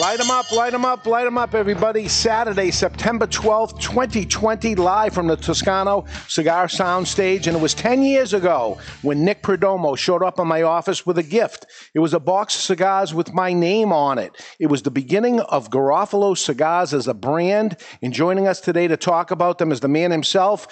[0.00, 2.06] Light them up, light them up, light them up, everybody.
[2.06, 7.46] Saturday, September 12th, 2020, live from the Toscano Cigar Soundstage.
[7.46, 11.16] And it was 10 years ago when Nick Perdomo showed up in my office with
[11.16, 11.64] a gift.
[11.94, 14.32] It was a box of cigars with my name on it.
[14.58, 17.78] It was the beginning of Garofalo Cigars as a brand.
[18.02, 20.68] And joining us today to talk about them is the man himself,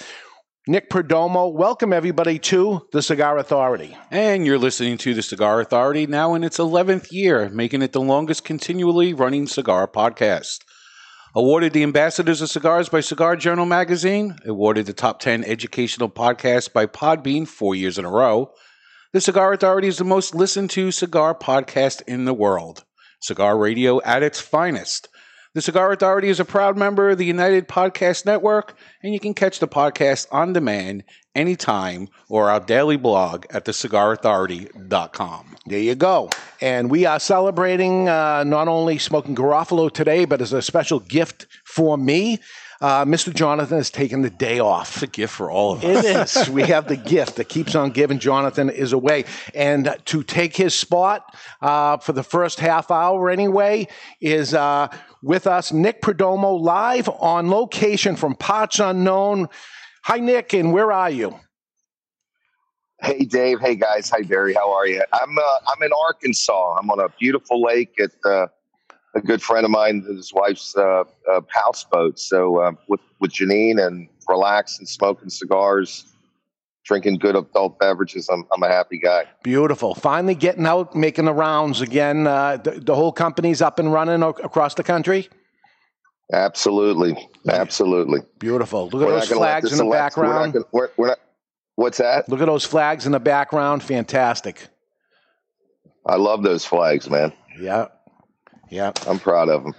[0.66, 1.52] Nick Perdomo.
[1.52, 3.94] Welcome, everybody, to the Cigar Authority.
[4.10, 8.00] And you're listening to the Cigar Authority now in its 11th year, making it the
[8.00, 10.60] longest continually running cigar podcast.
[11.34, 16.72] Awarded the Ambassadors of Cigars by Cigar Journal magazine, awarded the top 10 educational podcast
[16.72, 18.50] by Podbean four years in a row.
[19.12, 22.84] The Cigar Authority is the most listened to cigar podcast in the world.
[23.20, 25.08] Cigar radio at its finest.
[25.54, 29.34] The Cigar Authority is a proud member of the United Podcast Network, and you can
[29.34, 35.56] catch the podcast on demand anytime or our daily blog at thecigarauthority.com.
[35.66, 36.30] There you go.
[36.60, 41.46] And we are celebrating uh, not only Smoking Garofalo today, but as a special gift
[41.64, 42.40] for me.
[42.80, 43.32] Uh, Mr.
[43.32, 44.94] Jonathan has taken the day off.
[44.96, 46.36] It's a gift for all of us.
[46.36, 46.50] It is.
[46.50, 48.18] we have the gift that keeps on giving.
[48.18, 49.24] Jonathan is away.
[49.54, 53.86] And to take his spot uh, for the first half hour anyway
[54.20, 54.88] is uh,
[55.24, 59.48] with us Nick Perdomo live on location from Parts Unknown.
[60.04, 61.40] Hi, Nick, and where are you?
[63.00, 63.58] Hey, Dave.
[63.60, 64.10] Hey, guys.
[64.10, 64.52] Hi, Barry.
[64.52, 65.02] How are you?
[65.12, 66.76] I'm uh, I'm in Arkansas.
[66.78, 68.46] I'm on a beautiful lake at uh,
[69.14, 72.18] a good friend of mine, his wife's uh, uh, houseboat.
[72.18, 76.13] So uh, with with Janine and relax relaxing, smoking cigars,
[76.84, 78.28] drinking good adult beverages.
[78.28, 79.24] I'm I'm a happy guy.
[79.42, 79.94] Beautiful.
[79.94, 82.26] Finally getting out, making the rounds again.
[82.26, 85.28] Uh, the, the whole company's up and running o- across the country.
[86.32, 88.20] Absolutely, absolutely.
[88.38, 88.88] Beautiful.
[88.88, 90.52] Look at those flags in the elect- We're not background.
[90.54, 91.18] gonna, we're, we're not,
[91.74, 92.28] what's that?
[92.28, 93.82] Look at those flags in the background.
[93.82, 94.68] Fantastic.
[96.06, 97.32] I love those flags, man.
[97.60, 97.88] Yeah.
[98.74, 98.90] Yeah.
[99.06, 99.74] I'm proud of them.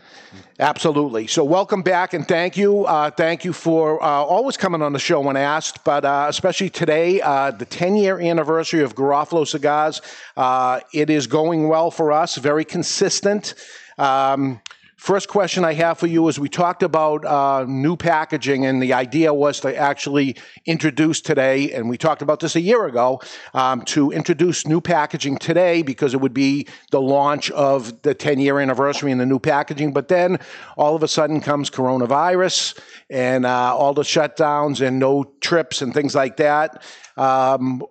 [0.57, 1.27] Absolutely.
[1.27, 2.85] So, welcome back and thank you.
[2.85, 6.69] Uh, thank you for uh, always coming on the show when asked, but uh, especially
[6.69, 10.01] today, uh, the 10 year anniversary of Garofalo Cigars.
[10.37, 13.55] Uh, it is going well for us, very consistent.
[13.97, 14.61] Um,
[15.05, 18.93] First question I have for you is we talked about uh, new packaging, and the
[18.93, 20.35] idea was to actually
[20.65, 23.21] introduce today, and we talked about this a year ago,
[23.53, 28.39] um, to introduce new packaging today because it would be the launch of the 10
[28.39, 29.93] year anniversary and the new packaging.
[29.93, 30.39] But then
[30.75, 35.93] all of a sudden comes coronavirus and uh, all the shutdowns and no trips and
[35.93, 36.81] things like that.
[37.15, 37.83] Um,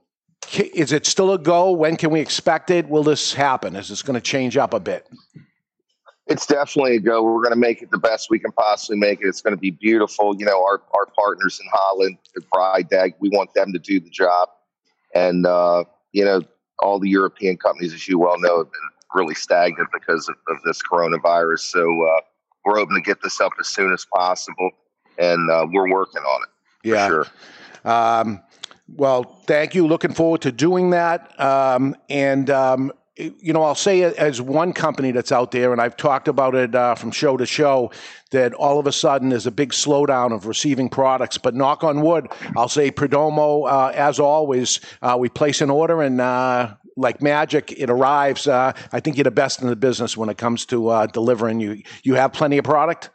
[0.52, 1.70] is it still a go?
[1.70, 2.88] When can we expect it?
[2.88, 3.76] Will this happen?
[3.76, 5.06] Is this going to change up a bit?
[6.26, 7.22] It's definitely a go.
[7.22, 9.26] We're going to make it the best we can possibly make it.
[9.26, 10.34] It's going to be beautiful.
[10.38, 14.08] You know, our, our partners in Holland, the Vrijdag, we want them to do the
[14.08, 14.48] job.
[15.14, 16.40] And, uh, you know,
[16.78, 18.80] all the European companies, as you well know, have been
[19.14, 21.60] really stagnant because of, of this coronavirus.
[21.60, 22.20] So uh,
[22.64, 24.70] we're hoping to get this up as soon as possible.
[25.18, 26.88] And uh, we're working on it.
[26.88, 27.06] Yeah.
[27.06, 27.26] Sure.
[27.84, 28.42] Um,
[28.88, 29.86] well, thank you.
[29.86, 31.38] Looking forward to doing that.
[31.38, 35.96] Um, and, um, you know, I'll say as one company that's out there, and I've
[35.96, 37.92] talked about it uh, from show to show,
[38.32, 41.38] that all of a sudden there's a big slowdown of receiving products.
[41.38, 46.02] But knock on wood, I'll say Perdomo, uh, as always, uh, we place an order
[46.02, 48.48] and uh, like magic, it arrives.
[48.48, 51.60] Uh, I think you're the best in the business when it comes to uh, delivering.
[51.60, 53.10] You you have plenty of product.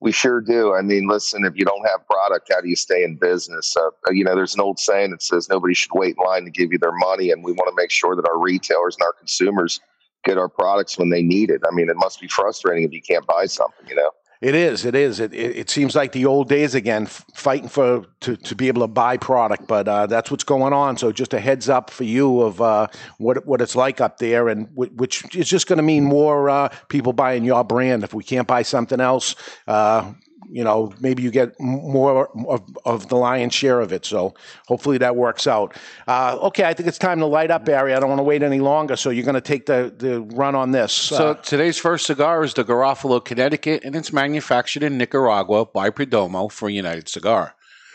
[0.00, 0.74] We sure do.
[0.74, 3.76] I mean, listen, if you don't have product, how do you stay in business?
[3.76, 6.50] Uh, you know, there's an old saying that says nobody should wait in line to
[6.50, 7.30] give you their money.
[7.32, 9.80] And we want to make sure that our retailers and our consumers
[10.24, 11.62] get our products when they need it.
[11.66, 14.10] I mean, it must be frustrating if you can't buy something, you know?
[14.40, 14.84] It is.
[14.84, 15.18] It is.
[15.18, 18.82] It, it, it seems like the old days again, fighting for to, to be able
[18.82, 19.66] to buy product.
[19.66, 20.96] But uh, that's what's going on.
[20.96, 22.86] So just a heads up for you of uh,
[23.18, 26.48] what what it's like up there, and w- which is just going to mean more
[26.48, 28.04] uh, people buying your brand.
[28.04, 29.34] If we can't buy something else,
[29.66, 30.12] uh,
[30.50, 34.04] you know, maybe you get more of, of the lion's share of it.
[34.04, 34.34] So
[34.66, 35.76] hopefully that works out.
[36.06, 37.94] Uh, okay, I think it's time to light up, Barry.
[37.94, 38.96] I don't want to wait any longer.
[38.96, 40.92] So you're going to take the, the run on this.
[40.92, 45.90] So Uh, today's first cigar is the Garofalo, Connecticut, and it's manufactured in Nicaragua by
[45.90, 47.54] Perdomo for United Cigar.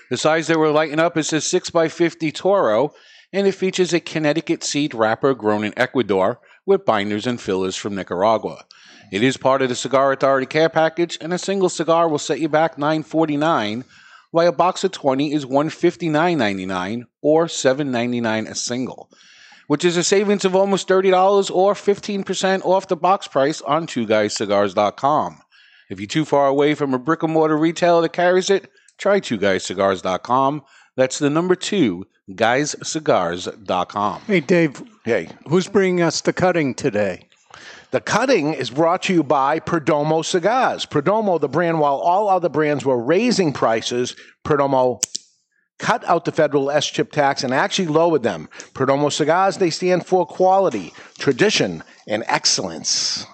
[0.09, 2.93] The size that we're lighting up is a 6x50 Toro,
[3.31, 7.95] and it features a Connecticut seed wrapper grown in Ecuador with binders and fillers from
[7.95, 8.63] Nicaragua.
[9.13, 12.39] It is part of the Cigar Authority care package, and a single cigar will set
[12.39, 13.83] you back $9.49,
[14.31, 19.11] while a box of 20 is $159.99 or $7.99 a single,
[19.67, 25.41] which is a savings of almost $30 or 15% off the box price on twoguyscigars.com.
[25.91, 28.67] If you're too far away from a brick and mortar retailer that carries it,
[28.97, 30.63] try twoguyscigars.com.
[30.95, 34.21] That's the number two, guyscigars.com.
[34.21, 37.29] Hey, Dave, hey, who's bringing us the cutting today?
[37.93, 40.83] The cutting is brought to you by Perdomo Cigars.
[40.83, 44.99] Perdomo, the brand, while all other brands were raising prices, Perdomo
[45.77, 48.49] cut out the federal SCHIP tax and actually lowered them.
[48.73, 53.27] Perdomo Cigars, they stand for quality, tradition, and excellence.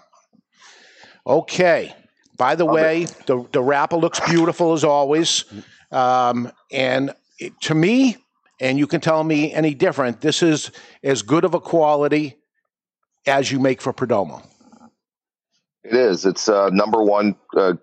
[1.26, 1.96] Okay.
[2.36, 5.46] By the way, the, the wrapper looks beautiful as always.
[5.90, 8.18] Um, and it, to me,
[8.60, 10.70] and you can tell me any different, this is
[11.02, 12.39] as good of a quality
[13.30, 14.44] as you make for Perdomo.
[15.84, 16.26] It is.
[16.26, 17.74] It's uh, number one uh,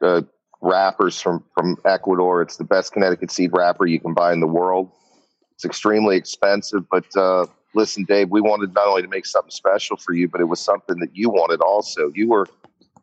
[0.00, 0.22] uh,
[0.60, 2.42] wrappers from from Ecuador.
[2.42, 4.90] It's the best Connecticut seed wrapper you can buy in the world.
[5.54, 9.96] It's extremely expensive, but uh, listen, Dave, we wanted not only to make something special
[9.96, 12.10] for you, but it was something that you wanted also.
[12.14, 12.46] You were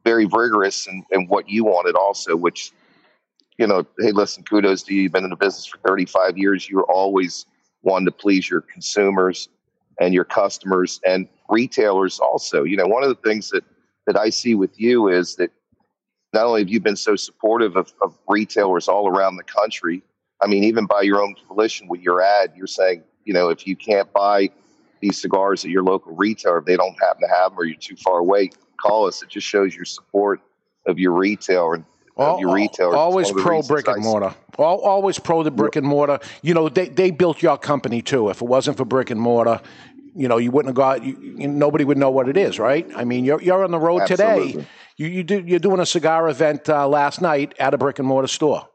[0.03, 2.71] very rigorous in, in what you wanted also, which
[3.57, 5.03] you know, hey, listen, kudos to you.
[5.03, 6.69] You've been in the business for 35 years.
[6.69, 7.45] You're always
[7.83, 9.49] wanting to please your consumers
[9.99, 12.63] and your customers and retailers also.
[12.63, 13.63] You know, one of the things that
[14.07, 15.51] that I see with you is that
[16.33, 20.01] not only have you been so supportive of, of retailers all around the country,
[20.41, 23.67] I mean, even by your own volition with your ad, you're saying, you know, if
[23.67, 24.49] you can't buy
[25.01, 27.77] these cigars at your local retailer, if they don't happen to have them or you're
[27.77, 28.49] too far away,
[28.81, 29.21] call us.
[29.21, 30.41] It just shows your support
[30.85, 31.85] of your retailer and
[32.17, 32.95] of your retailer.
[32.95, 34.33] Always pro brick and mortar.
[34.57, 36.19] All, always pro the brick and mortar.
[36.41, 38.29] You know, they, they built your company too.
[38.29, 39.61] If it wasn't for brick and mortar,
[40.19, 41.01] you know, you wouldn't have got.
[41.01, 42.85] You, you, nobody would know what it is, right?
[42.93, 44.51] I mean, you're you're on the road Absolutely.
[44.51, 44.67] today.
[44.97, 48.07] You you do you're doing a cigar event uh, last night at a brick and
[48.07, 48.67] mortar store.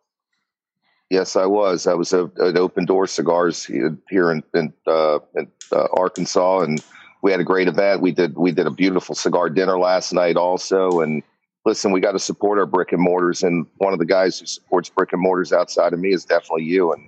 [1.11, 1.87] Yes, I was.
[1.87, 6.83] I was at, Open Door Cigars here here in in, uh, in uh, Arkansas, and
[7.21, 8.01] we had a great event.
[8.01, 11.03] We did we did a beautiful cigar dinner last night, also.
[11.03, 11.23] And
[11.67, 14.47] listen, we got to support our brick and mortars, and one of the guys who
[14.47, 17.07] supports brick and mortars outside of me is definitely you, and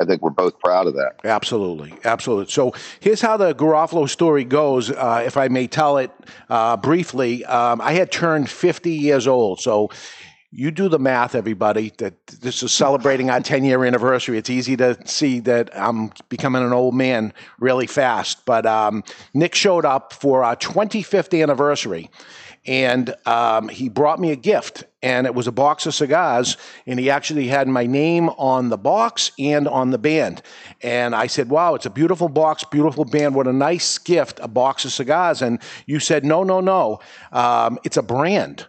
[0.00, 1.20] I think we're both proud of that.
[1.24, 2.52] Absolutely, absolutely.
[2.52, 6.10] So here's how the Garofalo story goes, uh, if I may tell it
[6.50, 7.44] uh, briefly.
[7.46, 9.90] Um, I had turned 50 years old, so
[10.50, 11.92] you do the math, everybody.
[11.98, 14.38] That this is celebrating our 10 year anniversary.
[14.38, 18.44] It's easy to see that I'm becoming an old man really fast.
[18.44, 19.02] But um,
[19.34, 22.10] Nick showed up for our 25th anniversary
[22.66, 26.98] and um, he brought me a gift and it was a box of cigars and
[26.98, 30.42] he actually had my name on the box and on the band
[30.82, 34.48] and i said wow it's a beautiful box beautiful band what a nice gift a
[34.48, 36.98] box of cigars and you said no no no
[37.32, 38.66] um, it's a brand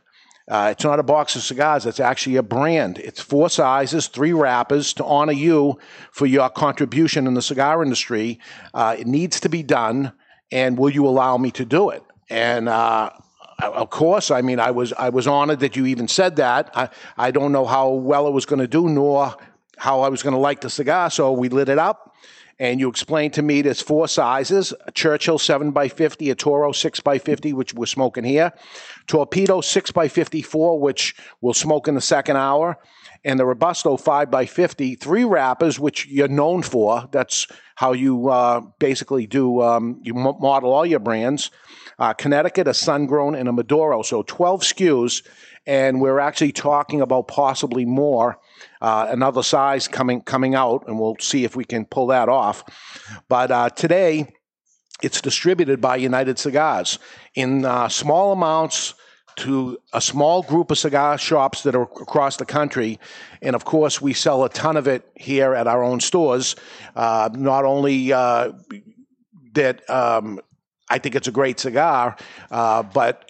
[0.50, 1.86] uh, it's not a box of cigars.
[1.86, 3.00] It's actually a brand.
[3.00, 5.78] It's four sizes, three wrappers to honor you
[6.12, 8.40] for your contribution in the cigar industry.
[8.74, 10.14] Uh, it needs to be done,
[10.50, 12.02] and will you allow me to do it?
[12.30, 13.10] And uh,
[13.60, 16.70] of course, I mean, I was I was honored that you even said that.
[16.76, 19.36] I, I don't know how well it was going to do, nor
[19.78, 21.10] how I was going to like the cigar.
[21.10, 22.16] So we lit it up,
[22.60, 26.72] and you explained to me there's four sizes: a Churchill seven by fifty, a Toro
[26.72, 28.54] six by fifty, which we're smoking here,
[29.08, 32.78] Torpedo six by fifty four, which we'll smoke in the second hour,
[33.26, 34.94] and the Robusto five by fifty.
[34.94, 37.10] Three wrappers, which you're known for.
[37.12, 39.62] That's how you uh, basically do.
[39.62, 41.50] Um, you model all your brands
[42.00, 44.02] uh, Connecticut, a Sun Grown, and a Maduro.
[44.02, 45.26] So 12 SKUs,
[45.66, 48.40] and we're actually talking about possibly more.
[48.82, 52.64] Uh, another size coming coming out, and we'll see if we can pull that off.
[53.28, 54.34] But uh, today,
[55.02, 57.00] it's distributed by United Cigars
[57.36, 58.94] in uh, small amounts
[59.38, 63.00] to a small group of cigar shops that are across the country.
[63.42, 66.56] And of course, we sell a ton of it here at our own stores.
[66.96, 68.54] Uh, not only uh,
[69.54, 70.40] that um,
[70.90, 72.16] I think it's a great cigar,
[72.50, 73.28] uh, but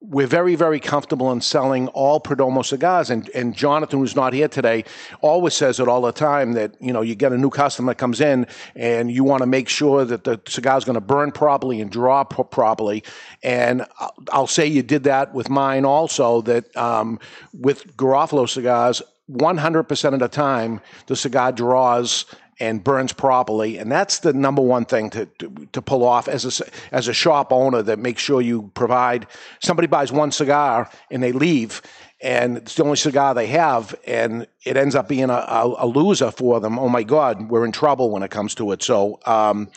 [0.00, 3.10] we're very, very comfortable in selling all Perdomo cigars.
[3.10, 4.84] And, and Jonathan, who's not here today,
[5.22, 7.96] always says it all the time that, you know, you get a new customer that
[7.96, 11.32] comes in and you want to make sure that the cigar is going to burn
[11.32, 13.02] properly and draw pro- properly.
[13.42, 13.84] And
[14.30, 17.18] I'll say you did that with mine also, that um,
[17.52, 22.24] with Garofalo cigars, 100% of the time, the cigar draws
[22.60, 23.78] and burns properly.
[23.78, 27.12] And that's the number one thing to, to, to, pull off as a, as a
[27.12, 29.26] shop owner that makes sure you provide.
[29.60, 31.82] Somebody buys one cigar and they leave,
[32.20, 35.86] and it's the only cigar they have, and it ends up being a, a, a
[35.86, 36.78] loser for them.
[36.78, 38.82] Oh my God, we're in trouble when it comes to it.
[38.82, 39.68] So, um,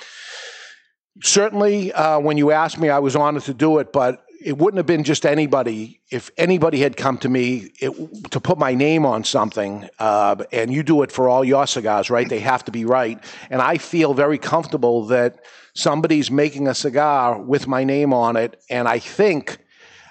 [1.22, 4.78] certainly, uh, when you asked me, I was honored to do it, but it wouldn't
[4.78, 6.02] have been just anybody.
[6.10, 10.74] If anybody had come to me it, to put my name on something uh, and
[10.74, 12.28] you do it for all your cigars right?
[12.28, 13.24] They have to be right.
[13.50, 15.44] And i feel very comfortable that
[15.74, 18.62] somebody's making a cigar with my name on it.
[18.70, 19.58] And i think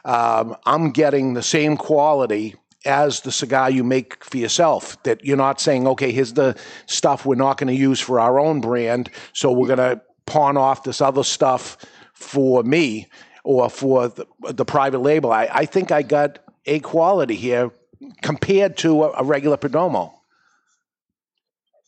[0.04, 2.54] um, i'm getting the same quality
[2.87, 6.56] as the cigar you make for yourself that you're not saying okay here's the
[6.87, 10.56] stuff we're not going to use for our own brand so we're going to pawn
[10.56, 11.76] off this other stuff
[12.14, 13.06] for me
[13.44, 15.32] or for the, the private label.
[15.32, 17.70] I, I, think I got a quality here
[18.23, 20.12] compared to a, a regular Perdomo.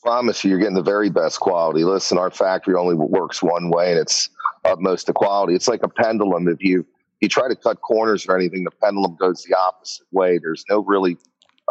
[0.02, 1.84] promise you, you're getting the very best quality.
[1.84, 4.30] Listen, our factory only works one way, and it's
[4.64, 5.54] utmost the quality.
[5.54, 6.48] It's like a pendulum.
[6.48, 6.86] If you
[7.20, 10.38] you try to cut corners or anything, the pendulum goes the opposite way.
[10.38, 11.16] There's no really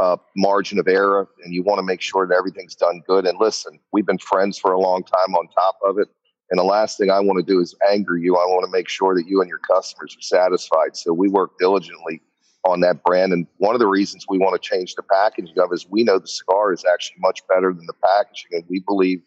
[0.01, 3.25] uh, margin of error, and you want to make sure that everything's done good.
[3.25, 5.35] And listen, we've been friends for a long time.
[5.35, 6.07] On top of it,
[6.51, 8.35] and the last thing I want to do is anger you.
[8.35, 10.97] I want to make sure that you and your customers are satisfied.
[10.97, 12.21] So we work diligently
[12.65, 13.31] on that brand.
[13.31, 16.19] And one of the reasons we want to change the packaging of is we know
[16.19, 18.49] the cigar is actually much better than the packaging.
[18.51, 19.21] And we believe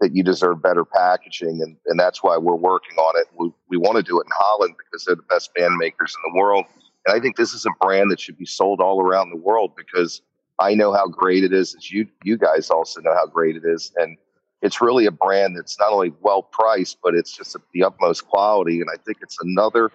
[0.00, 1.60] that you deserve better packaging.
[1.62, 3.26] And, and that's why we're working on it.
[3.38, 6.32] We, we want to do it in Holland because they're the best band makers in
[6.32, 6.64] the world.
[7.06, 9.72] And I think this is a brand that should be sold all around the world
[9.76, 10.22] because
[10.58, 11.74] I know how great it is.
[11.74, 13.92] As you, you guys also know how great it is.
[13.96, 14.16] And
[14.62, 18.80] it's really a brand that's not only well priced, but it's just the utmost quality.
[18.80, 19.90] And I think it's another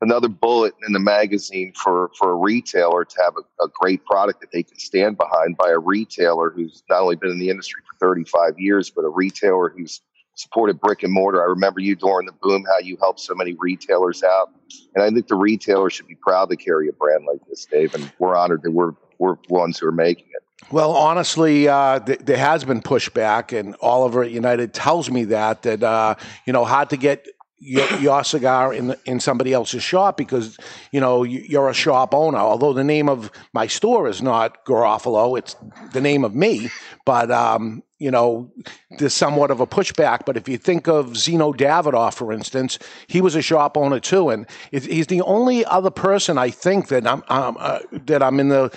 [0.00, 4.40] another bullet in the magazine for for a retailer to have a, a, great product
[4.40, 7.82] that they can stand behind by a retailer who's not only been in the industry
[7.88, 10.00] for 35 years, but a retailer who's
[10.34, 11.42] supported brick and mortar.
[11.42, 14.50] I remember you during the boom, how you helped so many retailers out.
[14.94, 17.94] And I think the retailer should be proud to carry a brand like this, Dave.
[17.94, 20.42] And we're honored that we're we're ones who are making it.
[20.70, 25.62] Well, honestly, uh, th- there has been pushback, and Oliver at United tells me that
[25.62, 26.14] that uh,
[26.46, 27.26] you know hard to get
[27.58, 30.56] your, your cigar in in somebody else's shop because
[30.90, 32.38] you know you're a shop owner.
[32.38, 35.56] Although the name of my store is not Garofalo, it's
[35.92, 36.70] the name of me.
[37.04, 38.50] But um, you know,
[38.98, 40.20] there's somewhat of a pushback.
[40.26, 44.30] But if you think of Zino Davidoff, for instance, he was a shop owner too,
[44.30, 48.48] and he's the only other person I think that I'm um, uh, that I'm in
[48.48, 48.76] the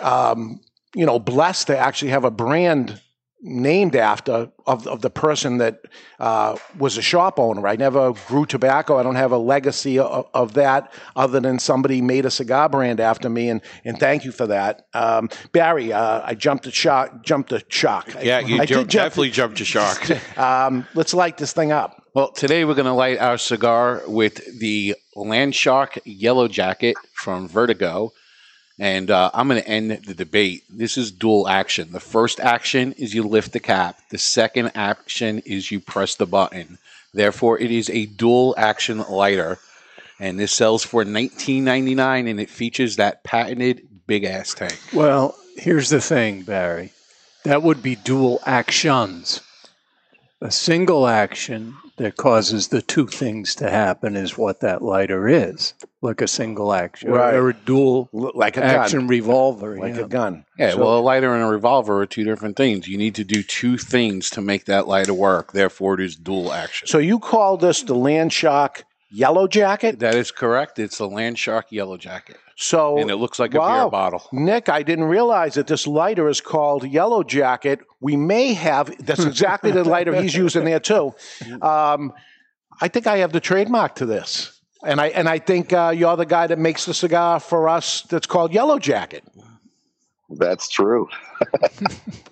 [0.00, 0.60] um,
[0.96, 3.00] you know, blessed to actually have a brand
[3.42, 5.82] named after of, of the person that
[6.18, 7.68] uh, was a shop owner.
[7.68, 8.96] I never grew tobacco.
[8.96, 12.98] I don't have a legacy of, of, that other than somebody made a cigar brand
[12.98, 14.86] after me, and, and thank you for that.
[14.94, 17.22] Um, Barry, uh, I jumped a shock.
[17.22, 18.08] Jumped a shock.
[18.22, 20.10] Yeah, you I jump, definitely jumped a shock.
[20.38, 22.02] um, let's light this thing up.
[22.14, 28.12] Well, today we're going to light our cigar with the Landshark Yellow Jacket from Vertigo.
[28.78, 30.64] And uh, I'm going to end the debate.
[30.68, 31.92] This is dual action.
[31.92, 33.98] The first action is you lift the cap.
[34.10, 36.78] The second action is you press the button.
[37.14, 39.58] Therefore, it is a dual action lighter,
[40.20, 44.78] and this sells for $19.99, and it features that patented big ass tank.
[44.92, 46.92] Well, here's the thing, Barry.
[47.44, 49.40] That would be dual actions.
[50.42, 55.72] A single action that causes the two things to happen is what that lighter is,
[56.02, 57.34] like a single action right.
[57.34, 59.08] or a dual like a action gun.
[59.08, 60.02] revolver, like yeah.
[60.02, 60.44] a gun.
[60.58, 62.86] Yeah, so, well, a lighter and a revolver are two different things.
[62.86, 65.52] You need to do two things to make that lighter work.
[65.52, 66.86] Therefore, it is dual action.
[66.86, 69.98] So you call this the Landshark Yellow Jacket?
[70.00, 70.78] That is correct.
[70.78, 72.38] It's the Landshark Yellow Jacket.
[72.56, 74.22] So and it looks like a beer bottle.
[74.32, 77.80] Nick, I didn't realize that this lighter is called Yellow Jacket.
[78.00, 81.14] We may have that's exactly the lighter he's using there too.
[81.60, 82.14] Um,
[82.80, 86.16] I think I have the trademark to this, and I and I think uh, you're
[86.16, 88.02] the guy that makes the cigar for us.
[88.02, 89.22] That's called Yellow Jacket.
[90.28, 91.08] That's true.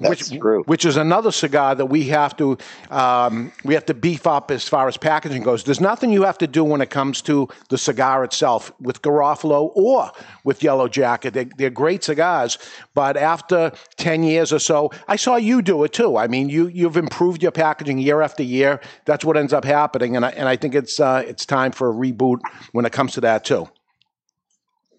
[0.00, 0.64] That's which, true.
[0.64, 2.58] Which is another cigar that we have to
[2.90, 5.62] um, we have to beef up as far as packaging goes.
[5.62, 9.70] There's nothing you have to do when it comes to the cigar itself with Garofalo
[9.76, 10.10] or
[10.42, 11.34] with Yellow Jacket.
[11.34, 12.58] They, they're great cigars,
[12.94, 16.16] but after ten years or so, I saw you do it too.
[16.16, 18.80] I mean, you you've improved your packaging year after year.
[19.04, 21.90] That's what ends up happening, and I and I think it's uh, it's time for
[21.90, 22.40] a reboot
[22.72, 23.68] when it comes to that too.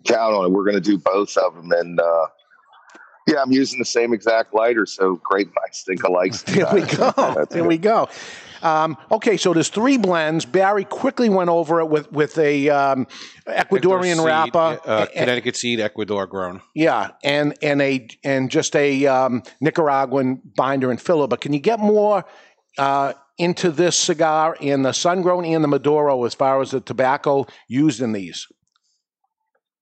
[0.05, 0.51] count on it.
[0.51, 2.27] We're going to do both of them, and uh,
[3.27, 6.33] yeah, I'm using the same exact lighter, so great minds think alike.
[6.45, 7.45] There we go.
[7.49, 8.07] there we go.
[8.61, 10.45] Um, okay, so there's three blends.
[10.45, 13.05] Barry quickly went over it with with a um,
[13.47, 16.61] Ecuadorian Seed, wrapper, uh, a- Connecticut seed, Ecuador grown.
[16.73, 21.27] yeah, and and a and just a um, Nicaraguan binder and filler.
[21.27, 22.25] But can you get more
[22.77, 26.79] uh, into this cigar and the sun grown and the Maduro as far as the
[26.81, 28.47] tobacco used in these?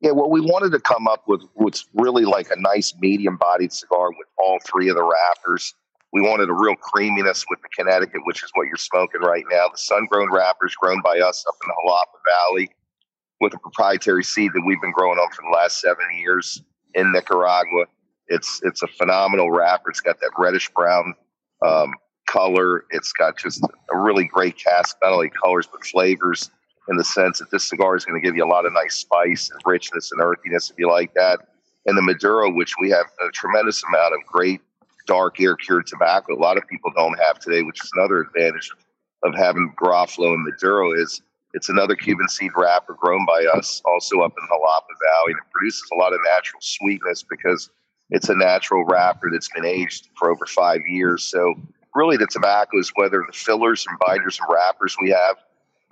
[0.04, 3.72] Yeah, well, we wanted to come up with what's really like a nice medium bodied
[3.72, 5.74] cigar with all three of the wrappers.
[6.12, 9.70] We wanted a real creaminess with the Connecticut, which is what you're smoking right now.
[9.70, 12.20] The sun grown wrappers grown by us up in the Jalapa
[12.52, 12.70] Valley
[13.40, 16.62] with a proprietary seed that we've been growing on for the last seven years
[16.96, 17.86] in Nicaragua.
[18.28, 19.90] It's it's a phenomenal wrapper.
[19.90, 21.16] It's got that reddish brown
[21.66, 21.94] um,
[22.28, 22.84] color.
[22.90, 26.52] It's got just a really great cask, not only colors but flavors
[26.90, 28.96] in the sense that this cigar is going to give you a lot of nice
[28.96, 31.40] spice and richness and earthiness if you like that.
[31.86, 34.62] And the Maduro, which we have a tremendous amount of great
[35.06, 38.72] dark air cured tobacco, a lot of people don't have today, which is another advantage
[39.24, 41.22] of having Garofalo and Maduro is
[41.54, 45.38] it's another Cuban seed wrapper grown by us, also up in the Jalapa Valley, and
[45.38, 47.70] it produces a lot of natural sweetness because
[48.10, 51.24] it's a natural wrapper that's been aged for over five years.
[51.24, 51.54] So
[51.94, 55.38] really the tobacco is whether the fillers and binders and wrappers we have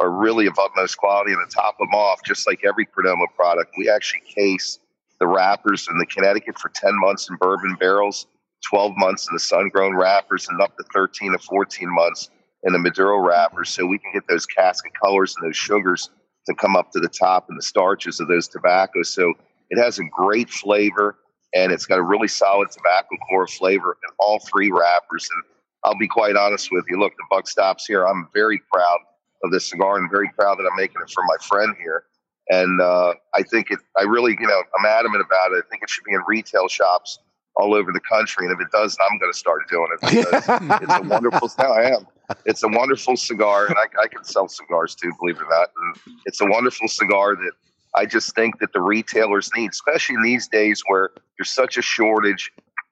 [0.01, 1.31] are really of utmost quality.
[1.31, 4.79] And to top them off, just like every Perdomo product, we actually case
[5.19, 8.25] the wrappers in the Connecticut for 10 months in bourbon barrels,
[8.67, 12.31] 12 months in the sun grown wrappers, and up to 13 to 14 months
[12.63, 13.69] in the Maduro wrappers.
[13.69, 16.09] So we can get those casket colors and those sugars
[16.47, 19.13] to come up to the top and the starches of those tobaccos.
[19.13, 19.33] So
[19.69, 21.17] it has a great flavor
[21.53, 25.29] and it's got a really solid tobacco core flavor in all three wrappers.
[25.31, 25.43] And
[25.83, 26.99] I'll be quite honest with you.
[26.99, 28.07] Look, the buck stops here.
[28.07, 28.99] I'm very proud
[29.43, 32.03] of this cigar and very proud that I'm making it for my friend here.
[32.49, 35.63] And uh, I think it, I really, you know, I'm adamant about it.
[35.65, 37.19] I think it should be in retail shops
[37.55, 38.45] all over the country.
[38.47, 40.43] And if it does, I'm going to start doing it because
[40.81, 42.07] it's a wonderful, now I am.
[42.45, 43.67] It's a wonderful cigar.
[43.67, 45.69] And I, I can sell cigars too, believe it or not.
[45.77, 47.51] And it's a wonderful cigar that
[47.95, 51.81] I just think that the retailers need, especially in these days where there's such a
[51.81, 52.51] shortage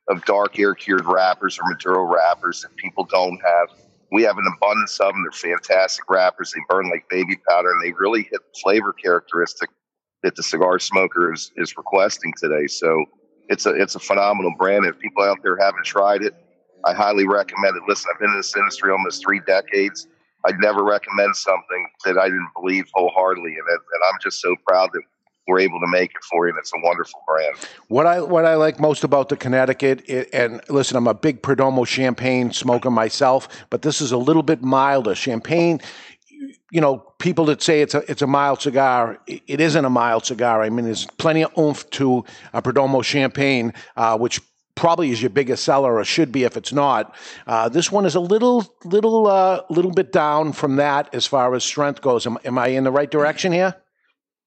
[0.10, 3.70] of dark air cured wrappers or Maduro wrappers that people don't have.
[4.12, 5.24] We have an abundance of them.
[5.24, 6.52] They're fantastic wrappers.
[6.52, 9.70] They burn like baby powder and they really hit the flavor characteristic
[10.24, 12.68] that the cigar smoker is, is requesting today.
[12.68, 13.06] So
[13.50, 14.86] it's a it's a phenomenal brand.
[14.86, 16.34] If people out there haven't tried it,
[16.86, 17.84] I highly recommend it.
[17.88, 20.08] Listen, I've been in this industry almost three decades.
[20.46, 24.56] I'd never recommend something that I didn't believe wholeheartedly in it, and I'm just so
[24.66, 25.02] proud that
[25.50, 26.54] we're able to make it for you.
[26.54, 27.56] And it's a wonderful brand.
[27.88, 31.42] What I what I like most about the Connecticut, it, and listen, I'm a big
[31.42, 35.16] Perdomo champagne smoker myself, but this is a little bit milder.
[35.16, 35.82] Champagne,
[36.72, 40.26] you know, people that say it's a it's a mild cigar, it, isn't a mild
[40.26, 40.62] cigar.
[40.62, 44.40] I mean, there's plenty of oomph to a Perdomo champagne, uh, which
[44.76, 47.14] probably is your biggest seller or should be if it's not.
[47.48, 51.56] Uh, this one is a little little uh, little bit down from that as far
[51.56, 52.28] as strength goes.
[52.28, 53.76] Am, am I in the right direction here?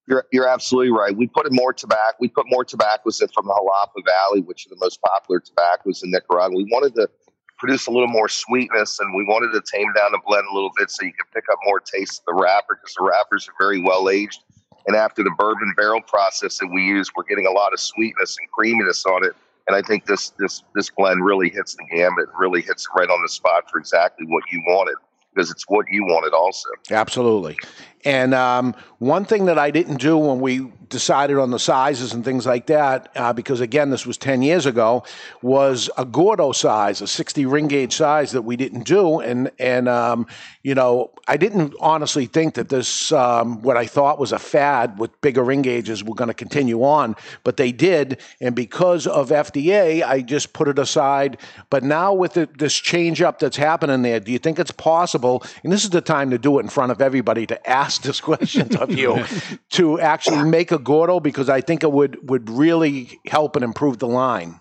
[0.08, 1.16] You're, you're absolutely right.
[1.16, 2.16] We put in more tobacco.
[2.18, 6.02] We put more tobaccos in from the Jalapa Valley, which are the most popular tobaccos
[6.02, 6.56] in Nicaragua.
[6.56, 7.08] We wanted to
[7.56, 10.72] produce a little more sweetness, and we wanted to tame down the blend a little
[10.76, 13.54] bit so you could pick up more taste of the wrapper because the wrappers are
[13.58, 14.42] very well aged.
[14.88, 18.36] And after the bourbon barrel process that we use, we're getting a lot of sweetness
[18.40, 19.32] and creaminess on it.
[19.68, 23.22] And I think this this this blend really hits the gamut, really hits right on
[23.22, 24.96] the spot for exactly what you wanted
[25.32, 26.68] because it's what you wanted also.
[26.90, 27.56] Absolutely.
[28.04, 32.24] And um, one thing that I didn't do when we decided on the sizes and
[32.24, 35.02] things like that, uh, because again, this was 10 years ago,
[35.40, 39.20] was a Gordo size, a 60 ring gauge size that we didn't do.
[39.20, 40.26] And, and um,
[40.62, 44.98] you know, I didn't honestly think that this, um, what I thought was a fad
[44.98, 48.20] with bigger ring gauges, were going to continue on, but they did.
[48.40, 51.38] And because of FDA, I just put it aside.
[51.70, 55.42] But now with the, this change up that's happening there, do you think it's possible?
[55.64, 58.20] And this is the time to do it in front of everybody to ask this
[58.20, 59.24] question of you
[59.70, 63.98] to actually make a Gordo because I think it would would really help and improve
[63.98, 64.60] the line.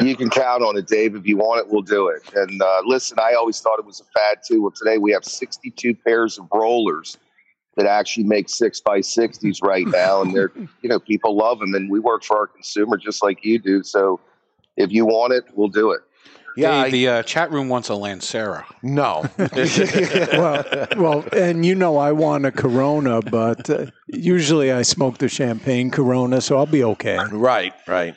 [0.00, 1.14] You can count on it, Dave.
[1.14, 2.22] If you want it, we'll do it.
[2.34, 4.62] And uh, listen, I always thought it was a fad too.
[4.62, 7.16] Well, today we have 62 pairs of rollers
[7.76, 11.74] that actually make six by 60s right now, and they're you know people love them,
[11.74, 13.82] and we work for our consumer just like you do.
[13.82, 14.20] So
[14.76, 16.00] if you want it, we'll do it.
[16.56, 18.64] Yeah, Dave, the uh, chat room wants a Lancera.
[18.82, 19.24] no.
[20.38, 25.28] well, well, and you know I want a Corona, but uh, usually I smoke the
[25.28, 27.18] champagne Corona, so I'll be okay.
[27.32, 28.14] Right, right.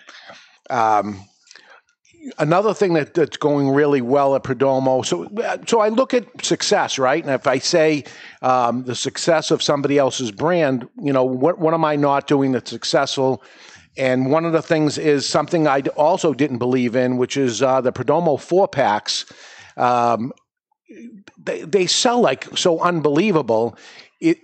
[0.70, 1.28] Um,
[2.38, 5.06] another thing that, that's going really well at Perdomo.
[5.06, 5.28] So,
[5.66, 7.24] so I look at success, right?
[7.24, 8.04] And if I say
[8.42, 12.52] um, the success of somebody else's brand, you know, what what am I not doing
[12.52, 13.44] that's successful?
[13.98, 17.82] And one of the things is something I also didn't believe in, which is uh,
[17.82, 19.26] the Perdomo four packs.
[19.76, 20.32] Um,
[21.38, 23.78] they, they sell like so unbelievable.
[24.22, 24.40] It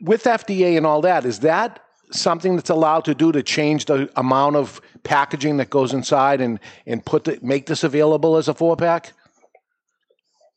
[0.00, 4.10] with FDA and all that, is that something that's allowed to do to change the
[4.16, 8.54] amount of packaging that goes inside and and put the, make this available as a
[8.54, 9.12] four pack?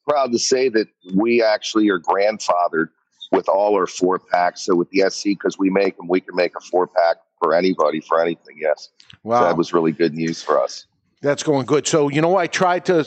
[0.07, 2.87] Proud to say that we actually are grandfathered
[3.31, 4.63] with all our four packs.
[4.65, 7.53] So with the SC, because we make them, we can make a four pack for
[7.53, 8.56] anybody for anything.
[8.58, 8.89] Yes.
[9.23, 9.41] Wow.
[9.41, 10.86] So that was really good news for us.
[11.21, 11.88] That's going good.
[11.88, 13.06] So, you know, I tried to,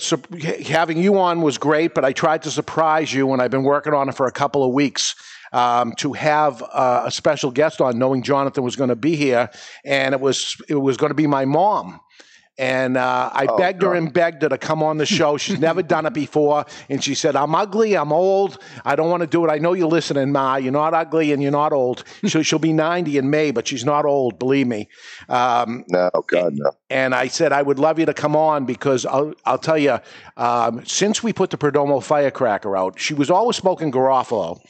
[0.67, 3.93] having you on was great, but I tried to surprise you when I've been working
[3.93, 5.15] on it for a couple of weeks
[5.53, 9.51] um, to have uh, a special guest on, knowing Jonathan was going to be here,
[9.85, 12.01] and it was it was going to be my mom.
[12.59, 13.89] And uh, I oh, begged God.
[13.89, 15.37] her and begged her to come on the show.
[15.37, 16.65] She's never done it before.
[16.89, 17.97] And she said, I'm ugly.
[17.97, 18.59] I'm old.
[18.85, 19.51] I don't want to do it.
[19.51, 20.57] I know you're listening, Ma.
[20.57, 22.05] You're not ugly and you're not old.
[22.27, 24.89] So she'll be 90 in May, but she's not old, believe me.
[25.29, 26.73] Um, no, God, no.
[26.91, 29.99] And I said, I would love you to come on because I'll, I'll tell you,
[30.37, 34.61] um, since we put the Perdomo firecracker out, she was always smoking Garofalo.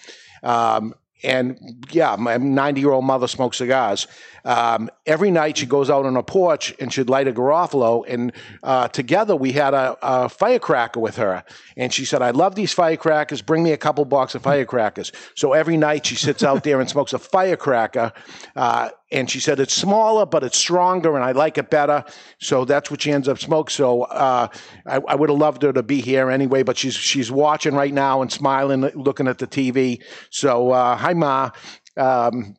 [0.43, 0.95] Um,
[1.27, 4.07] and yeah, my 90 year old mother smokes cigars.
[4.45, 8.05] Um, every night she goes out on a porch and she'd light a Garofalo.
[8.07, 11.43] And uh, together we had a, a, firecracker with her.
[11.77, 13.43] And she said, I love these firecrackers.
[13.43, 15.11] Bring me a couple box of firecrackers.
[15.35, 18.13] So every night she sits out there and smokes a firecracker.
[18.55, 22.05] Uh, and she said it's smaller, but it's stronger, and I like it better.
[22.41, 23.71] So that's what she ends up smoking.
[23.73, 24.49] So uh,
[24.87, 27.95] I, I would have loved her to be here anyway, but she's she's watching right
[27.95, 30.03] now and smiling, looking at the TV.
[30.31, 31.51] So uh, hi, Ma.
[31.97, 32.57] Um,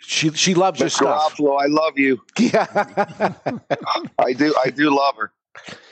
[0.00, 1.00] she she loves Ms.
[1.00, 1.36] your stuff.
[1.36, 2.20] Garofalo, I love you.
[2.38, 2.66] Yeah,
[4.18, 4.54] I do.
[4.64, 5.32] I do love her.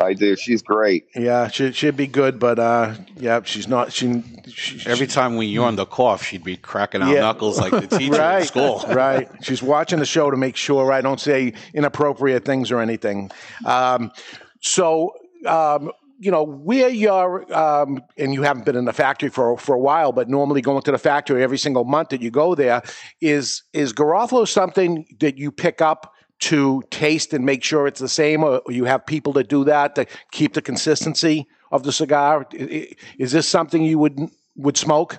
[0.00, 0.36] I do.
[0.36, 1.08] She's great.
[1.14, 3.92] Yeah, she she'd be good, but uh, yeah, she's not.
[3.92, 7.20] She, she every time we yawned the cough, she'd be cracking out yeah.
[7.20, 8.84] knuckles like the teacher right, in school.
[8.88, 9.28] right.
[9.42, 13.30] She's watching the show to make sure I don't say inappropriate things or anything.
[13.64, 14.12] Um,
[14.60, 15.14] so.
[15.46, 19.74] Um, you know where you're, um, and you haven't been in the factory for for
[19.74, 22.82] a while, but normally going to the factory every single month that you go there
[23.20, 28.08] is is Garofalo something that you pick up to taste and make sure it's the
[28.08, 32.46] same, or you have people that do that to keep the consistency of the cigar?
[32.52, 34.18] Is this something you would
[34.56, 35.18] would smoke?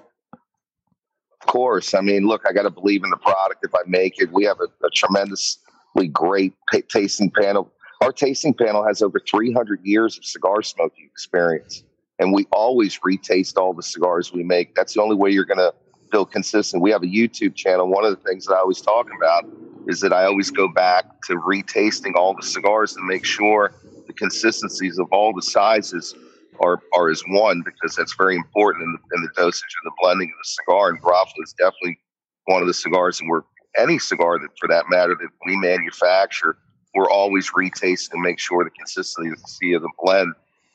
[1.41, 1.93] Of course.
[1.93, 4.31] I mean, look, I got to believe in the product if I make it.
[4.31, 6.53] We have a, a tremendously great
[6.89, 7.71] tasting panel.
[8.01, 11.83] Our tasting panel has over 300 years of cigar smoking experience,
[12.19, 14.75] and we always retaste all the cigars we make.
[14.75, 15.73] That's the only way you're going to
[16.11, 16.83] feel consistent.
[16.83, 17.87] We have a YouTube channel.
[17.87, 19.45] One of the things that I always talk about
[19.87, 23.73] is that I always go back to retasting all the cigars to make sure
[24.05, 26.13] the consistencies of all the sizes
[26.59, 29.95] are, are as one because that's very important in the, in the dosage and the
[30.01, 30.89] blending of the cigar.
[30.89, 31.99] And Garofalo is definitely
[32.45, 33.41] one of the cigars, and we're
[33.77, 36.57] any cigar that, for that matter, that we manufacture,
[36.95, 40.33] we're always retasting to make sure the consistency of the blend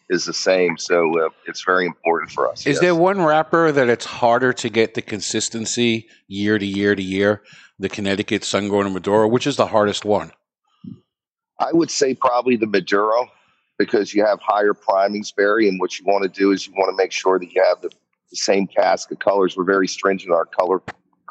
[0.08, 0.76] is the same.
[0.78, 2.60] So uh, it's very important for us.
[2.60, 2.80] Is yes.
[2.80, 7.42] there one wrapper that it's harder to get the consistency year to year to year?
[7.78, 9.26] The Connecticut, Sun Grown, and Maduro.
[9.28, 10.32] Which is the hardest one?
[11.58, 13.30] I would say probably the Maduro
[13.78, 15.68] because you have higher primings, Barry.
[15.68, 17.80] And what you want to do is you want to make sure that you have
[17.80, 17.88] the,
[18.30, 19.56] the same cask of colors.
[19.56, 20.82] We're very stringent in our color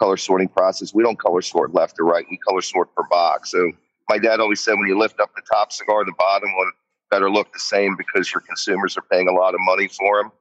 [0.01, 0.93] color sorting process.
[0.93, 2.25] We don't color sort left or right.
[2.30, 3.51] We color sort per box.
[3.51, 3.71] So
[4.10, 6.71] my dad always said when you lift up the top cigar, the bottom one
[7.12, 10.32] better look the same because your consumers are paying a lot of money for them.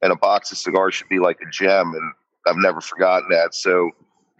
[0.00, 1.92] And a box of cigars should be like a gem.
[1.92, 2.12] And
[2.46, 3.54] I've never forgotten that.
[3.54, 3.90] So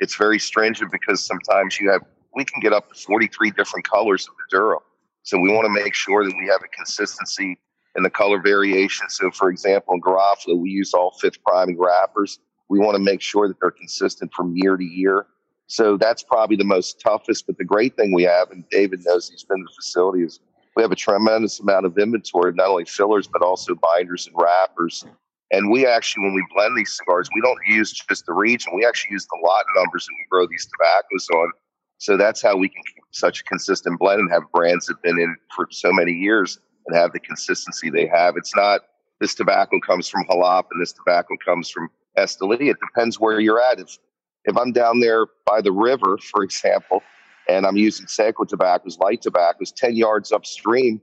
[0.00, 2.02] it's very stringent because sometimes you have,
[2.34, 4.82] we can get up to 43 different colors of the Maduro.
[5.22, 7.58] So we want to make sure that we have a consistency
[7.96, 9.08] in the color variation.
[9.10, 12.38] So, for example, in Garofalo, we use all fifth priming wrappers.
[12.68, 15.26] We want to make sure that they're consistent from year to year.
[15.66, 17.46] So that's probably the most toughest.
[17.46, 20.40] But the great thing we have, and David knows he's been to the facility, is
[20.76, 25.04] we have a tremendous amount of inventory, not only fillers, but also binders and wrappers.
[25.52, 28.72] And we actually, when we blend these cigars, we don't use just the region.
[28.74, 31.52] We actually use the lot numbers that we grow these tobaccos on.
[31.98, 35.02] So that's how we can keep such a consistent blend and have brands that have
[35.02, 38.36] been in for so many years and have the consistency they have.
[38.36, 38.82] It's not
[39.20, 42.70] this tobacco comes from Jalapa and this tobacco comes from Esteli.
[42.70, 43.80] It depends where you're at.
[43.80, 43.98] If
[44.46, 47.02] if I'm down there by the river, for example,
[47.48, 51.00] and I'm using Seco tobaccos, light tobaccos, 10 yards upstream,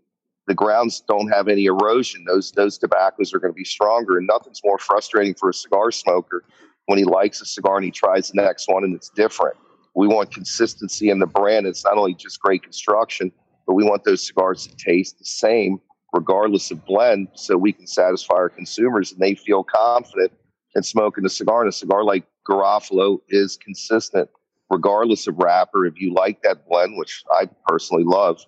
[0.48, 2.24] the grounds don't have any erosion.
[2.26, 4.18] Those, those tobaccos are going to be stronger.
[4.18, 6.44] And nothing's more frustrating for a cigar smoker
[6.86, 9.58] when he likes a cigar and he tries the next one and it's different.
[9.94, 11.68] We want consistency in the brand.
[11.68, 13.32] It's not only just great construction,
[13.66, 15.82] but we want those cigars to taste the same
[16.14, 20.32] regardless of blend so we can satisfy our consumers and they feel confident
[20.76, 21.62] in smoking a cigar.
[21.62, 24.30] And a cigar like Garofalo is consistent
[24.70, 25.86] regardless of wrapper.
[25.86, 28.40] If you like that blend, which I personally love,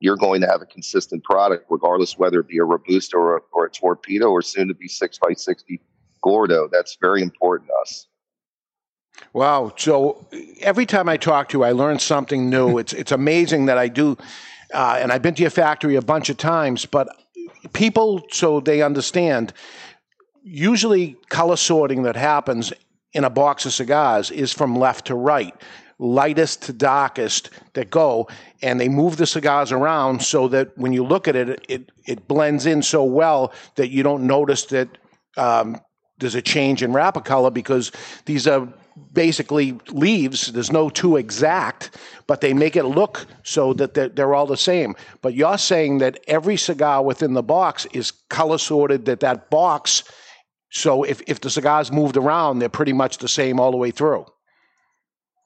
[0.00, 3.40] you're going to have a consistent product, regardless whether it be a Robusto or a,
[3.52, 5.80] or a Torpedo or soon to be 6x60
[6.22, 6.68] Gordo.
[6.70, 8.06] That's very important to us.
[9.32, 9.72] Wow.
[9.76, 10.26] So
[10.60, 12.78] every time I talk to you, I learn something new.
[12.78, 14.16] It's, it's amazing that I do.
[14.72, 17.08] Uh, and I've been to your factory a bunch of times, but
[17.72, 19.52] people, so they understand,
[20.42, 22.72] usually color sorting that happens
[23.12, 25.54] in a box of cigars is from left to right,
[25.98, 28.28] lightest to darkest that go,
[28.62, 32.28] and they move the cigars around so that when you look at it, it, it
[32.28, 34.88] blends in so well that you don't notice that
[35.36, 35.80] um,
[36.18, 37.90] there's a change in wrapper color because
[38.24, 38.68] these are
[39.12, 40.52] basically leaves.
[40.52, 44.56] There's no two exact, but they make it look so that they're, they're, all the
[44.56, 44.94] same.
[45.20, 50.04] But you're saying that every cigar within the box is color sorted, that that box,
[50.70, 53.90] so if, if the cigars moved around, they're pretty much the same all the way
[53.90, 54.26] through.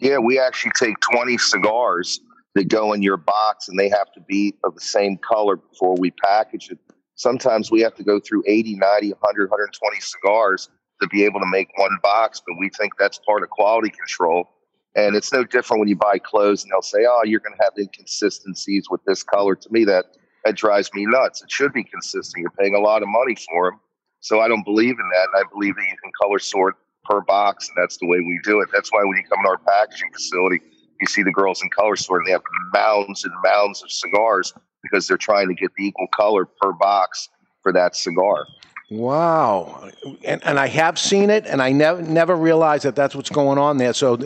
[0.01, 2.21] Yeah, we actually take 20 cigars
[2.55, 5.97] that go in your box and they have to be of the same color before
[5.97, 6.79] we package it.
[7.17, 10.69] Sometimes we have to go through 80, 90, 100, 120 cigars
[11.03, 14.49] to be able to make one box, but we think that's part of quality control.
[14.95, 17.65] And it's no different when you buy clothes and they'll say, oh, you're going to
[17.65, 19.55] have inconsistencies with this color.
[19.55, 20.07] To me, that,
[20.45, 21.43] that drives me nuts.
[21.43, 22.41] It should be consistent.
[22.41, 23.81] You're paying a lot of money for them.
[24.21, 25.29] So I don't believe in that.
[25.33, 26.77] And I believe that you can color sort
[27.09, 28.69] per box, and that's the way we do it.
[28.73, 30.61] That's why when you come to our packaging facility,
[31.01, 32.43] you see the girls in color sort, and they have
[32.73, 37.29] mounds and mounds of cigars because they're trying to get the equal color per box
[37.63, 38.47] for that cigar.
[38.91, 39.91] Wow,
[40.25, 43.59] and and I have seen it, and I never never realized that that's what's going
[43.59, 43.93] on there.
[43.93, 44.19] So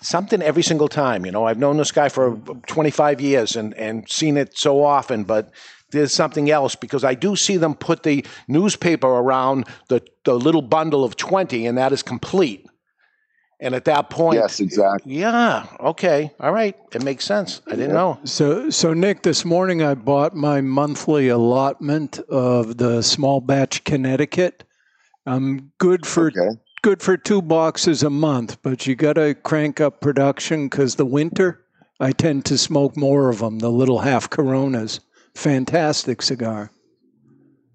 [0.00, 1.26] something every single time.
[1.26, 5.24] You know, I've known this guy for 25 years and and seen it so often,
[5.24, 5.50] but
[5.90, 10.62] there's something else because I do see them put the newspaper around the the little
[10.62, 12.66] bundle of 20, and that is complete.
[13.58, 15.14] And at that point, yes, exactly.
[15.14, 15.66] Yeah.
[15.80, 16.30] Okay.
[16.40, 16.76] All right.
[16.92, 17.62] It makes sense.
[17.66, 18.20] I didn't know.
[18.24, 24.64] So, so Nick, this morning I bought my monthly allotment of the small batch Connecticut.
[25.24, 26.60] I'm good for okay.
[26.82, 31.06] good for two boxes a month, but you got to crank up production because the
[31.06, 31.64] winter
[31.98, 33.58] I tend to smoke more of them.
[33.60, 35.00] The little half Coronas.
[35.36, 36.70] Fantastic cigar.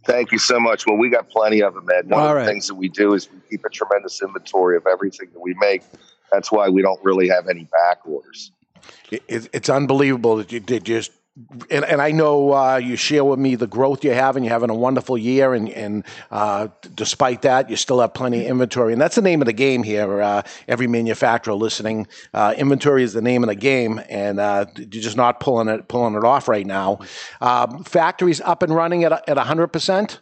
[0.08, 0.88] Thank you so much.
[0.88, 2.10] Well, we got plenty of them, Ed.
[2.10, 2.48] One All of the right.
[2.48, 5.84] things that we do is we keep a tremendous inventory of everything that we make.
[6.32, 8.52] That's why we don't really have any back orders.
[9.12, 11.12] It, it's unbelievable that you did just
[11.70, 14.44] and, and I know uh, you share with me the growth you're having.
[14.44, 18.52] You're having a wonderful year, and, and uh, despite that, you still have plenty of
[18.52, 18.92] inventory.
[18.92, 20.22] And that's the name of the game here.
[20.22, 24.88] Uh, every manufacturer listening, uh, inventory is the name of the game, and uh, you're
[24.88, 27.00] just not pulling it pulling it off right now.
[27.40, 30.20] Um, factories up and running at at 100 percent.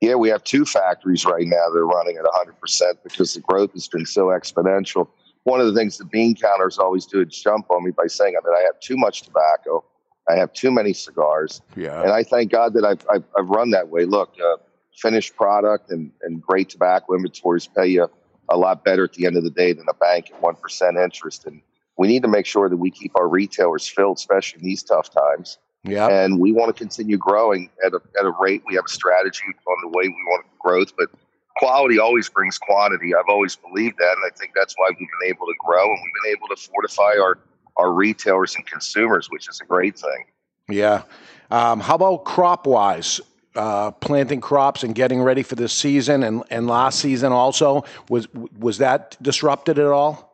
[0.00, 3.40] Yeah, we have two factories right now that are running at 100 percent because the
[3.40, 5.08] growth has been so exponential
[5.46, 8.34] one of the things the bean counters always do is jump on me by saying
[8.34, 9.84] that I have too much tobacco,
[10.28, 12.02] I have too many cigars, yeah.
[12.02, 14.04] and I thank God that I've, I've, I've run that way.
[14.04, 14.56] Look, uh,
[14.96, 18.10] finished product and, and great tobacco inventories pay you
[18.48, 20.96] a lot better at the end of the day than a bank at one percent
[20.96, 21.62] interest, and
[21.96, 25.10] we need to make sure that we keep our retailers filled, especially in these tough
[25.10, 25.58] times.
[25.84, 26.08] Yeah.
[26.08, 28.62] And we want to continue growing at a, at a rate.
[28.66, 31.08] We have a strategy on the way we want growth, but
[31.56, 33.14] quality always brings quantity.
[33.14, 35.98] I've always believed that, and I think that's why we've been able to grow and
[36.02, 37.38] we've been able to fortify our
[37.76, 40.24] our retailers and consumers, which is a great thing.
[40.68, 41.02] Yeah.
[41.50, 43.20] Um, how about crop wise?
[43.54, 48.28] Uh, planting crops and getting ready for this season and, and last season also was
[48.58, 50.26] was that disrupted at all?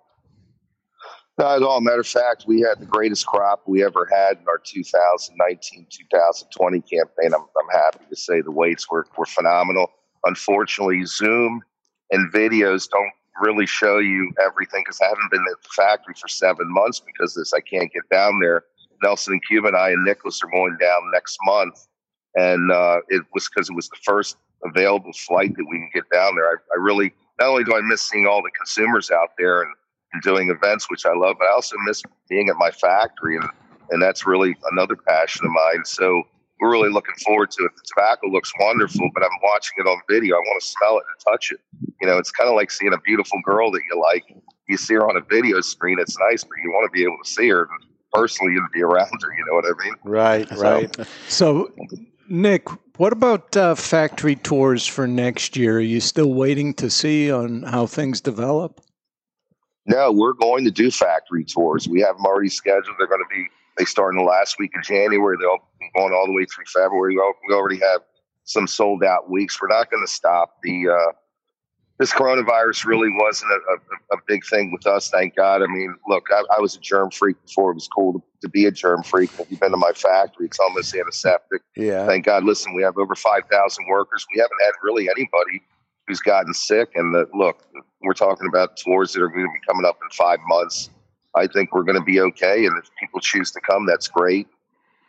[1.39, 1.81] Not at all.
[1.81, 6.81] Matter of fact, we had the greatest crop we ever had in our 2019 2020
[6.81, 7.33] campaign.
[7.33, 9.91] I'm, I'm happy to say the weights were, were phenomenal
[10.25, 11.63] unfortunately, Zoom
[12.11, 16.29] and videos don't really show you everything because I haven't been at the factory for
[16.29, 17.53] seven months because this.
[17.53, 18.65] I can't get down there.
[19.03, 21.87] Nelson and Cuba and I and Nicholas are going down next month.
[22.35, 26.05] And uh, it was because it was the first available flight that we can get
[26.13, 26.49] down there.
[26.49, 29.73] I, I, really, not only do I miss seeing all the consumers out there and,
[30.13, 33.37] and doing events, which I love, but I also miss being at my factory.
[33.37, 33.49] And,
[33.91, 35.85] and that's really another passion of mine.
[35.85, 36.23] So
[36.63, 37.73] we're really looking forward to it.
[37.75, 40.37] The tobacco looks wonderful, but I'm watching it on video.
[40.37, 41.59] I want to smell it and touch it.
[42.01, 44.23] You know, it's kind of like seeing a beautiful girl that you like.
[44.69, 47.17] You see her on a video screen, it's nice, but you want to be able
[47.23, 47.69] to see her
[48.13, 49.35] personally and be around her.
[49.37, 49.95] You know what I mean?
[50.05, 51.09] Right, right.
[51.27, 51.73] So,
[52.29, 55.79] Nick, what about uh, factory tours for next year?
[55.79, 58.81] Are you still waiting to see on how things develop?
[59.87, 61.89] No, we're going to do factory tours.
[61.89, 62.95] We have them already scheduled.
[63.01, 63.49] They're going to be
[63.79, 65.37] they start in the last week of January.
[65.39, 65.65] They'll be
[65.97, 67.17] going all the way through February.
[67.49, 68.01] We already have
[68.45, 69.61] some sold out weeks.
[69.61, 70.57] We're not going to stop.
[70.63, 71.13] The uh,
[71.99, 75.63] this coronavirus really wasn't a, a, a, big thing with us, thank God.
[75.63, 78.49] I mean, look, I, I, was a germ freak before it was cool to, to
[78.49, 79.31] be a germ freak.
[79.39, 81.63] If you've been to my factory, it's almost antiseptic.
[81.77, 82.05] Yeah.
[82.07, 82.43] Thank God.
[82.43, 84.27] Listen, we have over 5,000 workers.
[84.35, 85.63] We haven't had really anybody
[86.09, 86.91] who's gotten sick.
[86.97, 87.65] And the, look,
[88.03, 90.91] we're talking about tours that are going to be coming up in five months.
[91.37, 92.67] I think we're going to be okay.
[92.67, 94.49] And if people choose to come, that's great.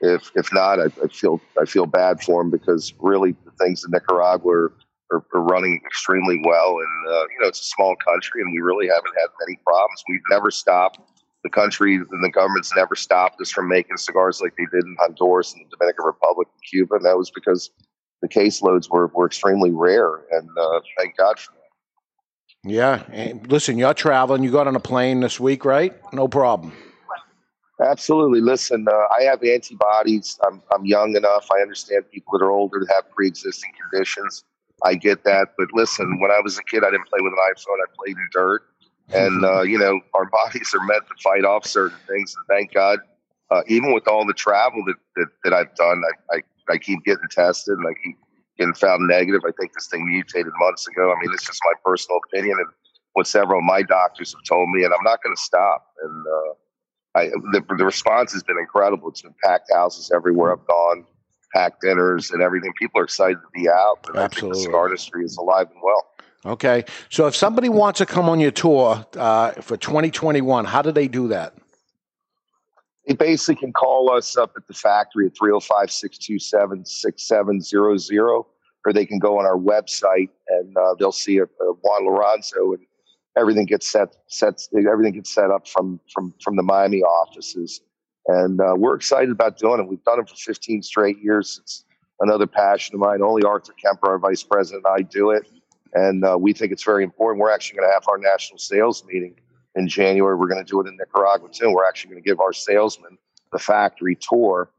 [0.04, 3.86] If if not, I, I feel I feel bad for them because really the things
[3.86, 4.74] in Nicaragua are,
[5.12, 8.60] are, are running extremely well, and uh, you know it's a small country, and we
[8.60, 10.04] really haven't had many problems.
[10.10, 11.00] We've never stopped.
[11.46, 14.96] The country and the government's never stopped us from making cigars like they did in
[15.00, 17.70] Honduras and the Dominican Republic and Cuba, and that was because
[18.22, 21.64] the caseloads were, were extremely rare, and uh, thank God for that.
[22.70, 23.04] Yeah.
[23.12, 24.44] And listen, you're traveling.
[24.44, 25.94] You got on a plane this week, right?
[26.14, 26.74] No problem.
[27.82, 28.42] Absolutely.
[28.42, 30.40] Listen, uh, I have antibodies.
[30.46, 31.48] I'm, I'm young enough.
[31.52, 34.44] I understand people that are older that have pre existing conditions.
[34.84, 35.50] I get that.
[35.58, 37.78] But listen, when I was a kid, I didn't play with an iPhone.
[37.84, 38.64] I played in dirt.
[39.14, 42.36] And, uh, you know, our bodies are meant to fight off certain things.
[42.38, 43.00] And thank God,
[43.50, 47.04] uh, even with all the travel that, that, that I've done, I, I, I keep
[47.04, 48.18] getting tested and I keep
[48.58, 49.42] getting found negative.
[49.48, 51.12] I think this thing mutated months ago.
[51.12, 52.68] I mean, it's just my personal opinion and
[53.14, 55.88] what several of my doctors have told me, and I'm not going to stop.
[56.04, 56.54] And uh,
[57.16, 59.10] I, the, the response has been incredible.
[59.10, 61.06] It's been packed houses everywhere I've gone,
[61.54, 62.74] packed dinners and everything.
[62.80, 64.00] People are excited to be out.
[64.08, 64.24] And Absolutely.
[64.24, 66.08] I think the cigar industry is alive and well.
[66.46, 66.84] Okay.
[67.10, 71.08] So if somebody wants to come on your tour uh, for 2021, how do they
[71.08, 71.54] do that?
[73.08, 78.44] They basically can call us up at the factory at 305 627 6700,
[78.86, 82.74] or they can go on our website and uh, they'll see a, a Juan Lorenzo
[82.74, 82.82] and
[83.38, 87.82] everything gets set, sets, everything gets set up from, from, from the Miami offices.
[88.28, 89.88] And uh, we're excited about doing it.
[89.88, 91.60] We've done it for 15 straight years.
[91.62, 91.84] It's
[92.20, 93.22] another passion of mine.
[93.22, 95.48] Only Arthur Kemper, our vice president, and I do it.
[95.94, 97.42] And uh, we think it's very important.
[97.42, 99.36] We're actually going to have our national sales meeting
[99.76, 100.36] in January.
[100.36, 101.72] We're going to do it in Nicaragua too.
[101.72, 103.18] We're actually going to give our salesmen
[103.52, 104.72] the factory tour,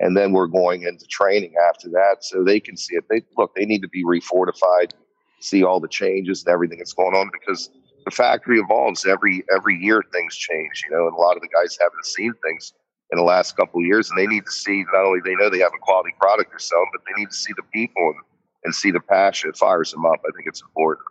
[0.00, 3.04] and then we're going into training after that, so they can see it.
[3.08, 4.92] They look, they need to be refortified,
[5.38, 7.70] see all the changes and everything that's going on because
[8.06, 10.02] the factory evolves every every year.
[10.12, 12.72] Things change, you know, and a lot of the guys haven't seen things
[13.10, 15.50] in the last couple of years, and they need to see not only they know
[15.50, 18.22] they have a quality product or sell, but they need to see the people and,
[18.64, 19.50] and see the passion.
[19.50, 20.20] It fires them up.
[20.26, 21.04] I think it's important.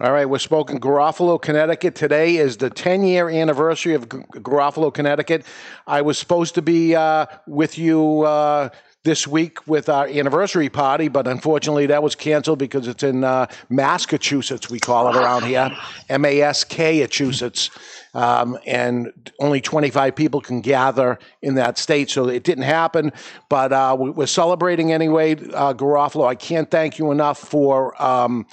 [0.00, 1.94] All right, we're spoken Garofalo, Connecticut.
[1.94, 5.46] Today is the 10 year anniversary of Garofalo, Connecticut.
[5.86, 8.70] I was supposed to be uh, with you uh,
[9.04, 13.46] this week with our anniversary party, but unfortunately that was canceled because it's in uh,
[13.68, 15.70] Massachusetts, we call it around here,
[16.08, 17.70] M A S K, Massachusetts.
[18.14, 22.10] Um, and only 25 people can gather in that state.
[22.10, 23.12] So it didn't happen,
[23.48, 25.32] but uh, we're celebrating anyway.
[25.32, 28.46] Uh, Garofalo, I can't thank you enough for um,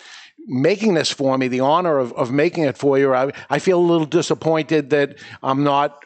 [0.48, 3.14] making this for me, the honor of, of making it for you.
[3.14, 6.04] I, I feel a little disappointed that I'm not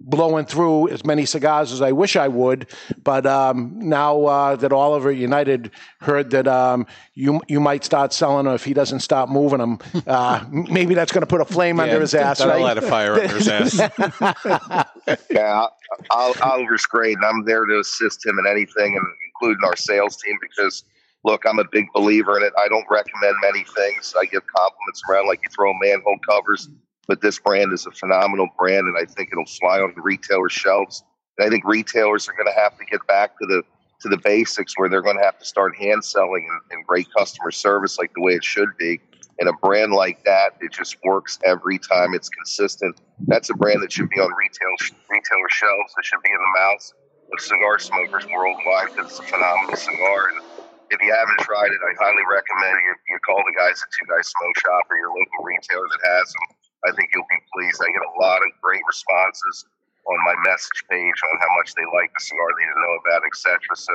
[0.00, 2.68] blowing through as many cigars as I wish I would.
[3.02, 8.44] But um, now uh, that Oliver United heard that um, you you might start selling
[8.46, 11.78] them if he doesn't stop moving them, uh, maybe that's going to put a flame
[11.78, 12.38] Yeah, under his ass.
[12.40, 12.74] Yeah, that'll Right?
[12.76, 14.86] light a fire under his ass.
[15.30, 15.66] Yeah,
[16.10, 20.16] Ol- Oliver's great, and I'm there to assist him in anything, and including our sales
[20.18, 20.36] team.
[20.40, 20.84] Because
[21.24, 22.52] look, I'm a big believer in it.
[22.58, 24.14] I don't recommend many things.
[24.20, 26.68] I give compliments around like you throw manhole covers,
[27.08, 30.50] but this brand is a phenomenal brand, and I think it'll fly on the retailer
[30.50, 31.02] shelves.
[31.38, 33.62] And I think retailers are going to have to get back to the
[34.00, 37.08] to the basics where they're going to have to start hand selling and, and great
[37.16, 39.00] customer service like the way it should be.
[39.40, 42.14] And a brand like that, it just works every time.
[42.14, 43.00] It's consistent.
[43.26, 44.70] That's a brand that should be on retail
[45.10, 45.90] retailer shelves.
[45.98, 46.94] It should be in the mouths
[47.32, 50.30] of cigar smokers worldwide because it's a phenomenal cigar.
[50.30, 50.46] And
[50.90, 54.06] if you haven't tried it, I highly recommend you, you call the guys at Two
[54.06, 56.57] Guys Smoke Shop or your local retailer that has them.
[56.86, 57.80] I think you'll be pleased.
[57.82, 59.64] I get a lot of great responses
[60.06, 63.22] on my message page on how much they like the cigar, they didn't know about,
[63.26, 63.58] etc.
[63.74, 63.92] So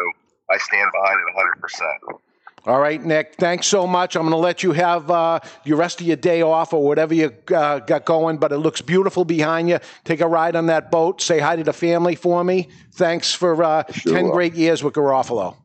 [0.50, 2.22] I stand behind it 100 percent.
[2.66, 3.36] All right, Nick.
[3.36, 4.16] Thanks so much.
[4.16, 7.14] I'm going to let you have uh, the rest of your day off or whatever
[7.14, 8.38] you uh, got going.
[8.38, 9.80] But it looks beautiful behind you.
[10.06, 11.22] Take a ride on that boat.
[11.22, 12.70] Say hi to the family for me.
[12.94, 14.14] Thanks for uh, Sure.
[14.14, 15.58] ten great years with Garofalo.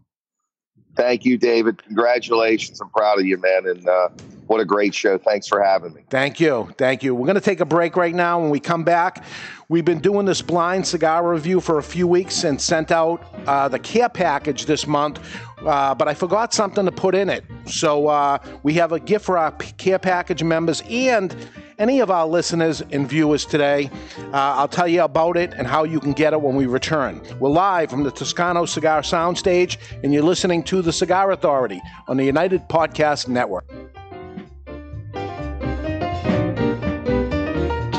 [0.97, 1.81] Thank you, David.
[1.85, 2.81] Congratulations.
[2.81, 3.69] I'm proud of you, man.
[3.69, 4.09] And uh,
[4.49, 5.19] what a great show.
[5.19, 6.03] Thanks for having me.
[6.11, 6.69] Thank you.
[6.79, 7.15] Thank you.
[7.15, 8.41] We're going to take a break right now.
[8.41, 9.25] When we come back,
[9.69, 13.69] we've been doing this blind cigar review for a few weeks and sent out uh,
[13.69, 15.21] the care package this month,
[15.67, 17.45] uh, but I forgot something to put in it.
[17.67, 21.37] So uh, we have a gift for our care package members and
[21.79, 23.89] any of our listeners and viewers today,
[24.33, 27.23] uh, I'll tell you about it and how you can get it when we return.
[27.39, 32.17] We're live from the Toscano Cigar Soundstage, and you're listening to The Cigar Authority on
[32.17, 33.65] the United Podcast Network.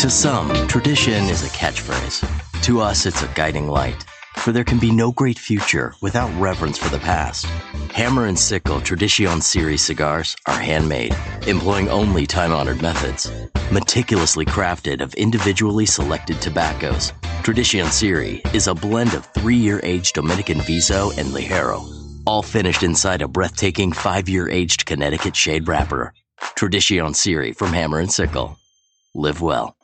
[0.10, 2.64] To some, tradition is a catchphrase.
[2.64, 4.05] To us, it's a guiding light.
[4.38, 7.45] For there can be no great future without reverence for the past.
[7.93, 13.32] Hammer and Sickle Tradition Series cigars are handmade, employing only time honored methods.
[13.72, 20.16] Meticulously crafted of individually selected tobaccos, Tradition Series is a blend of three year aged
[20.16, 21.88] Dominican Viso and Ligero,
[22.26, 26.16] all finished inside a breathtaking five year aged Connecticut shade wrapper.
[26.55, 28.57] Tradition Series from Hammer and Sickle.
[29.14, 29.76] Live well.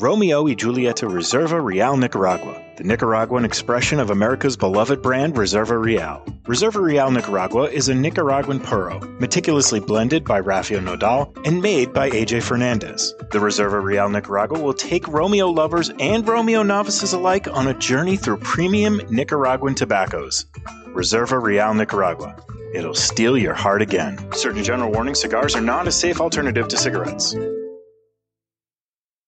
[0.00, 6.24] Romeo y Julieta Reserva Real Nicaragua, the Nicaraguan expression of America's beloved brand Reserva Real.
[6.44, 12.10] Reserva Real Nicaragua is a Nicaraguan puro, meticulously blended by Rafael Nodal and made by
[12.10, 13.12] AJ Fernandez.
[13.32, 18.16] The Reserva Real Nicaragua will take Romeo lovers and Romeo novices alike on a journey
[18.16, 20.46] through premium Nicaraguan tobaccos.
[20.94, 22.36] Reserva Real Nicaragua.
[22.72, 24.16] It'll steal your heart again.
[24.32, 27.34] Surgeon General warning cigars are not a safe alternative to cigarettes.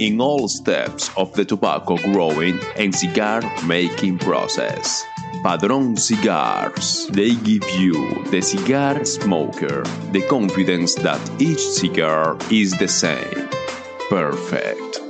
[0.00, 5.04] in all steps of the tobacco growing and cigar making process.
[5.42, 7.06] Padron Cigars.
[7.08, 9.82] They give you, the cigar smoker,
[10.12, 13.48] the confidence that each cigar is the same.
[14.08, 15.09] Perfect.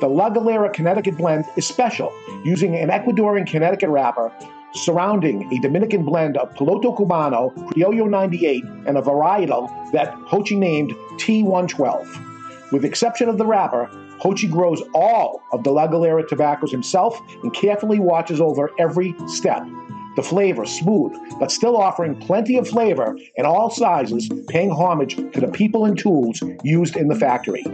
[0.00, 2.10] The La Galera Connecticut blend is special,
[2.42, 4.32] using an Ecuadorian Connecticut wrapper
[4.72, 10.92] surrounding a Dominican blend of Piloto Cubano, Criollo 98, and a varietal that Jochi named
[11.18, 12.72] T112.
[12.72, 13.90] With exception of the wrapper,
[14.20, 19.66] Jochi grows all of the La Galera tobaccos himself and carefully watches over every step.
[20.16, 25.40] The flavor smooth, but still offering plenty of flavor in all sizes, paying homage to
[25.40, 27.64] the people and tools used in the factory.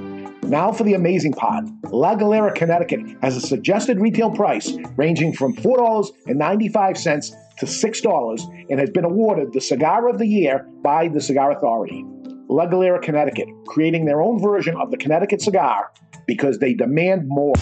[0.42, 1.64] Now for the amazing part.
[1.90, 8.90] La Galera, Connecticut has a suggested retail price ranging from $4.95 to $6 and has
[8.90, 12.04] been awarded the Cigar of the Year by the Cigar Authority.
[12.48, 15.90] La Galera, Connecticut, creating their own version of the Connecticut cigar
[16.26, 17.54] because they demand more.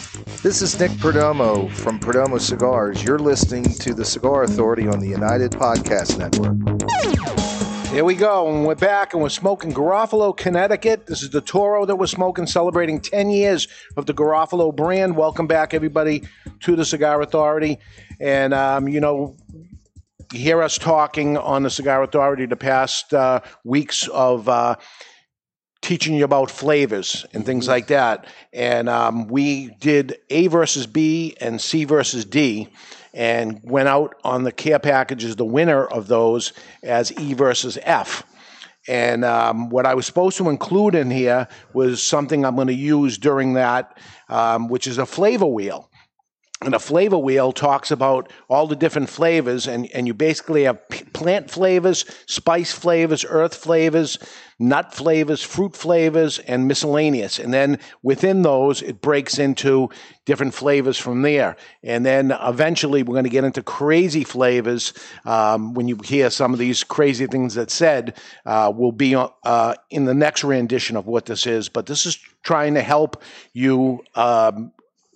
[0.43, 3.05] This is Nick Perdomo from Perdomo Cigars.
[3.05, 6.55] You're listening to the Cigar Authority on the United Podcast Network.
[7.95, 11.07] Here we go, and we're back, and we're smoking Garofalo, Connecticut.
[11.07, 15.17] This is the Toro that we're smoking, celebrating 10 years of the Garofalo brand.
[15.17, 16.25] Welcome back, everybody,
[16.61, 17.79] to the Cigar Authority.
[18.19, 19.37] And, um, you know,
[20.33, 24.75] you hear us talking on the Cigar Authority the past uh, weeks of uh,
[25.85, 28.27] teaching you about flavors and things like that.
[28.55, 32.69] And um, we did A versus B and C versus D
[33.13, 38.25] and went out on the care packages, the winner of those as E versus F.
[38.89, 42.75] And um, what I was supposed to include in here was something I'm going to
[42.75, 43.99] use during that,
[44.31, 45.91] um, which is a flavor wheel.
[46.63, 50.81] And a flavor wheel talks about all the different flavors, and, and you basically have
[51.13, 54.19] plant flavors, spice flavors, earth flavors,
[54.59, 57.39] nut flavors, fruit flavors, and miscellaneous.
[57.39, 59.91] And then within those, it breaks into
[60.25, 61.57] different flavors from there.
[61.83, 64.93] And then eventually, we're going to get into crazy flavors.
[65.25, 69.75] Um, when you hear some of these crazy things that said, uh, will be uh,
[69.91, 71.69] in the next rendition of what this is.
[71.69, 74.05] But this is trying to help you.
[74.15, 74.73] Um,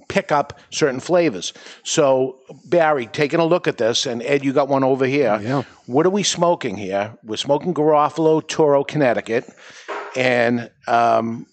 [0.08, 1.52] pick up certain flavors.
[1.84, 5.38] So, Barry, taking a look at this, and Ed, you got one over here.
[5.42, 5.62] Yeah.
[5.86, 7.16] What are we smoking here?
[7.22, 9.48] We're smoking Garofalo Toro, Connecticut.
[10.16, 11.46] And um,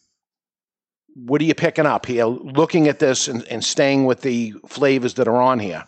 [1.16, 2.26] what are you picking up here?
[2.26, 5.86] Looking at this and, and staying with the flavors that are on here.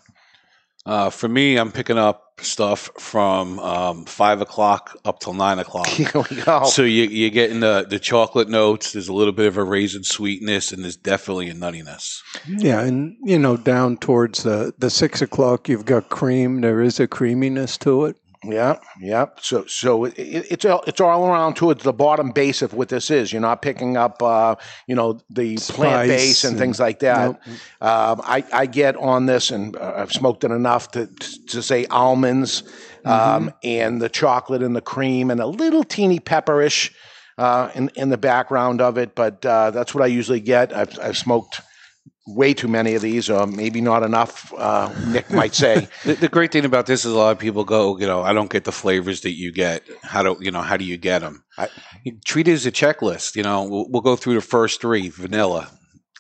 [0.88, 5.88] Uh, for me, I'm picking up stuff from um, five o'clock up till nine o'clock.
[5.88, 6.64] Here we go.
[6.64, 8.94] So you, you're getting the, the chocolate notes.
[8.94, 12.22] There's a little bit of a raisin sweetness, and there's definitely a nuttiness.
[12.48, 16.62] Yeah, and you know, down towards the the six o'clock, you've got cream.
[16.62, 18.16] There is a creaminess to it.
[18.50, 19.26] Yeah, yeah.
[19.42, 23.12] So, so it, it's all it's all around towards the bottom base of what this
[23.12, 23.32] is.
[23.34, 24.56] You're not picking up, uh,
[24.88, 27.32] you know, the plant base and, and- things like that.
[27.32, 27.42] Nope.
[27.82, 31.08] Um, I, I get on this, and uh, I've smoked it enough to
[31.48, 32.64] to say almonds,
[33.06, 36.94] um, and the chocolate and the cream, and a little teeny pepperish
[37.38, 39.14] uh, in in the background of it.
[39.16, 40.76] But uh, that's what I usually get.
[40.76, 41.62] I've I've smoked
[42.28, 44.54] way too many of these, or maybe not enough.
[44.58, 45.88] Uh, Nick might say.
[46.04, 48.34] The, the great thing about this is a lot of people go, you know, I
[48.34, 49.84] don't get the flavors that you get.
[50.04, 50.62] How do you know?
[50.62, 51.44] How do you get them?
[51.58, 51.70] I-
[52.04, 53.36] you treat it as a checklist.
[53.36, 55.70] You know, we'll, we'll go through the first three: vanilla,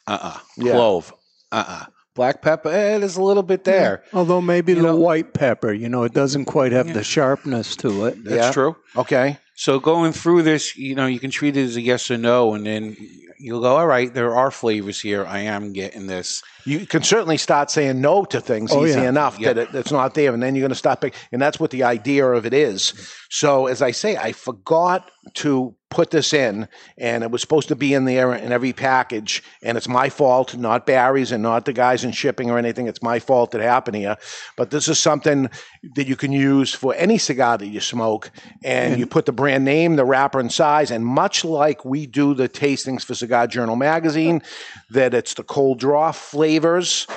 [0.07, 0.71] uh, uh Yeah.
[0.73, 1.13] clove,
[1.51, 1.85] uh, uh
[2.15, 2.69] black pepper.
[2.69, 4.03] Eh, there's a little bit there.
[4.13, 7.75] Although maybe You the know- white pepper, you know, it doesn't quite have the sharpness
[7.77, 8.23] to it.
[8.23, 8.51] That's Yeah.
[8.51, 8.75] true.
[8.95, 9.37] Okay.
[9.55, 12.53] So going through this, you know, you can treat it as a yes or no,
[12.53, 12.95] and then
[13.39, 15.25] you'll go, all right, there are flavors here.
[15.25, 16.43] I am getting this.
[16.65, 19.07] you can certainly start saying no to things Oh, easy yeah.
[19.09, 19.53] enough Yeah.
[19.53, 21.71] that it, it's not there, and then you're going to stop pick, and that's what
[21.71, 22.93] the idea of it is.
[23.29, 26.67] So, as I say, I forgot to put this in,
[26.97, 30.55] and it was supposed to be in there in every package, and it's my fault,
[30.55, 32.87] not Barry's, and not the guys in shipping or anything.
[32.87, 34.17] It's my fault it happened here,
[34.57, 35.49] but this is something
[35.95, 38.31] that you can use for any cigar that you smoke,
[38.63, 42.33] and you put the brand name, the wrapper, and size, and much like we do
[42.33, 44.41] the tastings for Cigar Journal magazine,
[44.89, 47.07] that it's the cold draw flavors,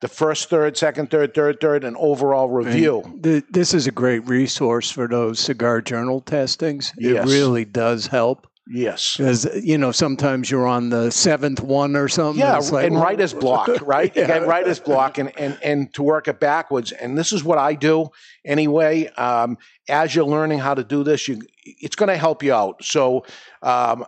[0.00, 3.02] the first third, second third, third third, and overall review.
[3.22, 6.92] Th- This is a great resource for those cigar journal testings.
[6.98, 7.26] Yes.
[7.28, 8.46] It really does help.
[8.72, 9.16] Yes.
[9.16, 12.38] Because, you know, sometimes you're on the seventh one or something.
[12.40, 14.14] Yeah, it's like, and writer's block, right?
[14.14, 14.28] Yeah.
[14.28, 16.92] got writer's block, and, and and to work it backwards.
[16.92, 18.10] And this is what I do
[18.44, 19.08] anyway.
[19.16, 22.84] Um, as you're learning how to do this, you it's going to help you out.
[22.84, 23.24] So.
[23.62, 24.04] Um,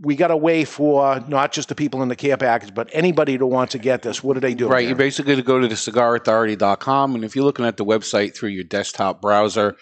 [0.00, 3.36] we got a way for not just the people in the care package, but anybody
[3.36, 4.22] who wants to get this.
[4.22, 4.68] What do they do?
[4.68, 4.82] Right.
[4.82, 4.90] here?
[4.90, 8.50] You basically to go to the cigarauthority.com, and if you're looking at the website through
[8.50, 9.76] your desktop browser,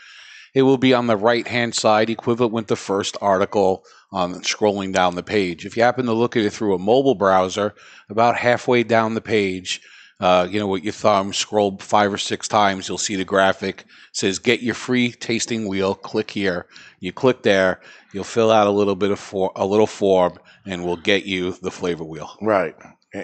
[0.54, 4.92] it will be on the right hand side, equivalent with the first article um, scrolling
[4.92, 5.66] down the page.
[5.66, 7.74] If you happen to look at it through a mobile browser,
[8.08, 9.80] about halfway down the page,
[10.18, 13.84] uh, you know, with your thumb, scroll five or six times, you'll see the graphic
[14.12, 16.66] says "Get your free tasting wheel." Click here.
[17.06, 17.80] You click there.
[18.12, 21.52] You'll fill out a little bit of for, a little form, and we'll get you
[21.62, 22.30] the flavor wheel.
[22.42, 22.74] Right.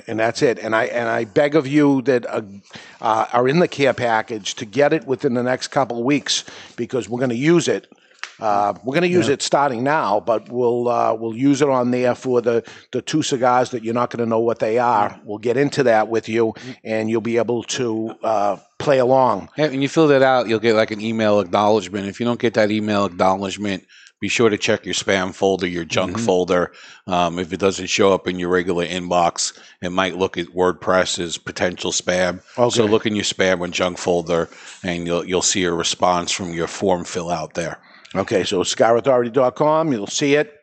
[0.06, 0.58] And that's it.
[0.60, 2.42] And I and I beg of you that uh,
[3.00, 6.44] uh, are in the care package to get it within the next couple of weeks
[6.76, 7.92] because we're going to use it.
[8.40, 9.34] Uh, we're going to use Yeah.
[9.34, 12.62] it starting now, but we'll uh, we'll use it on there for the
[12.92, 15.20] the two cigars that you're not going to know what they are.
[15.24, 16.54] We'll get into that with you,
[16.84, 19.48] and you'll be able to uh, play along.
[19.56, 22.06] When you fill that out, you'll get like an email acknowledgement.
[22.08, 23.84] If you don't get that email acknowledgement,
[24.20, 26.24] be sure to check your spam folder, your junk Mm-hmm.
[26.26, 26.72] folder.
[27.08, 31.18] Um, if it doesn't show up in your regular inbox, it might look at WordPress
[31.18, 32.40] as potential spam.
[32.70, 34.48] So look in your spam or junk folder,
[34.84, 37.78] and you'll you'll see a response from your form fill out there.
[38.14, 40.58] Okay, so cigarauthority.com, you'll see it.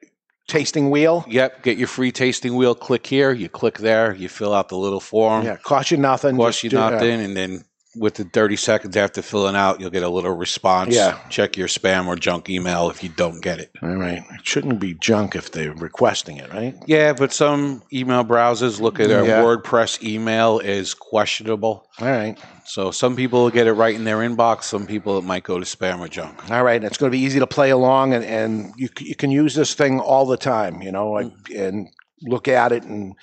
[0.48, 1.26] Tasting wheel.
[1.28, 2.74] Yep, get your free tasting wheel.
[2.74, 3.32] Click here.
[3.32, 4.16] You click there.
[4.16, 5.46] You fill out the little form.
[5.46, 6.38] Yeah, cost you nothing.
[6.38, 7.64] cost Just you uh, nothing, and then
[7.96, 10.94] with the 30 seconds after filling out, you'll get a little response.
[10.94, 11.18] Yeah.
[11.30, 13.72] Check your spam or junk email if you don't get it.
[13.82, 14.24] All right.
[14.32, 16.76] It shouldn't be junk if they're requesting it, right?
[16.86, 19.42] Yeah, but some email browsers look at a Yeah.
[19.42, 21.88] WordPress email as questionable.
[22.00, 22.38] All right.
[22.66, 24.64] So some people will get it right in their inbox.
[24.66, 26.52] Some people it might go to spam or junk.
[26.52, 26.84] All right.
[26.84, 29.74] It's going to be easy to play along, and, and you, you can use this
[29.74, 31.68] thing all the time, you know, Mm.
[31.68, 31.90] and
[32.24, 32.84] look at it.
[32.84, 33.16] And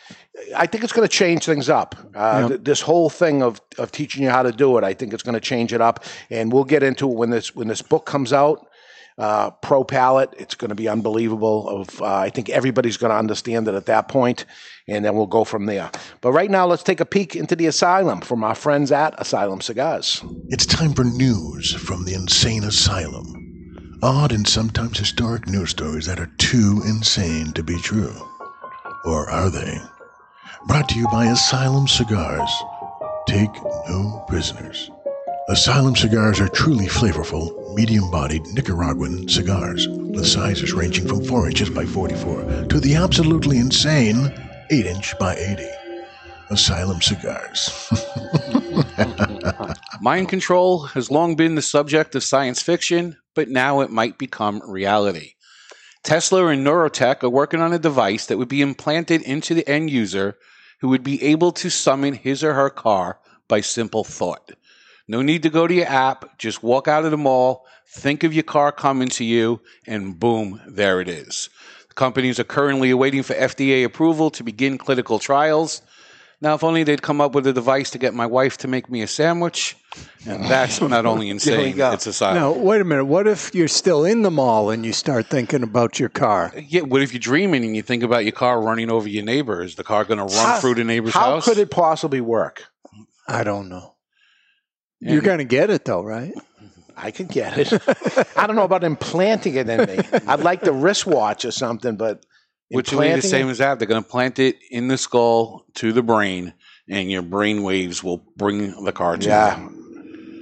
[0.56, 1.94] I think it's going to change things up.
[2.14, 2.48] Uh, Yep.
[2.48, 5.22] th- this whole thing of, of teaching you how to do it, I think it's
[5.22, 6.04] going to change it up.
[6.30, 8.66] And we'll get into it when this when this book comes out.
[9.18, 11.66] Uh, Pro Palette, it's going to be unbelievable.
[11.70, 14.44] Of uh, I think everybody's going to understand it at that point,
[14.88, 15.90] and then we'll go from there.
[16.20, 19.62] But right now, let's take a peek into the asylum from our friends at Asylum
[19.62, 20.22] Cigars.
[20.48, 23.24] It's time for news from the insane asylum.
[24.02, 28.12] Odd and sometimes historic news stories that are too insane to be true.
[29.06, 29.80] Or are they?
[30.66, 32.50] Brought to you by Asylum Cigars.
[33.28, 33.54] Take
[33.88, 34.90] no prisoners.
[35.48, 41.70] Asylum cigars are truly flavorful, medium bodied Nicaraguan cigars, with sizes ranging from 4 inches
[41.70, 44.32] by 44 to the absolutely insane
[44.70, 45.64] 8 inch by 80.
[46.50, 47.88] Asylum cigars.
[50.00, 54.60] Mind control has long been the subject of science fiction, but now it might become
[54.68, 55.34] reality.
[56.06, 59.90] Tesla and Neurotech are working on a device that would be implanted into the end
[59.90, 60.38] user
[60.80, 64.52] who would be able to summon his or her car by simple thought.
[65.08, 68.32] No need to go to your app, just walk out of the mall, think of
[68.32, 71.50] your car coming to you, and boom, there it is.
[71.88, 75.82] The companies are currently awaiting for FDA approval to begin clinical trials.
[76.42, 78.90] Now, if only they'd come up with a device to get my wife to make
[78.90, 79.74] me a sandwich,
[80.26, 82.40] and that's not only insane, it's a silent.
[82.40, 83.06] Now, wait a minute.
[83.06, 86.52] What if you're still in the mall and you start thinking about your car?
[86.68, 89.62] Yeah, what if you're dreaming and you think about your car running over your neighbor?
[89.62, 91.46] Is the car going to run How- through the neighbor's How house?
[91.46, 92.64] How could it possibly work?
[93.26, 93.94] I don't know.
[95.00, 96.34] You're going to get it though, right?
[96.96, 97.72] I could get it.
[98.36, 99.98] I don't know about implanting it in me.
[100.26, 102.24] I'd like the wristwatch or something, but
[102.70, 103.78] Which will be the same it- as that.
[103.78, 106.52] They're going to plant it in the skull to the brain,
[106.88, 109.28] and your brain waves will bring the car to you.
[109.30, 109.60] Yeah.
[109.60, 109.72] you.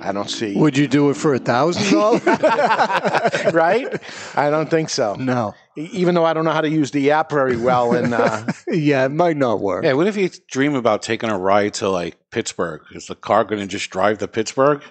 [0.00, 0.54] I don't see.
[0.56, 2.22] Would you do it for a thousand dollars?
[3.54, 3.88] right?
[4.34, 5.14] I don't think so.
[5.14, 5.54] No.
[5.78, 8.44] E- Even though I don't know how to use the app very well, and uh,
[8.68, 9.84] yeah, it might not work.
[9.84, 12.82] Yeah, what if you dream about taking a ride to like Pittsburgh?
[12.92, 14.82] Is the car going to just drive to Pittsburgh?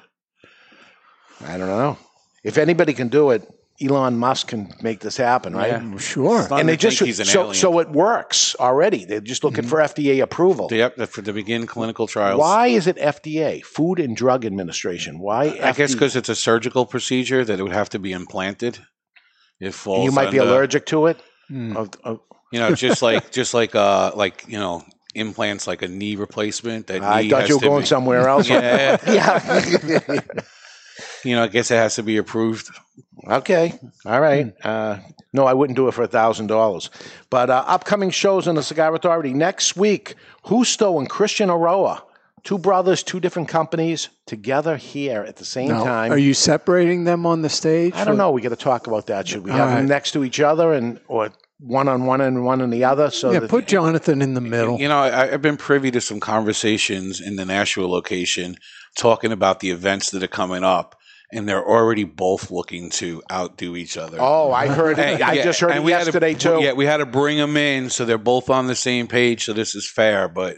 [1.45, 1.97] I don't know.
[2.43, 3.47] If anybody can do it,
[3.81, 5.81] Elon Musk can make this happen, right?
[5.81, 5.97] Yeah.
[5.97, 6.47] Sure.
[6.51, 7.55] And they just he's an so alien.
[7.55, 9.03] so it works already.
[9.05, 10.67] They're just looking for FDA approval.
[10.71, 12.39] Yep, for to begin clinical trials.
[12.39, 15.19] Why is it FDA, Food and Drug Administration?
[15.19, 15.57] Why?
[15.61, 18.79] I guess because it's a surgical procedure that it would have to be implanted.
[19.59, 20.05] It falls.
[20.05, 21.19] you might be allergic to it.
[21.47, 21.75] Hmm.
[21.75, 22.19] Of- of-
[22.51, 24.83] You know, just like just like uh like you know
[25.15, 26.87] implants like a knee replacement.
[26.87, 28.47] That I knee thought you were going be- somewhere else.
[28.53, 30.19] Yeah, yeah.
[31.23, 32.69] you know, I guess it has to be approved.
[33.27, 33.79] Okay.
[34.05, 34.53] All right.
[34.63, 34.99] Uh,
[35.31, 36.89] no, I wouldn't do it for a thousand dollars.
[37.29, 40.15] But uh, upcoming shows on the Cigar Authority next week:
[40.47, 42.01] Justo and Christian Eiroa,
[42.43, 46.11] two brothers, two different companies, together here at the same Now, time.
[46.11, 47.93] Are you separating them on the stage?
[47.95, 48.31] I don't know.
[48.31, 49.27] We got to talk about that.
[49.27, 49.85] Should we have them right.
[49.85, 53.09] next to each other and or one on one and one on the other?
[53.09, 54.79] So yeah, that, put Jonathan in the middle.
[54.79, 58.57] You know, I, I've been privy to some conversations in the Nashville location
[58.95, 60.99] talking about the events that are coming up,
[61.33, 64.17] and they're already both looking to outdo each other.
[64.19, 65.21] Oh, I heard it.
[65.21, 66.59] I Yeah, just heard and it we had to- yesterday too.
[66.61, 69.53] Yeah, we had to bring them in so they're both on the same page, so
[69.53, 70.27] this is fair.
[70.27, 70.57] But